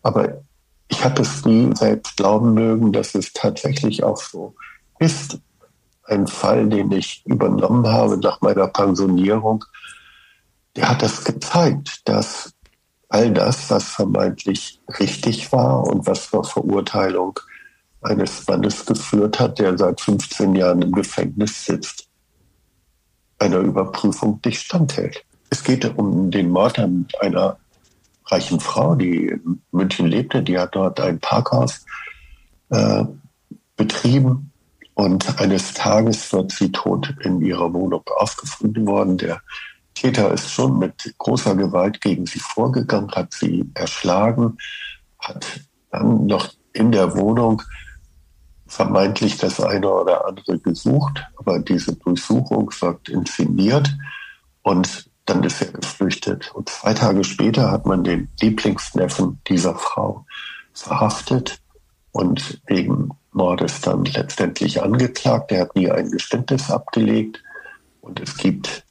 Aber 0.02 0.42
ich 0.88 1.04
habe 1.04 1.22
es 1.22 1.44
nie 1.44 1.70
selbst 1.74 2.16
glauben 2.16 2.54
mögen, 2.54 2.92
dass 2.92 3.14
es 3.14 3.32
tatsächlich 3.32 4.02
auch 4.02 4.20
so 4.20 4.54
ist. 4.98 5.38
Ein 6.04 6.26
Fall, 6.26 6.68
den 6.68 6.90
ich 6.90 7.22
übernommen 7.26 7.86
habe 7.86 8.16
nach 8.16 8.40
meiner 8.40 8.66
Pensionierung, 8.66 9.64
der 10.78 10.90
hat 10.90 11.02
das 11.02 11.24
gezeigt, 11.24 12.08
dass 12.08 12.52
all 13.08 13.32
das, 13.32 13.68
was 13.68 13.88
vermeintlich 13.88 14.80
richtig 15.00 15.50
war 15.50 15.84
und 15.84 16.06
was 16.06 16.30
zur 16.30 16.44
Verurteilung 16.44 17.40
eines 18.00 18.46
Mannes 18.46 18.86
geführt 18.86 19.40
hat, 19.40 19.58
der 19.58 19.76
seit 19.76 20.00
15 20.00 20.54
Jahren 20.54 20.82
im 20.82 20.92
Gefängnis 20.92 21.64
sitzt, 21.64 22.06
einer 23.40 23.58
Überprüfung 23.58 24.40
nicht 24.44 24.62
standhält. 24.62 25.24
Es 25.50 25.64
geht 25.64 25.84
um 25.98 26.30
den 26.30 26.50
Mord 26.50 26.78
an 26.78 27.08
einer 27.18 27.58
reichen 28.26 28.60
Frau, 28.60 28.94
die 28.94 29.26
in 29.26 29.60
München 29.72 30.06
lebte. 30.06 30.44
Die 30.44 30.58
hat 30.58 30.76
dort 30.76 31.00
ein 31.00 31.18
Parkhaus 31.18 31.86
äh, 32.68 33.04
betrieben 33.76 34.52
und 34.94 35.40
eines 35.40 35.74
Tages 35.74 36.32
wird 36.32 36.52
sie 36.52 36.70
tot 36.70 37.14
in 37.24 37.40
ihrer 37.40 37.72
Wohnung 37.74 38.02
aufgefunden 38.16 38.86
worden. 38.86 39.18
Der 39.18 39.40
Täter 40.00 40.30
ist 40.30 40.50
schon 40.50 40.78
mit 40.78 41.14
großer 41.18 41.56
Gewalt 41.56 42.00
gegen 42.00 42.26
sie 42.26 42.38
vorgegangen, 42.38 43.10
hat 43.10 43.32
sie 43.32 43.68
erschlagen, 43.74 44.56
hat 45.18 45.44
dann 45.90 46.26
noch 46.26 46.52
in 46.72 46.92
der 46.92 47.16
Wohnung 47.16 47.62
vermeintlich 48.68 49.38
das 49.38 49.60
eine 49.60 49.90
oder 49.90 50.26
andere 50.26 50.58
gesucht, 50.58 51.24
aber 51.36 51.58
diese 51.58 51.96
Durchsuchung 51.96 52.70
wirkt 52.80 53.08
inszeniert 53.08 53.92
und 54.62 55.10
dann 55.26 55.42
ist 55.42 55.62
er 55.62 55.72
geflüchtet. 55.72 56.54
Und 56.54 56.68
zwei 56.68 56.94
Tage 56.94 57.24
später 57.24 57.70
hat 57.70 57.84
man 57.84 58.04
den 58.04 58.28
Lieblingsneffen 58.40 59.40
dieser 59.48 59.74
Frau 59.74 60.24
verhaftet 60.72 61.58
und 62.12 62.60
wegen 62.66 63.10
Mordes 63.32 63.80
dann 63.80 64.04
letztendlich 64.04 64.80
angeklagt. 64.80 65.50
Er 65.50 65.62
hat 65.62 65.74
nie 65.74 65.90
ein 65.90 66.10
Geständnis 66.10 66.70
abgelegt 66.70 67.42
und 68.00 68.20
es 68.20 68.36
gibt 68.36 68.84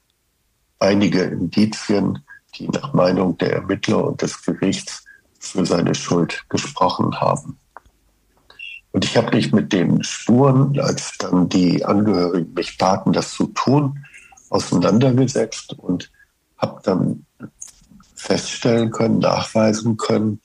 einige 0.80 1.24
Indizien, 1.24 2.20
die 2.56 2.68
nach 2.70 2.94
Meinung 2.94 3.38
der 3.38 3.54
Ermittler 3.54 4.06
und 4.06 4.22
des 4.22 4.42
Gerichts 4.44 5.04
für 5.40 5.66
seine 5.66 5.96
Schuld 5.96 6.46
gesprochen 6.50 7.20
haben. 7.20 7.58
Und 8.92 9.06
ich 9.06 9.16
habe 9.16 9.36
mich 9.36 9.52
mit 9.52 9.74
den 9.74 10.04
Spuren, 10.04 10.80
als 10.80 11.18
dann 11.20 11.50
die 11.50 11.86
Angehörigen 11.86 12.54
mich 12.54 12.78
baten, 12.78 13.14
das 13.14 13.32
zu 13.32 13.48
tun, 13.48 14.04
auseinandergesetzt 14.50 15.74
und 15.78 16.12
habe 16.58 16.82
dann 16.84 17.26
feststellen 18.16 18.92
können, 18.92 19.20
nachweisen 19.20 19.98
können, 19.98 20.42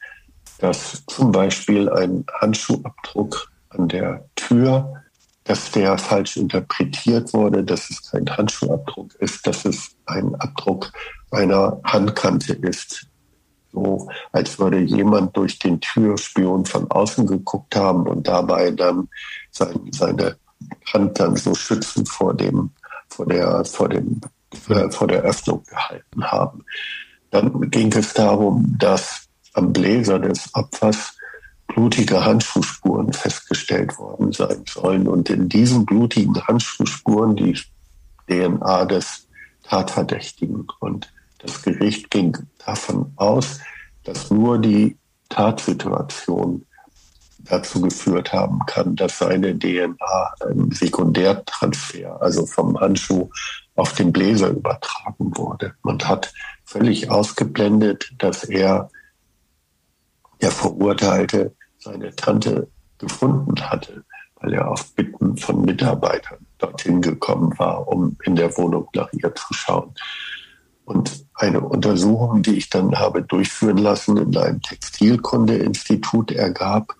dass 0.58 1.04
zum 1.06 1.32
Beispiel 1.32 1.88
ein 1.88 2.24
Handschuhabdruck 2.40 3.50
an 3.70 3.88
der 3.88 4.28
Tür, 4.36 5.02
dass 5.44 5.70
der 5.72 5.98
falsch 5.98 6.36
interpretiert 6.36 7.32
wurde, 7.32 7.64
dass 7.64 7.90
es 7.90 8.10
kein 8.10 8.28
Handschuhabdruck 8.28 9.14
ist, 9.16 9.46
dass 9.46 9.64
es 9.64 9.96
ein 10.06 10.34
Abdruck 10.36 10.92
einer 11.30 11.80
Handkante 11.84 12.52
ist, 12.52 13.06
so 13.72 14.08
als 14.32 14.58
würde 14.58 14.78
jemand 14.78 15.36
durch 15.36 15.58
den 15.58 15.80
Türspion 15.80 16.64
von 16.64 16.90
außen 16.90 17.26
geguckt 17.26 17.74
haben 17.74 18.06
und 18.06 18.28
dabei 18.28 18.70
dann 18.70 19.08
sein, 19.50 19.80
seine 19.90 20.36
Hand 20.92 21.18
dann 21.18 21.36
so 21.36 21.54
schützend 21.54 22.08
vor 22.08 22.34
dem, 22.34 22.70
vor 23.08 23.26
der, 23.26 23.64
vor 23.64 23.88
dem, 23.88 24.20
äh, 24.68 24.90
vor 24.90 25.08
der 25.08 25.22
Öffnung 25.22 25.64
gehalten 25.64 26.24
haben. 26.24 26.64
Dann 27.30 27.70
ging 27.70 27.92
es 27.92 28.12
darum, 28.12 28.76
dass 28.78 29.26
am 29.54 29.72
Bläser 29.72 30.18
des 30.18 30.54
Opfers 30.54 31.16
blutige 31.74 32.24
Handschuhspuren 32.24 33.12
festgestellt 33.12 33.98
worden 33.98 34.32
sein 34.32 34.64
sollen 34.68 35.08
und 35.08 35.30
in 35.30 35.48
diesen 35.48 35.86
blutigen 35.86 36.34
Handschuhspuren 36.46 37.36
die 37.36 37.58
DNA 38.28 38.84
des 38.84 39.26
Tatverdächtigen 39.64 40.66
und 40.80 41.12
das 41.38 41.62
Gericht 41.62 42.10
ging 42.10 42.36
davon 42.64 43.12
aus, 43.16 43.60
dass 44.04 44.30
nur 44.30 44.58
die 44.58 44.96
Tatsituation 45.28 46.66
dazu 47.44 47.80
geführt 47.80 48.32
haben 48.32 48.60
kann, 48.66 48.94
dass 48.94 49.18
seine 49.18 49.58
DNA 49.58 50.34
ein 50.46 50.70
Sekundärtransfer, 50.70 52.20
also 52.22 52.46
vom 52.46 52.78
Handschuh 52.78 53.30
auf 53.74 53.94
den 53.94 54.12
Bläser 54.12 54.50
übertragen 54.50 55.36
wurde. 55.36 55.74
Man 55.82 55.98
hat 56.04 56.32
völlig 56.64 57.10
ausgeblendet, 57.10 58.12
dass 58.18 58.44
er, 58.44 58.90
der 60.40 60.50
Verurteilte, 60.50 61.54
seine 61.82 62.14
Tante 62.14 62.68
gefunden 62.98 63.60
hatte, 63.60 64.04
weil 64.36 64.54
er 64.54 64.70
auf 64.70 64.94
Bitten 64.94 65.36
von 65.36 65.62
Mitarbeitern 65.64 66.46
dorthin 66.58 67.02
gekommen 67.02 67.52
war, 67.58 67.88
um 67.88 68.16
in 68.24 68.36
der 68.36 68.56
Wohnung 68.56 68.88
nach 68.94 69.12
ihr 69.12 69.34
zu 69.34 69.52
schauen. 69.52 69.94
Und 70.84 71.26
eine 71.34 71.60
Untersuchung, 71.60 72.42
die 72.42 72.56
ich 72.56 72.70
dann 72.70 72.98
habe 72.98 73.22
durchführen 73.22 73.78
lassen 73.78 74.16
in 74.16 74.36
einem 74.36 74.60
Textilkundeinstitut 74.62 76.32
ergab, 76.32 76.94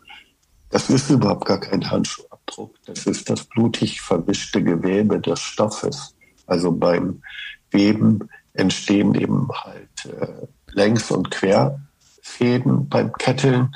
das 0.70 0.88
ist 0.88 1.10
überhaupt 1.10 1.44
gar 1.44 1.60
kein 1.60 1.90
Handschuhabdruck. 1.90 2.74
Das 2.86 3.06
ist 3.06 3.28
das 3.28 3.44
blutig 3.44 4.00
verwischte 4.00 4.62
Gewebe 4.62 5.20
des 5.20 5.40
Stoffes. 5.40 6.14
Also 6.46 6.72
beim 6.72 7.22
Weben 7.70 8.28
entstehen 8.54 9.14
eben 9.14 9.48
halt 9.52 10.06
äh, 10.06 10.46
Längs- 10.70 11.10
und 11.10 11.30
Querfäden 11.30 12.88
beim 12.88 13.12
Ketteln. 13.12 13.74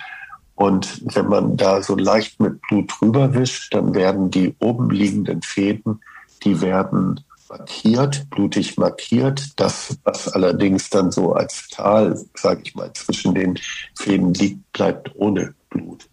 Und 0.56 1.02
wenn 1.14 1.28
man 1.28 1.56
da 1.56 1.82
so 1.82 1.94
leicht 1.96 2.40
mit 2.40 2.60
Blut 2.62 2.90
drüber 2.98 3.34
wischt, 3.34 3.74
dann 3.74 3.94
werden 3.94 4.30
die 4.30 4.56
oben 4.58 4.90
liegenden 4.90 5.42
Fäden, 5.42 6.00
die 6.42 6.60
werden 6.60 7.20
markiert, 7.48 8.28
blutig 8.30 8.76
markiert. 8.78 9.52
Das, 9.56 9.98
was 10.04 10.28
allerdings 10.28 10.90
dann 10.90 11.12
so 11.12 11.34
als 11.34 11.68
Tal, 11.68 12.18
sage 12.34 12.62
ich 12.64 12.74
mal, 12.74 12.90
zwischen 12.94 13.34
den 13.34 13.58
Fäden 13.94 14.32
liegt, 14.34 14.72
bleibt 14.72 15.14
ohne 15.14 15.54
Blut. 15.68 16.08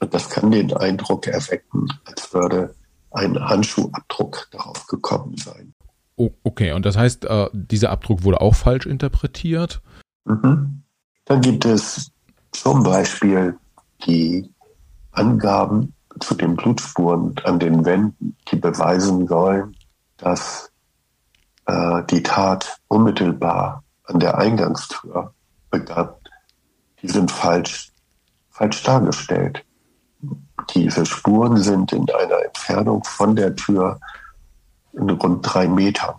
Und 0.00 0.12
das 0.12 0.30
kann 0.30 0.50
den 0.50 0.72
Eindruck 0.74 1.26
erwecken, 1.26 1.86
als 2.06 2.32
würde 2.32 2.74
ein 3.10 3.38
Handschuhabdruck 3.38 4.48
darauf 4.50 4.86
gekommen 4.86 5.36
sein. 5.36 5.74
Okay, 6.16 6.72
und 6.72 6.86
das 6.86 6.96
heißt, 6.96 7.24
äh, 7.26 7.48
dieser 7.52 7.90
Abdruck 7.90 8.24
wurde 8.24 8.40
auch 8.40 8.54
falsch 8.54 8.86
interpretiert? 8.86 9.82
Mhm. 10.24 10.82
Dann 11.26 11.40
gibt 11.40 11.64
es 11.64 12.10
zum 12.52 12.82
Beispiel 12.82 13.56
die 14.06 14.52
Angaben 15.12 15.94
zu 16.20 16.34
den 16.34 16.56
Blutspuren 16.56 17.34
an 17.44 17.58
den 17.58 17.84
Wänden, 17.84 18.36
die 18.50 18.56
beweisen 18.56 19.26
sollen, 19.26 19.76
dass 20.18 20.70
äh, 21.66 22.02
die 22.10 22.22
Tat 22.22 22.78
unmittelbar 22.88 23.82
an 24.04 24.20
der 24.20 24.38
Eingangstür 24.38 25.32
begann. 25.70 26.10
Die 27.00 27.08
sind 27.08 27.30
falsch, 27.30 27.92
falsch 28.50 28.82
dargestellt. 28.82 29.64
Diese 30.74 31.04
Spuren 31.04 31.56
sind 31.56 31.92
in 31.92 32.08
einer 32.10 32.44
Entfernung 32.44 33.02
von 33.04 33.34
der 33.34 33.56
Tür 33.56 33.98
in 34.92 35.10
rund 35.10 35.40
drei 35.42 35.66
Metern. 35.66 36.14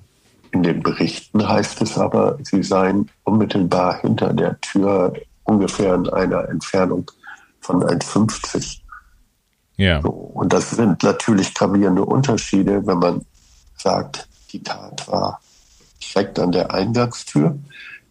In 0.52 0.64
den 0.64 0.84
Berichten 0.84 1.48
heißt 1.48 1.82
es 1.82 1.98
aber, 1.98 2.38
sie 2.44 2.62
seien 2.64 3.10
unmittelbar 3.24 4.00
hinter 4.02 4.34
der 4.34 4.60
Tür 4.62 5.14
ungefähr 5.44 5.96
in 5.96 6.10
einer 6.10 6.50
Entfernung 6.50 7.10
von 7.64 7.84
1,50. 7.84 8.80
Ja. 9.78 10.02
So, 10.02 10.10
und 10.10 10.54
das 10.54 10.72
sind 10.72 11.04
natürlich 11.04 11.54
gravierende 11.54 12.06
Unterschiede, 12.06 12.86
wenn 12.86 13.00
man 13.00 13.26
sagt, 13.78 14.28
die 14.52 14.62
Tat 14.62 15.08
war 15.08 15.42
direkt 16.02 16.40
an 16.40 16.52
der 16.52 16.74
Eingangstür. 16.74 17.58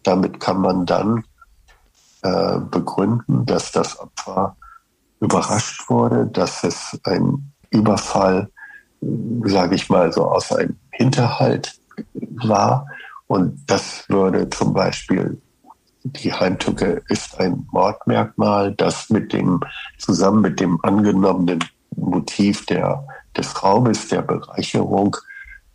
Damit 0.03 0.39
kann 0.39 0.59
man 0.59 0.85
dann 0.85 1.23
äh, 2.21 2.59
begründen, 2.59 3.45
dass 3.45 3.71
das 3.71 3.99
Opfer 3.99 4.57
überrascht 5.19 5.89
wurde, 5.89 6.27
dass 6.27 6.63
es 6.63 6.99
ein 7.03 7.53
Überfall, 7.69 8.49
sage 9.45 9.75
ich 9.75 9.89
mal, 9.89 10.11
so 10.11 10.25
aus 10.25 10.51
einem 10.51 10.77
Hinterhalt 10.91 11.75
war. 12.13 12.87
Und 13.27 13.63
das 13.67 14.07
würde 14.09 14.49
zum 14.49 14.73
Beispiel, 14.73 15.41
die 16.03 16.33
Heimtücke 16.33 17.01
ist 17.07 17.39
ein 17.39 17.65
Mordmerkmal, 17.71 18.73
das 18.75 19.09
mit 19.09 19.33
dem, 19.33 19.61
zusammen 19.97 20.41
mit 20.41 20.59
dem 20.59 20.79
angenommenen 20.83 21.63
Motiv 21.95 22.65
der, 22.65 23.05
des 23.37 23.63
Raumes, 23.63 24.09
der 24.09 24.21
Bereicherung, 24.21 25.15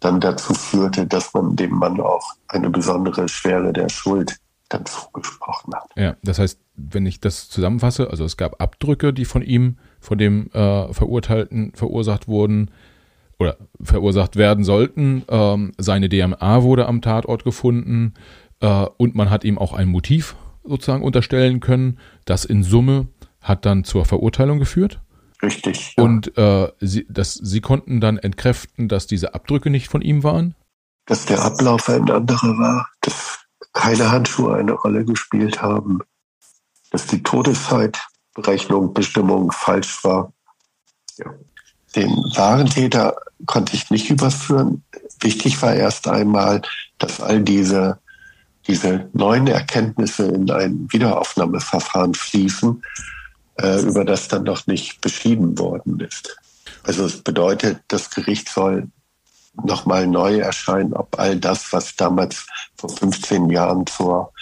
dann 0.00 0.20
dazu 0.20 0.54
führte, 0.54 1.06
dass 1.06 1.34
man 1.34 1.56
dem 1.56 1.72
Mann 1.72 2.00
auch 2.00 2.34
eine 2.48 2.70
besondere 2.70 3.28
Schwere 3.28 3.72
der 3.72 3.88
Schuld 3.88 4.36
dann 4.68 4.84
zugesprochen 4.84 5.74
hat. 5.74 5.90
Ja, 5.96 6.16
das 6.22 6.38
heißt, 6.38 6.60
wenn 6.76 7.06
ich 7.06 7.20
das 7.20 7.48
zusammenfasse, 7.48 8.10
also 8.10 8.24
es 8.24 8.36
gab 8.36 8.60
Abdrücke, 8.60 9.12
die 9.12 9.24
von 9.24 9.42
ihm, 9.42 9.78
von 9.98 10.18
dem 10.18 10.50
äh, 10.52 10.92
Verurteilten 10.92 11.72
verursacht 11.74 12.28
wurden 12.28 12.70
oder 13.38 13.56
verursacht 13.80 14.36
werden 14.36 14.64
sollten. 14.64 15.24
Ähm, 15.28 15.72
seine 15.78 16.08
DMA 16.08 16.62
wurde 16.62 16.86
am 16.86 17.00
Tatort 17.00 17.44
gefunden 17.44 18.14
äh, 18.60 18.86
und 18.96 19.14
man 19.14 19.30
hat 19.30 19.44
ihm 19.44 19.58
auch 19.58 19.72
ein 19.72 19.88
Motiv 19.88 20.36
sozusagen 20.64 21.02
unterstellen 21.02 21.60
können. 21.60 21.98
Das 22.24 22.44
in 22.44 22.62
Summe 22.62 23.08
hat 23.40 23.64
dann 23.64 23.84
zur 23.84 24.04
Verurteilung 24.04 24.58
geführt. 24.58 25.00
Richtig. 25.42 25.94
Ja. 25.96 26.04
Und 26.04 26.36
äh, 26.36 26.72
sie, 26.80 27.06
das, 27.08 27.34
sie 27.34 27.60
konnten 27.60 28.00
dann 28.00 28.18
entkräften, 28.18 28.88
dass 28.88 29.06
diese 29.06 29.34
Abdrücke 29.34 29.70
nicht 29.70 29.88
von 29.88 30.02
ihm 30.02 30.24
waren? 30.24 30.54
Dass 31.06 31.26
der 31.26 31.42
Ablauf 31.42 31.88
ein 31.88 32.10
anderer 32.10 32.58
war, 32.58 32.88
dass 33.00 33.38
keine 33.72 34.10
Handschuhe 34.10 34.56
eine 34.56 34.72
Rolle 34.72 35.04
gespielt 35.04 35.62
haben, 35.62 36.00
dass 36.90 37.06
die 37.06 37.22
Todeszeitberechnung, 37.22 38.92
Bestimmung 38.92 39.52
falsch 39.52 40.02
war. 40.04 40.32
Ja. 41.16 41.26
Den 41.94 42.10
wahren 42.36 42.66
Täter 42.68 43.16
konnte 43.46 43.74
ich 43.74 43.90
nicht 43.90 44.10
überführen. 44.10 44.84
Wichtig 45.20 45.62
war 45.62 45.74
erst 45.74 46.08
einmal, 46.08 46.62
dass 46.98 47.20
all 47.20 47.42
diese, 47.42 47.98
diese 48.68 49.08
neuen 49.14 49.46
Erkenntnisse 49.46 50.26
in 50.26 50.50
ein 50.50 50.86
Wiederaufnahmeverfahren 50.90 52.14
fließen 52.14 52.82
äh, 53.60 53.80
über 53.80 54.04
das 54.04 54.28
dann 54.28 54.44
noch 54.44 54.66
nicht 54.66 55.00
beschieden 55.00 55.58
worden 55.58 56.00
ist. 56.00 56.36
Also 56.84 57.06
es 57.06 57.22
bedeutet, 57.22 57.80
das 57.88 58.10
Gericht 58.10 58.48
soll 58.48 58.88
nochmal 59.64 60.06
neu 60.06 60.38
erscheinen, 60.38 60.92
ob 60.92 61.18
all 61.18 61.36
das, 61.36 61.72
was 61.72 61.96
damals 61.96 62.46
vor 62.76 62.90
15 62.90 63.50
Jahren 63.50 63.86
zur 63.86 64.32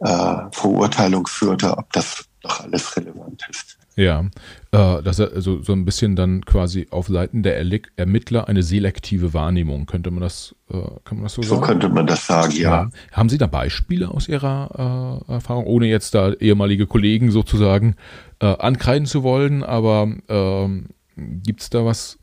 äh, 0.00 0.36
Verurteilung 0.52 1.26
führte, 1.26 1.76
ob 1.76 1.92
das 1.92 2.24
noch 2.44 2.60
alles 2.60 2.96
relevant 2.96 3.44
ist. 3.50 3.76
Ja, 3.96 4.24
äh, 4.70 5.02
dass 5.02 5.18
er 5.18 5.32
also 5.32 5.62
so 5.62 5.72
ein 5.72 5.86
bisschen 5.86 6.14
dann 6.14 6.44
quasi 6.44 6.88
auf 6.90 7.06
Seiten 7.06 7.42
der 7.42 7.56
Ermittler 7.96 8.48
eine 8.48 8.62
selektive 8.62 9.32
Wahrnehmung, 9.32 9.86
könnte 9.86 10.10
man 10.10 10.20
das, 10.20 10.54
äh, 10.70 10.74
kann 11.04 11.16
man 11.16 11.22
das 11.22 11.34
so, 11.34 11.42
so 11.42 11.48
sagen? 11.54 11.60
So 11.62 11.66
könnte 11.66 11.88
man 11.88 12.06
das 12.06 12.26
sagen, 12.26 12.52
ja. 12.52 12.82
ja. 12.82 12.90
Haben 13.12 13.30
Sie 13.30 13.38
da 13.38 13.46
Beispiele 13.46 14.10
aus 14.10 14.28
Ihrer 14.28 15.24
äh, 15.26 15.32
Erfahrung, 15.32 15.64
ohne 15.64 15.86
jetzt 15.86 16.14
da 16.14 16.32
ehemalige 16.32 16.86
Kollegen 16.86 17.30
sozusagen 17.30 17.96
äh, 18.40 18.46
ankreiden 18.46 19.06
zu 19.06 19.22
wollen, 19.22 19.64
aber 19.64 20.12
ähm, 20.28 20.88
gibt 21.16 21.62
es 21.62 21.70
da 21.70 21.86
was, 21.86 22.18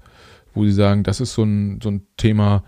wo 0.53 0.65
Sie 0.65 0.71
sagen, 0.71 1.01
das 1.01 1.21
ist 1.21 1.33
so 1.33 1.41
ein, 1.41 1.79
so 1.81 1.89
ein 1.89 2.05
Thema, 2.15 2.63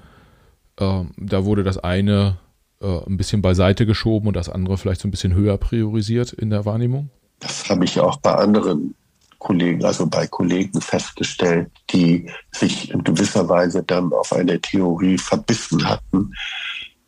äh, 0.79 1.03
da 1.17 1.45
wurde 1.45 1.63
das 1.63 1.77
eine 1.77 2.37
ein 2.79 3.17
bisschen 3.17 3.41
beiseite 3.41 3.87
geschoben 3.87 4.27
und 4.27 4.35
das 4.35 4.49
andere 4.49 4.77
vielleicht 4.77 5.01
so 5.01 5.07
ein 5.07 5.11
bisschen 5.11 5.33
höher 5.33 5.57
priorisiert 5.57 6.31
in 6.31 6.51
der 6.51 6.63
Wahrnehmung? 6.63 7.09
Das 7.39 7.67
habe 7.71 7.85
ich 7.85 7.99
auch 7.99 8.17
bei 8.17 8.35
anderen 8.35 8.93
Kollegen, 9.39 9.83
also 9.85 10.07
bei 10.07 10.27
Kollegen 10.27 10.81
festgestellt, 10.81 11.69
die 11.91 12.29
sich 12.51 12.91
in 12.91 13.03
gewisser 13.03 13.47
Weise 13.47 13.83
dann 13.83 14.11
auf 14.13 14.33
eine 14.33 14.59
Theorie 14.59 15.17
verbissen 15.17 15.87
hatten, 15.87 16.33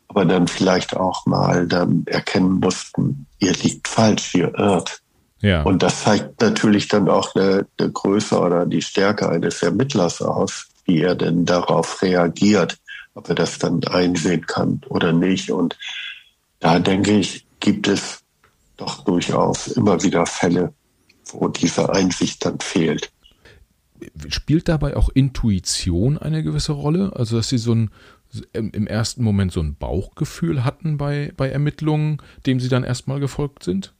aber 0.08 0.24
dann 0.24 0.48
vielleicht 0.48 0.96
auch 0.96 1.26
mal 1.26 1.66
dann 1.66 2.04
erkennen 2.06 2.60
mussten, 2.60 3.26
ihr 3.38 3.52
liegt 3.52 3.88
falsch, 3.88 4.34
ihr 4.34 4.52
irrt. 4.58 5.00
Ja. 5.40 5.62
Und 5.62 5.82
das 5.82 6.02
zeigt 6.02 6.40
natürlich 6.40 6.88
dann 6.88 7.08
auch 7.08 7.34
eine, 7.34 7.66
eine 7.78 7.90
Größe 7.90 8.38
oder 8.38 8.66
die 8.66 8.82
Stärke 8.82 9.28
eines 9.28 9.62
Ermittlers 9.62 10.20
aus, 10.20 10.66
wie 10.84 11.00
er 11.00 11.14
denn 11.14 11.46
darauf 11.46 12.02
reagiert, 12.02 12.78
ob 13.14 13.28
er 13.28 13.34
das 13.34 13.58
dann 13.58 13.82
einsehen 13.84 14.46
kann 14.46 14.80
oder 14.88 15.12
nicht. 15.12 15.50
Und 15.50 15.78
da 16.58 16.78
denke 16.78 17.12
ich, 17.12 17.46
gibt 17.60 17.88
es 17.88 18.20
doch 18.76 19.04
durchaus 19.04 19.68
immer 19.68 20.02
wieder 20.02 20.26
Fälle, 20.26 20.72
wo 21.26 21.48
diese 21.48 21.90
Einsicht 21.90 22.44
dann 22.44 22.58
fehlt. 22.60 23.10
Spielt 24.28 24.68
dabei 24.68 24.96
auch 24.96 25.10
Intuition 25.10 26.16
eine 26.16 26.42
gewisse 26.42 26.72
Rolle? 26.72 27.12
Also, 27.14 27.36
dass 27.36 27.48
Sie 27.48 27.58
so 27.58 27.74
ein, 27.74 27.90
im 28.52 28.86
ersten 28.86 29.22
Moment 29.22 29.52
so 29.52 29.60
ein 29.60 29.76
Bauchgefühl 29.76 30.64
hatten 30.64 30.96
bei, 30.96 31.32
bei 31.36 31.50
Ermittlungen, 31.50 32.22
dem 32.46 32.60
Sie 32.60 32.68
dann 32.68 32.84
erstmal 32.84 33.20
gefolgt 33.20 33.64
sind? 33.64 33.92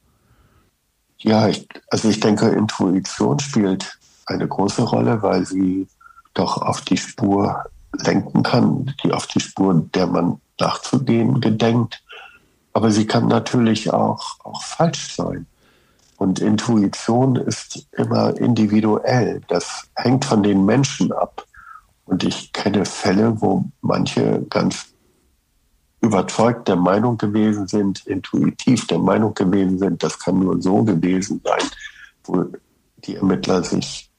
Ja, 1.18 1.48
ich, 1.48 1.68
also 1.88 2.08
ich 2.08 2.20
denke, 2.20 2.48
Intuition 2.48 3.38
spielt 3.40 3.98
eine 4.26 4.48
große 4.48 4.82
Rolle, 4.82 5.22
weil 5.22 5.44
sie 5.44 5.86
doch 6.34 6.62
auf 6.62 6.80
die 6.80 6.96
Spur 6.96 7.64
lenken 7.92 8.42
kann, 8.42 8.94
die 9.02 9.12
auf 9.12 9.26
die 9.26 9.40
Spur, 9.40 9.86
der 9.94 10.06
man 10.06 10.40
nachzugehen 10.58 11.40
gedenkt. 11.40 12.02
Aber 12.72 12.90
sie 12.90 13.06
kann 13.06 13.26
natürlich 13.26 13.92
auch, 13.92 14.38
auch 14.44 14.62
falsch 14.62 15.14
sein. 15.14 15.46
Und 16.20 16.38
Intuition 16.38 17.34
ist 17.36 17.88
immer 17.92 18.36
individuell. 18.36 19.40
Das 19.48 19.88
hängt 19.96 20.26
von 20.26 20.42
den 20.42 20.66
Menschen 20.66 21.12
ab. 21.12 21.46
Und 22.04 22.24
ich 22.24 22.52
kenne 22.52 22.84
Fälle, 22.84 23.40
wo 23.40 23.64
manche 23.80 24.44
ganz 24.50 24.88
überzeugt 26.02 26.68
der 26.68 26.76
Meinung 26.76 27.16
gewesen 27.16 27.66
sind, 27.68 28.06
intuitiv 28.06 28.86
der 28.86 28.98
Meinung 28.98 29.32
gewesen 29.32 29.78
sind, 29.78 30.02
das 30.02 30.18
kann 30.18 30.40
nur 30.40 30.60
so 30.60 30.84
gewesen 30.84 31.40
sein, 31.42 31.70
wo 32.24 32.44
die 32.98 33.16
Ermittler 33.16 33.64
sich 33.64 34.10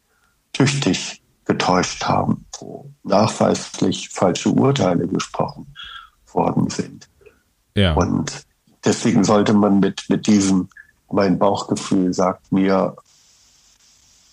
tüchtig 0.53 1.21
getäuscht 1.45 2.03
haben, 2.03 2.47
wo 2.59 2.89
nachweislich 3.03 4.09
falsche 4.09 4.49
Urteile 4.49 5.07
gesprochen 5.07 5.71
worden 6.33 6.67
sind. 6.71 7.07
Ja. 7.75 7.93
Und 7.93 8.43
deswegen 8.83 9.23
sollte 9.23 9.53
man 9.53 9.79
mit, 9.79 10.05
mit 10.09 10.25
diesem, 10.25 10.67
mein 11.14 11.39
Bauchgefühl 11.39 12.14
sagt 12.14 12.51
mir, 12.51 12.95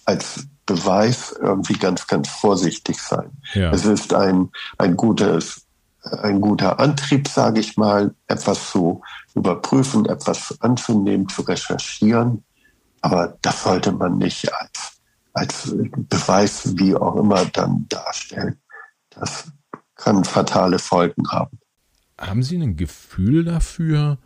als 0.05 0.47
Beweis 0.67 1.35
irgendwie 1.41 1.75
ganz, 1.75 2.07
ganz 2.07 2.29
vorsichtig 2.29 3.01
sein. 3.01 3.31
Ja. 3.55 3.71
Es 3.73 3.85
ist 3.85 4.13
ein, 4.13 4.51
ein 4.77 4.97
gutes, 4.97 5.67
ein 6.03 6.41
guter 6.41 6.79
Antrieb, 6.79 7.29
sage 7.29 7.61
ich 7.61 7.77
mal, 7.77 8.15
etwas 8.27 8.71
zu 8.71 9.03
überprüfen, 9.35 10.07
etwas 10.07 10.61
anzunehmen, 10.61 11.29
zu 11.29 11.43
recherchieren. 11.43 12.45
Aber 13.01 13.39
das 13.43 13.63
sollte 13.63 13.93
man 13.93 14.19
nicht 14.19 14.53
als, 14.53 15.01
als 15.33 15.75
Beweis, 16.09 16.77
wie 16.77 16.95
auch 16.95 17.17
immer, 17.17 17.45
dann 17.47 17.87
darstellen. 17.89 18.59
Das 19.11 19.51
kann 19.95 20.25
fatale 20.25 20.79
Folgen 20.79 21.31
haben. 21.31 21.59
Haben 22.19 22.43
Sie 22.43 22.57
ein 22.57 22.77
Gefühl 22.77 23.45
dafür, 23.45 24.19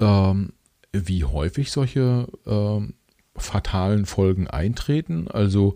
ähm, 0.00 0.52
wie 0.92 1.24
häufig 1.24 1.70
solche 1.70 2.28
ähm, 2.46 2.94
fatalen 3.36 4.06
Folgen 4.06 4.48
eintreten? 4.48 5.28
Also 5.28 5.74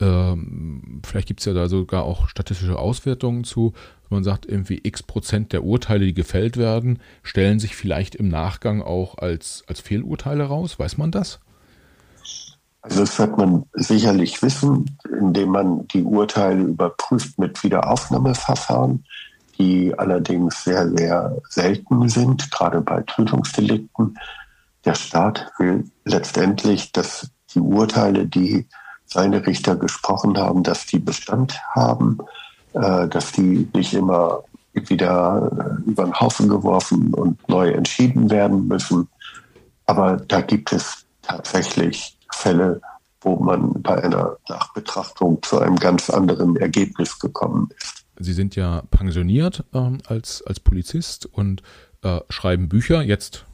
ähm, 0.00 1.00
vielleicht 1.04 1.28
gibt 1.28 1.40
es 1.40 1.46
ja 1.46 1.54
da 1.54 1.68
sogar 1.68 2.04
auch 2.04 2.28
statistische 2.28 2.78
Auswertungen 2.78 3.44
zu. 3.44 3.72
Man 4.08 4.24
sagt, 4.24 4.46
irgendwie 4.46 4.80
x 4.82 5.02
Prozent 5.02 5.52
der 5.52 5.64
Urteile, 5.64 6.04
die 6.04 6.14
gefällt 6.14 6.56
werden, 6.56 7.00
stellen 7.22 7.58
sich 7.58 7.74
vielleicht 7.74 8.14
im 8.14 8.28
Nachgang 8.28 8.82
auch 8.82 9.18
als, 9.18 9.64
als 9.66 9.80
Fehlurteile 9.80 10.44
raus. 10.44 10.78
Weiß 10.78 10.96
man 10.96 11.10
das? 11.10 11.40
Also 12.82 13.00
das 13.00 13.18
wird 13.18 13.36
man 13.36 13.64
sicherlich 13.72 14.40
wissen, 14.42 14.96
indem 15.18 15.48
man 15.50 15.88
die 15.88 16.04
Urteile 16.04 16.62
überprüft 16.62 17.36
mit 17.36 17.64
Wiederaufnahmeverfahren, 17.64 19.04
die 19.58 19.92
allerdings 19.98 20.62
sehr, 20.62 20.88
sehr 20.90 21.36
selten 21.48 22.08
sind, 22.08 22.48
gerade 22.52 22.80
bei 22.80 23.02
Tötungsdelikten. 23.02 24.16
Der 24.86 24.94
Staat 24.94 25.52
will 25.58 25.90
letztendlich, 26.04 26.92
dass 26.92 27.28
die 27.54 27.60
Urteile, 27.60 28.26
die 28.26 28.66
seine 29.04 29.46
Richter 29.46 29.76
gesprochen 29.76 30.38
haben, 30.38 30.62
dass 30.62 30.86
die 30.86 30.98
Bestand 30.98 31.60
haben, 31.74 32.18
äh, 32.72 33.08
dass 33.08 33.32
die 33.32 33.68
nicht 33.74 33.94
immer 33.94 34.44
wieder 34.72 35.78
äh, 35.84 35.90
über 35.90 36.04
den 36.04 36.18
Haufen 36.18 36.48
geworfen 36.48 37.12
und 37.14 37.48
neu 37.48 37.70
entschieden 37.70 38.30
werden 38.30 38.68
müssen. 38.68 39.08
Aber 39.86 40.16
da 40.16 40.40
gibt 40.40 40.72
es 40.72 41.04
tatsächlich 41.22 42.16
Fälle, 42.32 42.80
wo 43.20 43.36
man 43.36 43.82
bei 43.82 44.02
einer 44.02 44.36
Nachbetrachtung 44.48 45.42
zu 45.42 45.58
einem 45.58 45.76
ganz 45.76 46.10
anderen 46.10 46.56
Ergebnis 46.56 47.18
gekommen 47.18 47.70
ist. 47.76 48.04
Sie 48.18 48.32
sind 48.32 48.54
ja 48.56 48.82
pensioniert 48.90 49.64
ähm, 49.74 49.98
als, 50.06 50.42
als 50.46 50.60
Polizist 50.60 51.26
und 51.26 51.62
äh, 52.02 52.20
schreiben 52.28 52.68
Bücher, 52.68 53.02
jetzt 53.02 53.46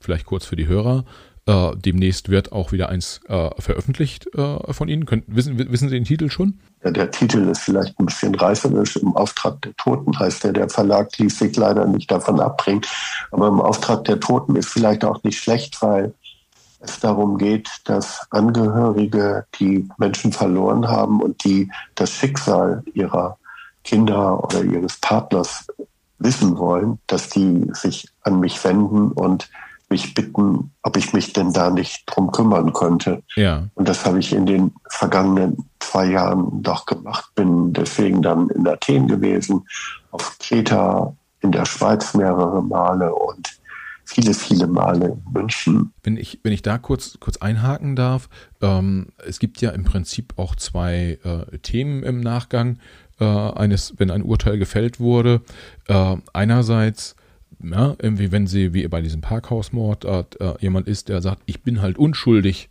vielleicht 0.00 0.26
kurz 0.26 0.44
für 0.44 0.56
die 0.56 0.66
Hörer. 0.66 1.04
Äh, 1.46 1.72
demnächst 1.76 2.28
wird 2.28 2.52
auch 2.52 2.70
wieder 2.70 2.90
eins 2.90 3.20
äh, 3.28 3.50
veröffentlicht 3.58 4.26
äh, 4.34 4.72
von 4.72 4.88
Ihnen. 4.88 5.06
Können, 5.06 5.24
wissen, 5.26 5.58
wissen 5.58 5.88
Sie 5.88 5.94
den 5.94 6.04
Titel 6.04 6.30
schon? 6.30 6.60
Ja, 6.84 6.90
der 6.90 7.10
Titel 7.10 7.48
ist 7.48 7.62
vielleicht 7.62 7.98
ein 7.98 8.06
bisschen 8.06 8.34
reißerisch. 8.34 8.96
Im 8.96 9.16
Auftrag 9.16 9.60
der 9.62 9.74
Toten 9.76 10.18
heißt 10.18 10.44
er. 10.44 10.52
Der 10.52 10.68
Verlag 10.68 11.16
ließ 11.18 11.38
sich 11.38 11.56
leider 11.56 11.86
nicht 11.86 12.10
davon 12.10 12.40
abbringen. 12.40 12.82
Aber 13.30 13.48
im 13.48 13.60
Auftrag 13.60 14.04
der 14.04 14.20
Toten 14.20 14.56
ist 14.56 14.68
vielleicht 14.68 15.04
auch 15.04 15.22
nicht 15.22 15.38
schlecht, 15.38 15.80
weil 15.82 16.14
es 16.80 17.00
darum 17.00 17.36
geht, 17.36 17.68
dass 17.84 18.26
Angehörige, 18.30 19.44
die 19.58 19.88
Menschen 19.98 20.32
verloren 20.32 20.88
haben 20.88 21.20
und 21.20 21.44
die 21.44 21.70
das 21.94 22.10
Schicksal 22.10 22.82
ihrer 22.94 23.38
Kinder 23.84 24.42
oder 24.42 24.62
ihres 24.62 24.96
Partners 24.98 25.66
wissen 26.18 26.56
wollen, 26.58 26.98
dass 27.06 27.28
die 27.28 27.66
sich 27.72 28.08
an 28.22 28.40
mich 28.40 28.62
wenden 28.62 29.12
und 29.12 29.50
mich 29.90 30.14
bitten, 30.14 30.70
ob 30.82 30.96
ich 30.96 31.12
mich 31.12 31.32
denn 31.32 31.52
da 31.52 31.70
nicht 31.70 32.04
drum 32.06 32.30
kümmern 32.30 32.72
könnte. 32.72 33.22
Ja. 33.34 33.68
Und 33.74 33.88
das 33.88 34.06
habe 34.06 34.20
ich 34.20 34.32
in 34.32 34.46
den 34.46 34.72
vergangenen 34.88 35.68
zwei 35.80 36.06
Jahren 36.06 36.62
doch 36.62 36.86
gemacht, 36.86 37.30
bin 37.34 37.72
deswegen 37.72 38.22
dann 38.22 38.48
in 38.50 38.66
Athen 38.66 39.08
gewesen, 39.08 39.66
auf 40.12 40.38
Kreta, 40.38 41.14
in 41.40 41.52
der 41.52 41.64
Schweiz 41.64 42.14
mehrere 42.14 42.62
Male 42.62 43.14
und 43.14 43.60
viele, 44.04 44.34
viele 44.34 44.66
Male 44.66 45.06
in 45.06 45.32
München. 45.32 45.92
Wenn 46.02 46.16
ich, 46.16 46.40
wenn 46.42 46.52
ich 46.52 46.62
da 46.62 46.78
kurz, 46.78 47.18
kurz 47.20 47.38
einhaken 47.38 47.96
darf, 47.96 48.28
ähm, 48.60 49.08
es 49.26 49.38
gibt 49.38 49.60
ja 49.60 49.70
im 49.70 49.84
Prinzip 49.84 50.34
auch 50.36 50.54
zwei 50.54 51.18
äh, 51.24 51.58
Themen 51.58 52.02
im 52.02 52.20
Nachgang 52.20 52.78
äh, 53.20 53.24
eines, 53.24 53.94
wenn 53.98 54.10
ein 54.10 54.22
Urteil 54.22 54.58
gefällt 54.58 55.00
wurde. 55.00 55.42
Äh, 55.88 56.16
einerseits 56.32 57.16
ja, 57.62 57.96
irgendwie, 58.00 58.32
wenn 58.32 58.46
sie, 58.46 58.72
wie 58.72 58.86
bei 58.88 59.00
diesem 59.02 59.20
Parkhausmord, 59.20 60.04
äh, 60.04 60.24
jemand 60.60 60.88
ist, 60.88 61.08
der 61.08 61.20
sagt, 61.22 61.42
ich 61.46 61.62
bin 61.62 61.82
halt 61.82 61.98
unschuldig 61.98 62.68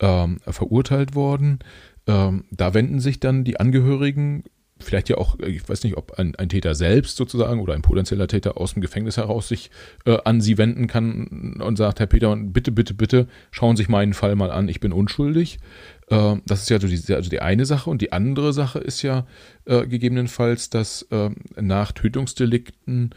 ähm, 0.00 0.38
verurteilt 0.46 1.14
worden, 1.14 1.58
ähm, 2.06 2.44
da 2.50 2.74
wenden 2.74 3.00
sich 3.00 3.20
dann 3.20 3.44
die 3.44 3.60
Angehörigen 3.60 4.44
vielleicht 4.82 5.08
ja 5.08 5.18
auch, 5.18 5.38
ich 5.38 5.68
weiß 5.68 5.84
nicht, 5.84 5.96
ob 5.96 6.18
ein, 6.18 6.34
ein, 6.36 6.48
Täter 6.48 6.74
selbst 6.74 7.16
sozusagen 7.16 7.60
oder 7.60 7.74
ein 7.74 7.82
potenzieller 7.82 8.26
Täter 8.26 8.56
aus 8.56 8.74
dem 8.74 8.82
Gefängnis 8.82 9.16
heraus 9.16 9.48
sich 9.48 9.70
äh, 10.04 10.18
an 10.24 10.40
sie 10.40 10.58
wenden 10.58 10.86
kann 10.86 11.60
und 11.62 11.76
sagt, 11.76 12.00
Herr 12.00 12.06
Peter, 12.06 12.34
bitte, 12.36 12.72
bitte, 12.72 12.94
bitte, 12.94 13.28
schauen 13.50 13.76
Sie 13.76 13.82
sich 13.82 13.88
meinen 13.88 14.14
Fall 14.14 14.34
mal 14.36 14.50
an, 14.50 14.68
ich 14.68 14.80
bin 14.80 14.92
unschuldig. 14.92 15.58
Äh, 16.08 16.36
das 16.46 16.62
ist 16.62 16.70
ja 16.70 16.80
so 16.80 16.88
die, 16.88 17.14
also 17.14 17.30
die 17.30 17.40
eine 17.40 17.66
Sache 17.66 17.90
und 17.90 18.02
die 18.02 18.12
andere 18.12 18.52
Sache 18.52 18.78
ist 18.78 19.02
ja 19.02 19.26
äh, 19.64 19.86
gegebenenfalls, 19.86 20.70
dass 20.70 21.06
ähm, 21.10 21.36
nach 21.60 21.92
Tötungsdelikten, 21.92 22.88
ähm, 22.98 23.10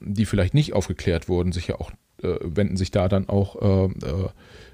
die 0.00 0.26
vielleicht 0.26 0.54
nicht 0.54 0.74
aufgeklärt 0.74 1.28
wurden, 1.28 1.50
sich 1.50 1.66
ja 1.66 1.76
auch 1.80 1.90
äh, 2.22 2.38
wenden 2.42 2.76
sich 2.76 2.90
da 2.90 3.08
dann 3.08 3.28
auch 3.28 3.56
äh, 3.60 3.84
äh, 3.86 4.28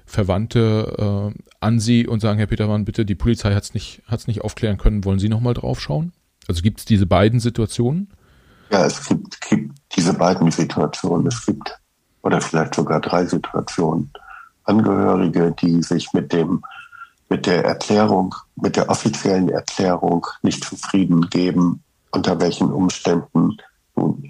Verwandte 0.05 1.33
äh, 1.35 1.43
an 1.59 1.79
Sie 1.79 2.07
und 2.07 2.19
sagen, 2.19 2.37
Herr 2.37 2.47
Petermann, 2.47 2.85
bitte, 2.85 3.05
die 3.05 3.15
Polizei 3.15 3.53
hat 3.53 3.63
es 3.63 3.73
nicht, 3.73 4.01
hat's 4.07 4.27
nicht 4.27 4.41
aufklären 4.41 4.77
können, 4.77 5.03
wollen 5.05 5.19
Sie 5.19 5.29
nochmal 5.29 5.53
drauf 5.53 5.79
schauen? 5.79 6.13
Also 6.47 6.61
gibt 6.61 6.79
es 6.79 6.85
diese 6.85 7.05
beiden 7.05 7.39
Situationen? 7.39 8.09
Ja, 8.71 8.85
es 8.85 9.07
gibt, 9.07 9.41
gibt 9.41 9.75
diese 9.95 10.13
beiden 10.13 10.51
Situationen. 10.51 11.27
Es 11.27 11.45
gibt, 11.45 11.77
oder 12.21 12.41
vielleicht 12.41 12.75
sogar 12.75 12.99
drei 12.99 13.25
Situationen. 13.25 14.11
Angehörige, 14.63 15.53
die 15.61 15.83
sich 15.83 16.11
mit 16.13 16.31
dem, 16.33 16.63
mit 17.29 17.45
der 17.45 17.65
Erklärung, 17.65 18.35
mit 18.55 18.75
der 18.75 18.89
offiziellen 18.89 19.49
Erklärung 19.49 20.25
nicht 20.41 20.63
zufrieden 20.63 21.29
geben, 21.29 21.83
unter 22.11 22.39
welchen 22.39 22.71
Umständen 22.71 23.57
nun 23.95 24.27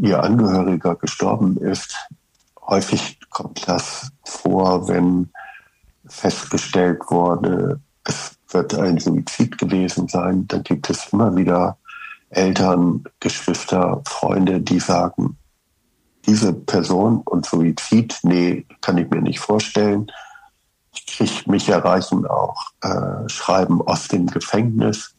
ihr 0.00 0.22
Angehöriger 0.22 0.96
gestorben 0.96 1.56
ist. 1.58 1.96
Häufig 2.60 3.18
kommt 3.30 3.68
das 3.68 4.10
vor, 4.24 4.88
wenn 4.88 5.30
festgestellt 6.06 7.00
wurde, 7.08 7.80
es 8.04 8.36
wird 8.50 8.74
ein 8.74 8.98
Suizid 8.98 9.58
gewesen 9.58 10.08
sein, 10.08 10.46
dann 10.48 10.62
gibt 10.64 10.90
es 10.90 11.12
immer 11.12 11.36
wieder 11.36 11.76
Eltern, 12.30 13.04
Geschwister, 13.20 14.02
Freunde, 14.06 14.60
die 14.60 14.80
sagen, 14.80 15.36
diese 16.26 16.52
Person 16.52 17.22
und 17.24 17.46
Suizid, 17.46 18.18
nee, 18.22 18.66
kann 18.80 18.98
ich 18.98 19.10
mir 19.10 19.22
nicht 19.22 19.40
vorstellen. 19.40 20.10
Ich 20.92 21.06
kriege 21.06 21.50
mich 21.50 21.68
erreichen 21.68 22.26
auch 22.26 22.66
äh, 22.82 23.28
Schreiben 23.28 23.80
aus 23.82 24.08
dem 24.08 24.26
Gefängnis, 24.26 25.14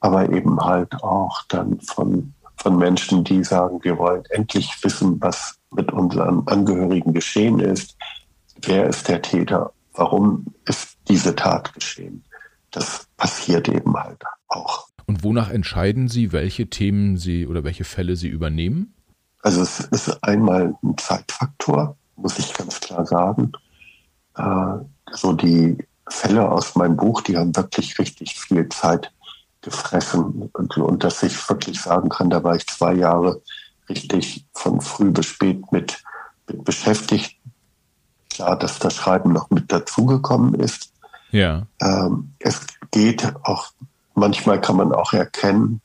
aber 0.00 0.30
eben 0.30 0.60
halt 0.60 0.94
auch 1.02 1.42
dann 1.48 1.80
von, 1.80 2.34
von 2.60 2.76
Menschen, 2.76 3.24
die 3.24 3.42
sagen, 3.42 3.80
wir 3.82 3.96
wollen 3.98 4.22
endlich 4.30 4.76
wissen, 4.82 5.20
was 5.20 5.58
mit 5.70 5.90
unseren 5.92 6.46
Angehörigen 6.46 7.14
geschehen 7.14 7.58
ist. 7.58 7.96
Wer 8.62 8.86
ist 8.86 9.08
der 9.08 9.22
Täter? 9.22 9.72
Warum 9.94 10.46
ist 10.66 10.98
diese 11.08 11.34
Tat 11.34 11.72
geschehen? 11.72 12.22
Das 12.70 13.06
passiert 13.16 13.68
eben 13.68 13.94
halt 13.96 14.22
auch. 14.48 14.88
Und 15.06 15.24
wonach 15.24 15.50
entscheiden 15.50 16.08
Sie, 16.08 16.32
welche 16.32 16.68
Themen 16.68 17.16
Sie 17.16 17.46
oder 17.46 17.64
welche 17.64 17.84
Fälle 17.84 18.14
Sie 18.14 18.28
übernehmen? 18.28 18.94
Also 19.42 19.62
es 19.62 19.80
ist 19.80 20.22
einmal 20.22 20.74
ein 20.82 20.98
Zeitfaktor, 20.98 21.96
muss 22.16 22.38
ich 22.38 22.52
ganz 22.52 22.78
klar 22.80 23.06
sagen. 23.06 23.52
Äh, 24.36 24.84
so 25.12 25.32
die 25.32 25.78
Fälle 26.08 26.48
aus 26.48 26.76
meinem 26.76 26.96
Buch, 26.96 27.22
die 27.22 27.38
haben 27.38 27.56
wirklich 27.56 27.98
richtig 27.98 28.38
viel 28.38 28.68
Zeit 28.68 29.10
gefressen. 29.62 30.50
Und, 30.52 30.76
und 30.76 31.04
dass 31.04 31.22
ich 31.22 31.48
wirklich 31.48 31.80
sagen 31.80 32.08
kann, 32.08 32.30
da 32.30 32.42
war 32.42 32.56
ich 32.56 32.66
zwei 32.66 32.94
Jahre 32.94 33.42
richtig 33.88 34.46
von 34.52 34.80
früh 34.80 35.10
bis 35.10 35.26
spät 35.26 35.72
mit, 35.72 36.02
mit 36.48 36.64
beschäftigt. 36.64 37.36
Klar, 38.30 38.58
dass 38.58 38.78
das 38.78 38.94
Schreiben 38.94 39.32
noch 39.32 39.50
mit 39.50 39.70
dazugekommen 39.70 40.54
ist. 40.54 40.92
Ja. 41.30 41.66
Ähm, 41.80 42.32
es 42.38 42.60
geht 42.90 43.32
auch, 43.42 43.68
manchmal 44.14 44.60
kann 44.60 44.76
man 44.76 44.92
auch 44.92 45.12
erkennen, 45.12 45.80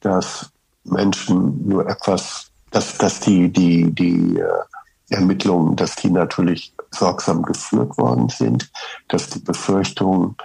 dass 0.00 0.50
Menschen 0.84 1.66
nur 1.66 1.88
etwas, 1.88 2.50
dass, 2.70 2.96
dass 2.98 3.20
die, 3.20 3.52
die, 3.52 3.90
die 3.92 4.38
äh, 4.38 5.14
Ermittlungen, 5.14 5.76
dass 5.76 5.96
die 5.96 6.10
natürlich 6.10 6.72
sorgsam 6.90 7.42
geführt 7.42 7.96
worden 7.98 8.28
sind, 8.28 8.70
dass 9.08 9.30
die 9.30 9.38
Befürchtungen, 9.38 10.36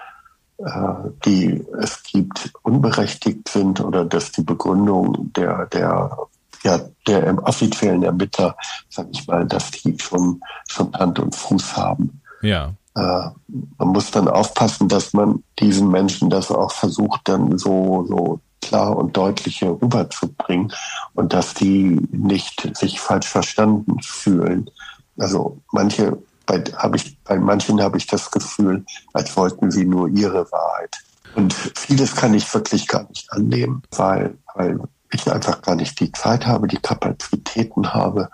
die 1.25 1.65
es 1.79 2.03
gibt, 2.03 2.51
unberechtigt 2.63 3.47
sind 3.47 3.81
oder 3.81 4.05
dass 4.05 4.31
die 4.31 4.43
Begründung 4.43 5.31
der, 5.33 5.65
der 5.67 6.17
ja, 6.63 6.79
der 7.07 7.43
offiziellen 7.43 8.03
Ermittler, 8.03 8.55
sag 8.89 9.07
ich 9.11 9.27
mal, 9.27 9.45
dass 9.45 9.71
die 9.71 9.97
schon, 9.99 10.41
schon 10.67 10.93
Hand 10.93 11.19
und 11.19 11.35
Fuß 11.35 11.75
haben. 11.75 12.21
Ja. 12.41 12.73
Äh, 12.95 13.29
man 13.77 13.87
muss 13.87 14.11
dann 14.11 14.27
aufpassen, 14.27 14.87
dass 14.87 15.13
man 15.13 15.43
diesen 15.59 15.89
Menschen 15.89 16.29
das 16.29 16.51
auch 16.51 16.71
versucht, 16.71 17.21
dann 17.23 17.57
so, 17.57 18.05
so 18.07 18.39
klar 18.61 18.95
und 18.95 19.17
deutlich 19.17 19.63
rüberzubringen 19.63 20.71
und 21.13 21.33
dass 21.33 21.53
die 21.53 21.99
nicht 22.11 22.77
sich 22.77 22.99
falsch 22.99 23.27
verstanden 23.27 24.01
fühlen. 24.01 24.69
Also 25.17 25.57
manche, 25.71 26.17
bei, 26.51 26.59
hab 26.75 26.95
ich, 26.95 27.17
bei 27.23 27.39
manchen 27.39 27.81
habe 27.81 27.97
ich 27.97 28.07
das 28.07 28.29
Gefühl, 28.29 28.85
als 29.13 29.37
wollten 29.37 29.71
sie 29.71 29.85
nur 29.85 30.09
ihre 30.09 30.51
Wahrheit. 30.51 30.97
Und 31.35 31.53
vieles 31.53 32.15
kann 32.15 32.33
ich 32.33 32.53
wirklich 32.53 32.87
gar 32.87 33.07
nicht 33.07 33.31
annehmen, 33.31 33.83
weil, 33.95 34.37
weil 34.55 34.79
ich 35.13 35.31
einfach 35.31 35.61
gar 35.61 35.75
nicht 35.75 35.99
die 36.01 36.11
Zeit 36.11 36.45
habe, 36.45 36.67
die 36.67 36.77
Kapazitäten 36.77 37.93
habe. 37.93 38.29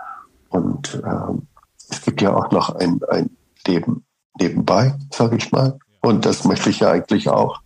Und 0.50 0.96
äh, 0.96 1.34
es 1.90 2.02
gibt 2.02 2.22
ja 2.22 2.34
auch 2.34 2.50
noch 2.52 2.76
ein, 2.76 3.00
ein 3.10 3.30
Leben 3.68 4.04
nebenbei, 4.40 4.96
sage 5.14 5.38
ich 5.38 5.52
mal. 5.52 5.78
Und 6.02 6.26
das 6.26 6.44
möchte 6.44 6.72
ich 6.72 6.80
ja 6.80 6.90
eigentlich 6.90 7.30
auch 7.30 7.62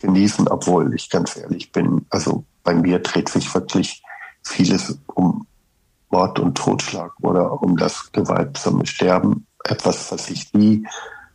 genießen, 0.00 0.48
obwohl 0.48 0.92
ich 0.94 1.10
ganz 1.10 1.36
ehrlich 1.36 1.70
bin. 1.70 2.06
Also 2.10 2.44
bei 2.64 2.74
mir 2.74 2.98
dreht 2.98 3.28
sich 3.28 3.54
wirklich 3.54 4.02
vieles 4.42 4.98
um 5.06 5.46
Mord 6.10 6.40
und 6.40 6.56
Totschlag 6.56 7.12
oder 7.22 7.62
um 7.62 7.76
das 7.76 8.10
gewaltsame 8.10 8.84
Sterben. 8.84 9.46
Etwas, 9.64 10.10
was 10.10 10.30
ich 10.30 10.52
nie, 10.52 10.84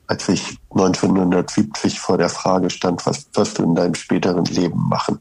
als 0.08 0.28
ich 0.30 0.58
1970 0.72 2.00
vor 2.00 2.18
der 2.18 2.30
Frage 2.30 2.70
stand, 2.70 3.06
was 3.06 3.30
wirst 3.34 3.60
du 3.60 3.64
in 3.64 3.76
deinem 3.76 3.96
späteren 3.96 4.46
Leben 4.46 4.88
machen, 4.88 5.20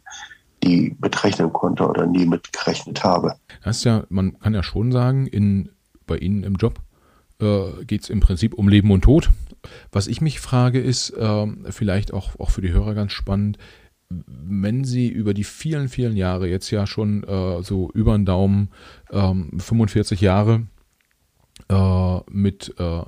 nie 0.63 0.97
mitrechnen 1.01 1.53
konnte 1.53 1.87
oder 1.89 2.07
nie 2.07 2.27
mitgerechnet 2.27 3.05
habe. 3.05 3.35
Das 3.63 3.79
ist 3.79 3.85
ja, 3.85 4.05
man 4.09 4.39
kann 4.39 4.55
ja 4.55 4.63
schon 4.63 4.93
sagen, 4.93 5.27
in, 5.27 5.71
bei 6.07 6.19
Ihnen 6.19 6.45
im 6.45 6.55
Job 6.55 6.81
äh, 7.41 7.85
geht 7.85 8.03
es 8.03 8.11
im 8.11 8.21
Prinzip 8.21 8.55
um 8.55 8.69
Leben 8.69 8.91
und 8.91 9.03
Tod. 9.03 9.31
Was 9.91 10.07
ich 10.07 10.21
mich 10.21 10.41
frage, 10.41 10.81
ist 10.81 11.11
äh, 11.11 11.47
vielleicht 11.71 12.13
auch, 12.13 12.39
auch 12.39 12.51
für 12.51 12.63
die 12.63 12.73
Hörer 12.73 12.95
ganz 12.95 13.13
spannend, 13.13 13.59
wenn 14.09 14.85
Sie 14.85 15.09
über 15.09 15.35
die 15.35 15.45
vielen, 15.45 15.89
vielen 15.89 16.17
Jahre, 16.17 16.47
jetzt 16.47 16.71
ja 16.71 16.87
schon 16.87 17.25
äh, 17.25 17.63
so 17.63 17.91
über 17.93 18.17
den 18.17 18.25
Daumen, 18.25 18.71
ähm, 19.11 19.59
45 19.59 20.21
Jahre 20.21 20.67
äh, 21.69 22.21
mit, 22.31 22.75
äh, 22.79 23.03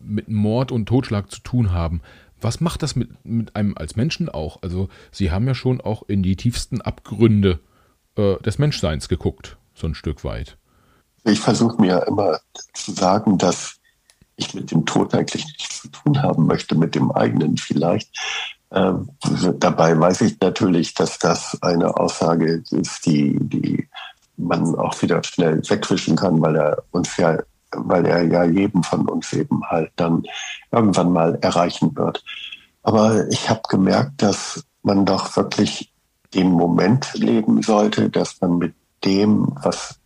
mit 0.00 0.28
Mord 0.28 0.72
und 0.72 0.86
Totschlag 0.86 1.30
zu 1.30 1.40
tun 1.40 1.72
haben, 1.72 2.00
was 2.40 2.60
macht 2.60 2.82
das 2.82 2.96
mit, 2.96 3.24
mit 3.24 3.54
einem 3.54 3.76
als 3.76 3.96
Menschen 3.96 4.28
auch? 4.28 4.62
Also 4.62 4.88
Sie 5.10 5.30
haben 5.30 5.46
ja 5.46 5.54
schon 5.54 5.80
auch 5.80 6.02
in 6.08 6.22
die 6.22 6.36
tiefsten 6.36 6.80
Abgründe 6.80 7.60
äh, 8.16 8.36
des 8.42 8.58
Menschseins 8.58 9.08
geguckt, 9.08 9.56
so 9.74 9.86
ein 9.86 9.94
Stück 9.94 10.24
weit. 10.24 10.56
Ich 11.24 11.40
versuche 11.40 11.80
mir 11.80 12.04
immer 12.08 12.40
zu 12.74 12.92
sagen, 12.92 13.38
dass 13.38 13.76
ich 14.36 14.54
mit 14.54 14.70
dem 14.70 14.84
Tod 14.86 15.14
eigentlich 15.14 15.44
nichts 15.44 15.82
zu 15.82 15.88
tun 15.88 16.20
haben 16.22 16.46
möchte, 16.46 16.74
mit 16.74 16.94
dem 16.94 17.12
eigenen 17.12 17.56
vielleicht. 17.56 18.10
Ähm, 18.72 19.10
dabei 19.58 19.98
weiß 19.98 20.22
ich 20.22 20.40
natürlich, 20.40 20.94
dass 20.94 21.18
das 21.18 21.62
eine 21.62 21.96
Aussage 21.96 22.62
ist, 22.70 23.06
die, 23.06 23.36
die 23.40 23.88
man 24.36 24.74
auch 24.76 25.00
wieder 25.02 25.22
schnell 25.22 25.62
wegwischen 25.68 26.16
kann, 26.16 26.40
weil 26.40 26.56
er 26.56 26.82
uns 26.90 27.16
ja, 27.16 27.38
weil 27.72 28.06
er 28.06 28.22
ja 28.24 28.44
jedem 28.44 28.82
von 28.82 29.08
uns 29.08 29.32
eben 29.32 29.62
halt 29.64 29.92
dann 29.96 30.24
irgendwann 30.70 31.12
mal 31.12 31.38
erreichen 31.40 31.94
wird. 31.96 32.24
Aber 32.82 33.28
ich 33.28 33.48
habe 33.48 33.62
gemerkt, 33.68 34.22
dass 34.22 34.64
man 34.82 35.06
doch 35.06 35.36
wirklich 35.36 35.92
den 36.34 36.50
Moment 36.50 37.12
leben 37.14 37.62
sollte, 37.62 38.10
dass 38.10 38.40
man 38.40 38.58
mit 38.58 38.74
dem, 39.04 39.48
was 39.62 40.00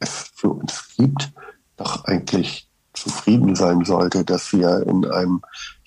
es 0.00 0.30
für 0.34 0.50
uns 0.50 0.94
gibt, 0.96 1.30
doch 1.76 2.04
eigentlich 2.04 2.68
zufrieden 2.92 3.54
sein 3.54 3.84
sollte, 3.84 4.24
dass 4.24 4.52
wir 4.52 4.86
in 4.86 5.04
einem 5.06 5.42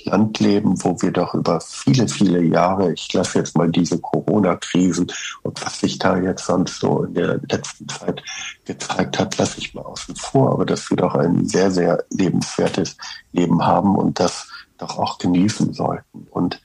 Land 0.06 0.40
leben, 0.40 0.82
wo 0.84 1.02
wir 1.02 1.12
doch 1.12 1.34
über 1.34 1.62
viele, 1.62 2.08
viele 2.08 2.44
Jahre, 2.44 2.94
ich 2.94 3.12
lasse 3.14 3.40
jetzt 3.40 3.58
mal 3.58 3.70
diese 3.70 4.00
Corona-Krisen 4.00 5.12
und 5.44 5.66
was 5.66 5.80
sich 5.80 6.00
da 6.00 6.18
jetzt 6.18 6.46
sonst 6.46 6.80
so 6.80 7.04
in 7.04 7.14
der 7.14 7.40
letzten 7.50 7.88
Zeit 7.88 8.24
gezeigt 8.66 9.20
hat, 9.20 9.38
lasse 9.38 9.60
ich 9.60 9.74
mal 9.74 9.84
außen 9.84 10.16
vor, 10.16 10.52
aber 10.52 10.66
dass 10.66 10.90
wir 10.90 10.98
doch 10.98 11.16
ein 11.16 11.48
sehr, 11.48 11.72
sehr 11.72 12.04
lebenswertes 12.10 12.98
Leben 13.32 13.66
haben 13.66 13.96
und 13.96 14.20
das 14.20 14.48
doch 14.78 14.98
auch 14.98 15.18
genießen 15.18 15.74
sollten. 15.74 16.28
Und 16.32 16.62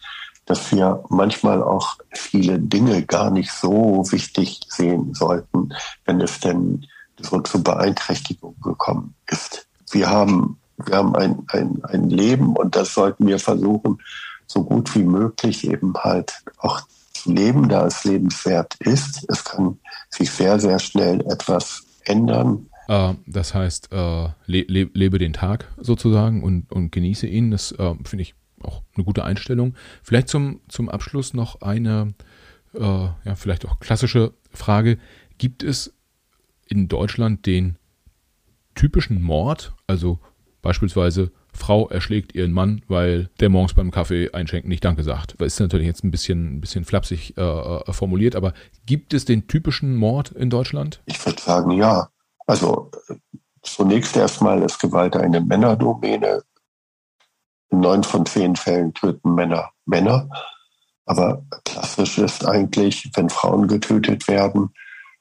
dass 0.46 0.72
wir 0.72 1.04
manchmal 1.08 1.62
auch 1.62 1.96
viele 2.12 2.58
Dinge 2.58 3.02
gar 3.04 3.30
nicht 3.30 3.50
so 3.50 4.04
wichtig 4.10 4.60
sehen 4.68 5.12
sollten, 5.12 5.74
wenn 6.04 6.20
es 6.20 6.40
denn 6.40 6.86
so 7.20 7.40
zur 7.40 7.62
Beeinträchtigung 7.62 8.54
gekommen 8.60 9.14
ist. 9.26 9.66
Wir 9.90 10.08
haben, 10.08 10.58
wir 10.84 10.96
haben 10.96 11.14
ein, 11.16 11.42
ein, 11.48 11.84
ein 11.84 12.10
Leben 12.10 12.56
und 12.56 12.76
das 12.76 12.94
sollten 12.94 13.26
wir 13.26 13.38
versuchen, 13.38 13.98
so 14.46 14.64
gut 14.64 14.94
wie 14.94 15.02
möglich 15.02 15.68
eben 15.68 15.94
halt 15.94 16.32
auch 16.58 16.82
zu 17.12 17.32
leben, 17.32 17.68
da 17.68 17.86
es 17.86 18.04
lebenswert 18.04 18.74
ist. 18.80 19.26
Es 19.28 19.44
kann 19.44 19.78
sich 20.10 20.30
sehr, 20.30 20.60
sehr 20.60 20.78
schnell 20.78 21.20
etwas 21.22 21.84
ändern. 22.04 22.66
Äh, 22.88 23.14
das 23.26 23.54
heißt, 23.54 23.92
äh, 23.92 24.28
le 24.46 24.62
lebe 24.68 25.18
den 25.18 25.32
Tag 25.32 25.66
sozusagen 25.78 26.42
und, 26.42 26.70
und 26.70 26.92
genieße 26.92 27.26
ihn. 27.26 27.50
Das 27.50 27.72
äh, 27.72 27.94
finde 28.04 28.22
ich 28.22 28.34
auch 28.62 28.82
eine 28.94 29.04
gute 29.04 29.24
Einstellung. 29.24 29.74
Vielleicht 30.02 30.28
zum, 30.28 30.60
zum 30.68 30.88
Abschluss 30.88 31.34
noch 31.34 31.60
eine, 31.62 32.14
äh, 32.74 32.80
ja, 32.80 33.34
vielleicht 33.34 33.66
auch 33.66 33.80
klassische 33.80 34.34
Frage. 34.52 34.98
Gibt 35.38 35.62
es 35.62 35.94
in 36.68 36.88
Deutschland 36.88 37.46
den 37.46 37.76
typischen 38.74 39.22
Mord, 39.22 39.74
also 39.86 40.20
beispielsweise 40.66 41.30
Frau 41.52 41.88
erschlägt 41.88 42.34
ihren 42.34 42.50
Mann, 42.50 42.82
weil 42.88 43.30
der 43.38 43.48
morgens 43.48 43.74
beim 43.74 43.92
Kaffee 43.92 44.32
einschenken 44.32 44.68
nicht 44.68 44.84
Danke 44.84 45.04
sagt. 45.04 45.36
Das 45.38 45.46
ist 45.46 45.60
natürlich 45.60 45.86
jetzt 45.86 46.02
ein 46.02 46.10
bisschen, 46.10 46.56
ein 46.56 46.60
bisschen 46.60 46.84
flapsig 46.84 47.36
äh, 47.36 47.40
äh, 47.40 47.92
formuliert, 47.92 48.34
aber 48.34 48.52
gibt 48.84 49.14
es 49.14 49.24
den 49.24 49.46
typischen 49.46 49.94
Mord 49.94 50.32
in 50.32 50.50
Deutschland? 50.50 51.00
Ich 51.06 51.24
würde 51.24 51.40
sagen, 51.40 51.70
ja. 51.70 52.08
Also 52.48 52.90
zunächst 53.62 54.16
erstmal 54.16 54.60
ist 54.62 54.80
Gewalt 54.80 55.14
eine 55.14 55.40
Männerdomäne. 55.40 56.42
In 57.70 57.80
neun 57.80 58.02
von 58.02 58.26
zehn 58.26 58.56
Fällen 58.56 58.92
töten 58.92 59.34
Männer 59.34 59.70
Männer. 59.84 60.28
Aber 61.04 61.44
klassisch 61.64 62.18
ist 62.18 62.44
eigentlich, 62.44 63.08
wenn 63.14 63.30
Frauen 63.30 63.68
getötet 63.68 64.26
werden, 64.26 64.70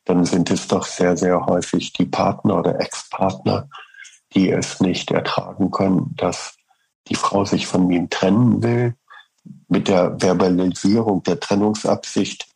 dann 0.05 0.25
sind 0.25 0.49
es 0.49 0.67
doch 0.67 0.85
sehr, 0.85 1.15
sehr 1.15 1.45
häufig 1.45 1.93
die 1.93 2.05
Partner 2.05 2.59
oder 2.59 2.79
Ex-Partner, 2.79 3.69
die 4.35 4.51
es 4.51 4.79
nicht 4.81 5.11
ertragen 5.11 5.71
können, 5.71 6.13
dass 6.17 6.55
die 7.07 7.15
Frau 7.15 7.45
sich 7.45 7.67
von 7.67 7.89
ihm 7.89 8.09
trennen 8.09 8.61
will. 8.61 8.95
Mit 9.67 9.87
der 9.87 10.19
Verbalisierung 10.19 11.23
der 11.23 11.39
Trennungsabsicht 11.39 12.47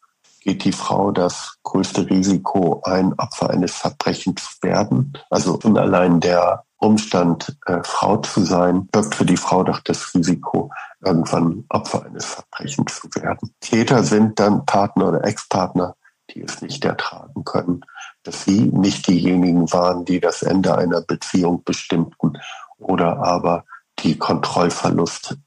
geht 0.42 0.64
die 0.64 0.72
Frau 0.72 1.12
das 1.12 1.58
größte 1.64 2.10
Risiko 2.10 2.82
ein, 2.84 3.14
Opfer 3.14 3.50
eines 3.50 3.76
Verbrechens 3.76 4.58
zu 4.60 4.68
werden. 4.68 5.14
Also 5.30 5.60
schon 5.62 5.78
allein 5.78 6.20
der 6.20 6.64
Umstand, 6.78 7.58
äh, 7.66 7.80
Frau 7.84 8.18
zu 8.18 8.46
sein, 8.46 8.88
birgt 8.88 9.16
für 9.16 9.26
die 9.26 9.38
Frau 9.38 9.64
doch 9.64 9.80
das 9.82 10.14
Risiko, 10.16 10.72
irgendwann 11.02 11.66
Opfer 11.70 12.06
eines 12.06 12.26
Verbrechens 12.26 13.02
zu 13.02 13.22
werden. 13.22 13.54
Täter 13.60 14.04
sind 14.04 14.40
dann 14.40 14.66
Partner 14.66 15.10
oder 15.10 15.26
Ex-Partner, 15.26 15.96
die 16.32 16.42
es 16.42 16.62
nicht 16.62 16.86
ertragen 16.86 17.44
können, 17.44 17.82
dass 18.24 18.44
sie 18.44 18.62
nicht 18.62 19.08
diejenigen 19.08 19.72
waren, 19.72 20.06
die 20.06 20.20
das 20.20 20.42
Ende 20.42 20.78
einer 20.78 21.02
Beziehung 21.02 21.64
bestimmten 21.64 22.34
oder 22.78 23.18
aber 23.18 23.66
die 24.00 24.18
Kontrollverlust 24.18 25.38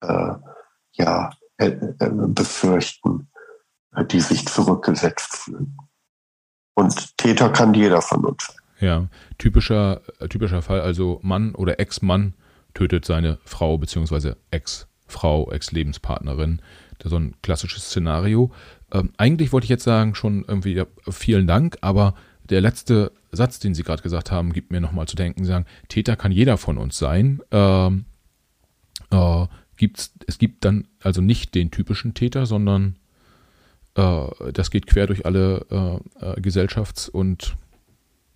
äh, 0.00 0.32
ja, 0.92 1.30
äh, 1.58 1.66
äh, 1.68 2.10
befürchten, 2.10 3.28
äh, 3.94 4.04
die 4.04 4.20
sich 4.20 4.46
zurückgesetzt 4.46 5.36
fühlen. 5.36 5.76
Und 6.74 7.16
Täter 7.18 7.50
kann 7.50 7.74
jeder 7.74 8.00
von 8.02 8.24
uns 8.24 8.46
sein. 8.46 8.56
Ja, 8.80 9.08
typischer, 9.38 10.00
äh, 10.20 10.28
typischer 10.28 10.62
Fall, 10.62 10.80
also 10.80 11.20
Mann 11.22 11.54
oder 11.54 11.78
Ex-Mann 11.78 12.34
tötet 12.74 13.04
seine 13.04 13.38
Frau 13.44 13.76
beziehungsweise 13.76 14.36
Ex-Frau, 14.50 15.50
Ex-Lebenspartnerin. 15.50 16.62
So 17.04 17.16
ein 17.16 17.34
klassisches 17.42 17.84
Szenario. 17.84 18.52
Ähm, 18.92 19.10
eigentlich 19.16 19.52
wollte 19.52 19.64
ich 19.64 19.70
jetzt 19.70 19.84
sagen, 19.84 20.14
schon 20.14 20.44
irgendwie 20.46 20.74
ja, 20.74 20.86
vielen 21.08 21.46
Dank, 21.46 21.78
aber 21.80 22.14
der 22.48 22.60
letzte 22.60 23.12
Satz, 23.32 23.60
den 23.60 23.74
Sie 23.74 23.84
gerade 23.84 24.02
gesagt 24.02 24.30
haben, 24.30 24.52
gibt 24.52 24.72
mir 24.72 24.80
nochmal 24.80 25.06
zu 25.06 25.16
denken, 25.16 25.44
sagen, 25.44 25.66
Täter 25.88 26.16
kann 26.16 26.32
jeder 26.32 26.56
von 26.58 26.78
uns 26.78 26.98
sein. 26.98 27.40
Ähm, 27.52 28.04
äh, 29.10 29.46
gibt's, 29.76 30.12
es 30.26 30.38
gibt 30.38 30.64
dann 30.64 30.88
also 31.02 31.20
nicht 31.20 31.54
den 31.54 31.70
typischen 31.70 32.14
Täter, 32.14 32.46
sondern 32.46 32.96
äh, 33.94 34.26
das 34.52 34.70
geht 34.70 34.86
quer 34.86 35.06
durch 35.06 35.24
alle 35.24 35.66
äh, 35.70 36.24
äh 36.24 36.40
Gesellschafts- 36.40 37.08
und 37.08 37.56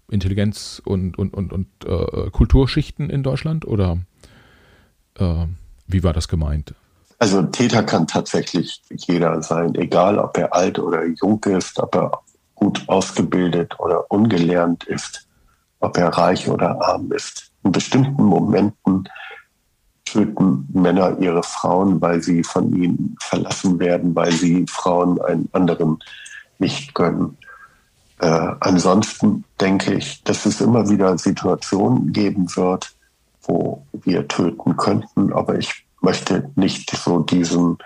Intelligenz- 0.09 0.81
und, 0.85 1.19
und, 1.19 1.35
und, 1.35 1.53
und 1.53 1.67
äh, 1.87 2.31
Kulturschichten 2.31 3.11
in 3.11 3.23
Deutschland? 3.23 3.67
Oder 3.67 3.99
äh, 5.19 5.47
wie 5.87 6.03
war 6.03 6.13
das 6.13 6.29
gemeint? 6.29 6.75
Also 7.19 7.39
ein 7.39 7.53
Täter 7.53 7.83
kann 7.83 8.07
tatsächlich 8.07 8.83
jeder 8.91 9.43
sein, 9.43 9.75
egal 9.77 10.19
ob 10.19 10.37
er 10.37 10.55
alt 10.55 10.79
oder 10.79 11.05
jung 11.05 11.43
ist, 11.45 11.79
ob 11.79 11.95
er 11.95 12.21
gut 12.55 12.83
ausgebildet 12.89 13.79
oder 13.79 14.11
ungelernt 14.11 14.85
ist, 14.85 15.27
ob 15.81 15.97
er 15.97 16.09
reich 16.09 16.49
oder 16.49 16.81
arm 16.83 17.13
ist. 17.13 17.51
In 17.63 17.73
bestimmten 17.73 18.25
Momenten 18.25 19.09
töten 20.05 20.69
Männer 20.73 21.19
ihre 21.19 21.43
Frauen, 21.43 22.01
weil 22.01 22.23
sie 22.23 22.45
von 22.45 22.75
ihnen 22.75 23.17
verlassen 23.21 23.79
werden, 23.79 24.15
weil 24.15 24.33
sie 24.33 24.67
Frauen 24.69 25.21
einen 25.21 25.49
anderen 25.53 25.99
nicht 26.59 26.95
gönnen. 26.95 27.37
Äh, 28.21 28.53
ansonsten 28.61 29.45
denke 29.61 29.95
ich, 29.95 30.23
dass 30.25 30.47
es 30.47 30.61
immer 30.61 30.89
wieder 30.89 31.19
Situationen 31.19 32.13
geben 32.13 32.47
wird, 32.55 32.95
wo 33.43 33.85
wir 33.93 34.29
töten 34.29 34.77
könnten, 34.77 35.33
aber 35.33 35.59
ich 35.59 35.84
möchte 36.05 36.51
nicht 36.55 36.91
so 36.91 37.21
diesen, 37.21 37.79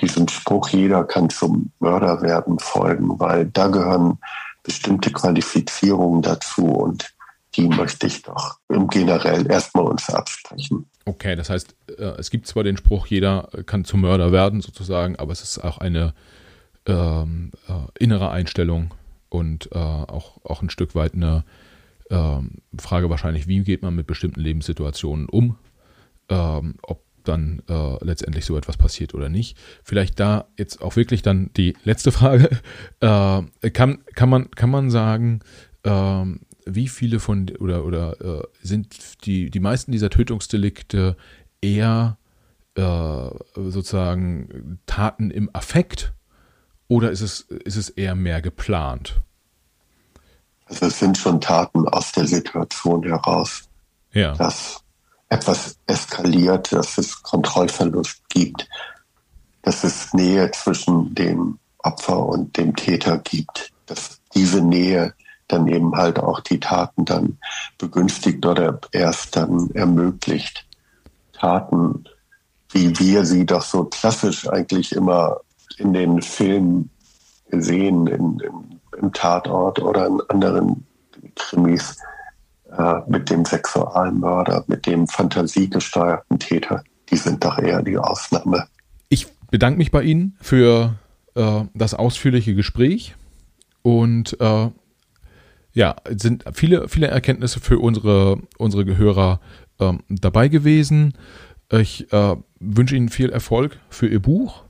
diesen 0.00 0.28
Spruch, 0.28 0.68
jeder 0.68 1.04
kann 1.04 1.30
zum 1.30 1.72
Mörder 1.80 2.22
werden, 2.22 2.58
folgen, 2.58 3.18
weil 3.18 3.46
da 3.46 3.68
gehören 3.68 4.18
bestimmte 4.62 5.10
Qualifizierungen 5.10 6.22
dazu 6.22 6.64
und 6.66 7.12
die 7.56 7.68
möchte 7.68 8.06
ich 8.06 8.22
doch 8.22 8.58
im 8.68 8.88
Generell 8.88 9.50
erstmal 9.50 9.84
uns 9.84 10.08
absprechen. 10.08 10.86
Okay, 11.04 11.36
das 11.36 11.50
heißt, 11.50 11.74
äh, 11.98 12.14
es 12.18 12.30
gibt 12.30 12.46
zwar 12.46 12.62
den 12.62 12.76
Spruch, 12.76 13.06
jeder 13.06 13.48
kann 13.66 13.84
zum 13.84 14.02
Mörder 14.02 14.32
werden, 14.32 14.60
sozusagen, 14.60 15.16
aber 15.16 15.32
es 15.32 15.42
ist 15.42 15.58
auch 15.58 15.78
eine 15.78 16.14
ähm, 16.86 17.52
äh, 17.68 17.72
innere 17.98 18.30
Einstellung 18.30 18.94
und 19.28 19.70
äh, 19.72 19.78
auch, 19.78 20.44
auch 20.44 20.62
ein 20.62 20.70
Stück 20.70 20.94
weit 20.94 21.14
eine 21.14 21.44
ähm, 22.10 22.58
Frage 22.78 23.10
wahrscheinlich, 23.10 23.46
wie 23.48 23.62
geht 23.62 23.82
man 23.82 23.94
mit 23.94 24.06
bestimmten 24.06 24.40
Lebenssituationen 24.40 25.28
um, 25.28 25.56
ähm, 26.28 26.76
ob 26.82 27.02
dann 27.24 27.62
äh, 27.68 28.04
letztendlich 28.04 28.44
so 28.44 28.56
etwas 28.56 28.76
passiert 28.76 29.14
oder 29.14 29.28
nicht. 29.28 29.56
Vielleicht 29.82 30.20
da 30.20 30.46
jetzt 30.56 30.82
auch 30.82 30.96
wirklich 30.96 31.22
dann 31.22 31.50
die 31.56 31.76
letzte 31.84 32.12
Frage. 32.12 32.48
Äh, 33.00 33.70
kann, 33.70 34.04
kann, 34.14 34.28
man, 34.28 34.50
kann 34.52 34.70
man 34.70 34.88
sagen, 34.88 35.40
äh, 35.82 36.24
wie 36.66 36.86
viele 36.86 37.18
von 37.18 37.50
oder 37.58 37.84
oder 37.84 38.20
äh, 38.20 38.42
sind 38.62 39.24
die, 39.24 39.50
die 39.50 39.60
meisten 39.60 39.90
dieser 39.90 40.08
Tötungsdelikte 40.08 41.16
eher 41.60 42.18
äh, 42.74 43.28
sozusagen 43.56 44.78
Taten 44.86 45.30
im 45.30 45.50
Affekt 45.52 46.12
oder 46.88 47.10
ist 47.10 47.22
es, 47.22 47.40
ist 47.40 47.76
es 47.76 47.88
eher 47.88 48.14
mehr 48.14 48.42
geplant? 48.42 49.22
Also 50.66 50.86
es 50.86 50.98
sind 50.98 51.18
schon 51.18 51.40
Taten 51.40 51.88
aus 51.88 52.12
der 52.12 52.26
Situation 52.26 53.02
heraus, 53.02 53.68
ja. 54.12 54.34
dass 54.34 54.81
etwas 55.32 55.76
eskaliert, 55.86 56.72
dass 56.72 56.98
es 56.98 57.22
Kontrollverlust 57.22 58.28
gibt, 58.28 58.68
dass 59.62 59.82
es 59.82 60.12
Nähe 60.12 60.50
zwischen 60.50 61.14
dem 61.14 61.58
Opfer 61.78 62.26
und 62.26 62.56
dem 62.58 62.76
Täter 62.76 63.16
gibt, 63.16 63.72
dass 63.86 64.20
diese 64.34 64.60
Nähe 64.60 65.14
dann 65.48 65.68
eben 65.68 65.96
halt 65.96 66.18
auch 66.18 66.40
die 66.40 66.60
Taten 66.60 67.06
dann 67.06 67.38
begünstigt 67.78 68.44
oder 68.44 68.78
erst 68.92 69.34
dann 69.34 69.70
ermöglicht. 69.70 70.66
Taten, 71.32 72.04
wie 72.70 72.98
wir 72.98 73.24
sie 73.24 73.46
doch 73.46 73.62
so 73.62 73.84
klassisch 73.84 74.46
eigentlich 74.48 74.92
immer 74.92 75.40
in 75.78 75.94
den 75.94 76.20
Filmen 76.20 76.90
sehen, 77.50 78.06
in, 78.06 78.38
in, 78.38 78.80
im 78.98 79.12
Tatort 79.14 79.80
oder 79.80 80.06
in 80.06 80.20
anderen 80.28 80.86
Krimis, 81.34 81.96
äh, 82.76 83.00
mit 83.06 83.30
dem 83.30 83.44
Sexualmörder, 83.44 84.64
mit 84.66 84.86
dem 84.86 85.06
fantasiegesteuerten 85.06 86.38
Täter, 86.38 86.82
die 87.10 87.16
sind 87.16 87.44
doch 87.44 87.58
eher 87.58 87.82
die 87.82 87.98
Ausnahme. 87.98 88.66
Ich 89.08 89.26
bedanke 89.50 89.78
mich 89.78 89.90
bei 89.90 90.02
Ihnen 90.02 90.36
für 90.40 90.94
äh, 91.34 91.64
das 91.74 91.94
ausführliche 91.94 92.54
Gespräch 92.54 93.14
und 93.82 94.40
äh, 94.40 94.70
ja, 95.74 95.96
sind 96.08 96.44
viele, 96.52 96.88
viele 96.88 97.06
Erkenntnisse 97.06 97.60
für 97.60 97.78
unsere, 97.78 98.38
unsere 98.58 98.84
Gehörer 98.84 99.40
ähm, 99.80 100.00
dabei 100.08 100.48
gewesen. 100.48 101.14
Ich 101.70 102.12
äh, 102.12 102.36
wünsche 102.60 102.96
Ihnen 102.96 103.08
viel 103.08 103.30
Erfolg 103.30 103.78
für 103.88 104.06
Ihr 104.06 104.20
Buch. 104.20 104.64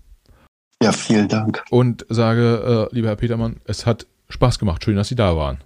Ja, 0.82 0.92
vielen 0.92 1.28
Dank. 1.28 1.64
Und 1.70 2.06
sage, 2.08 2.88
äh, 2.90 2.94
lieber 2.94 3.08
Herr 3.08 3.16
Petermann, 3.16 3.60
es 3.64 3.86
hat 3.86 4.06
Spaß 4.28 4.58
gemacht. 4.58 4.84
Schön, 4.84 4.96
dass 4.96 5.08
Sie 5.08 5.16
da 5.16 5.36
waren. 5.36 5.58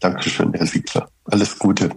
Dankeschön, 0.00 0.52
Herr 0.54 0.66
Siegler. 0.66 1.08
Alles 1.24 1.58
Gute. 1.58 1.90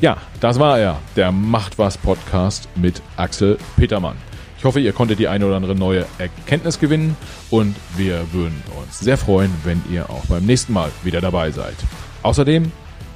Ja, 0.00 0.16
das 0.40 0.58
war 0.58 0.78
er, 0.78 0.98
der 1.16 1.30
Macht 1.30 1.78
was 1.78 1.98
Podcast 1.98 2.68
mit 2.76 3.02
Axel 3.16 3.58
Petermann. 3.76 4.16
Ich 4.56 4.64
hoffe, 4.64 4.80
ihr 4.80 4.92
konntet 4.92 5.18
die 5.18 5.28
eine 5.28 5.46
oder 5.46 5.56
andere 5.56 5.74
neue 5.74 6.06
Erkenntnis 6.18 6.78
gewinnen 6.78 7.16
und 7.50 7.76
wir 7.96 8.32
würden 8.32 8.62
uns 8.80 9.00
sehr 9.00 9.18
freuen, 9.18 9.52
wenn 9.64 9.82
ihr 9.90 10.08
auch 10.08 10.24
beim 10.26 10.46
nächsten 10.46 10.72
Mal 10.72 10.90
wieder 11.02 11.20
dabei 11.20 11.50
seid. 11.50 11.74
Außerdem, 12.22 12.70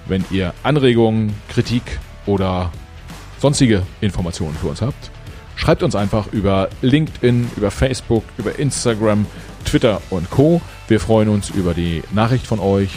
wenn 0.06 0.24
ihr 0.30 0.52
Anregungen, 0.62 1.34
Kritik 1.48 2.00
oder 2.26 2.70
sonstige 3.44 3.82
Informationen 4.00 4.54
für 4.54 4.68
uns 4.68 4.80
habt, 4.80 5.10
schreibt 5.54 5.82
uns 5.82 5.94
einfach 5.94 6.32
über 6.32 6.70
LinkedIn, 6.80 7.50
über 7.58 7.70
Facebook, 7.70 8.24
über 8.38 8.58
Instagram, 8.58 9.26
Twitter 9.66 10.00
und 10.08 10.30
Co. 10.30 10.62
Wir 10.88 10.98
freuen 10.98 11.28
uns 11.28 11.50
über 11.50 11.74
die 11.74 12.02
Nachricht 12.14 12.46
von 12.46 12.58
euch 12.58 12.88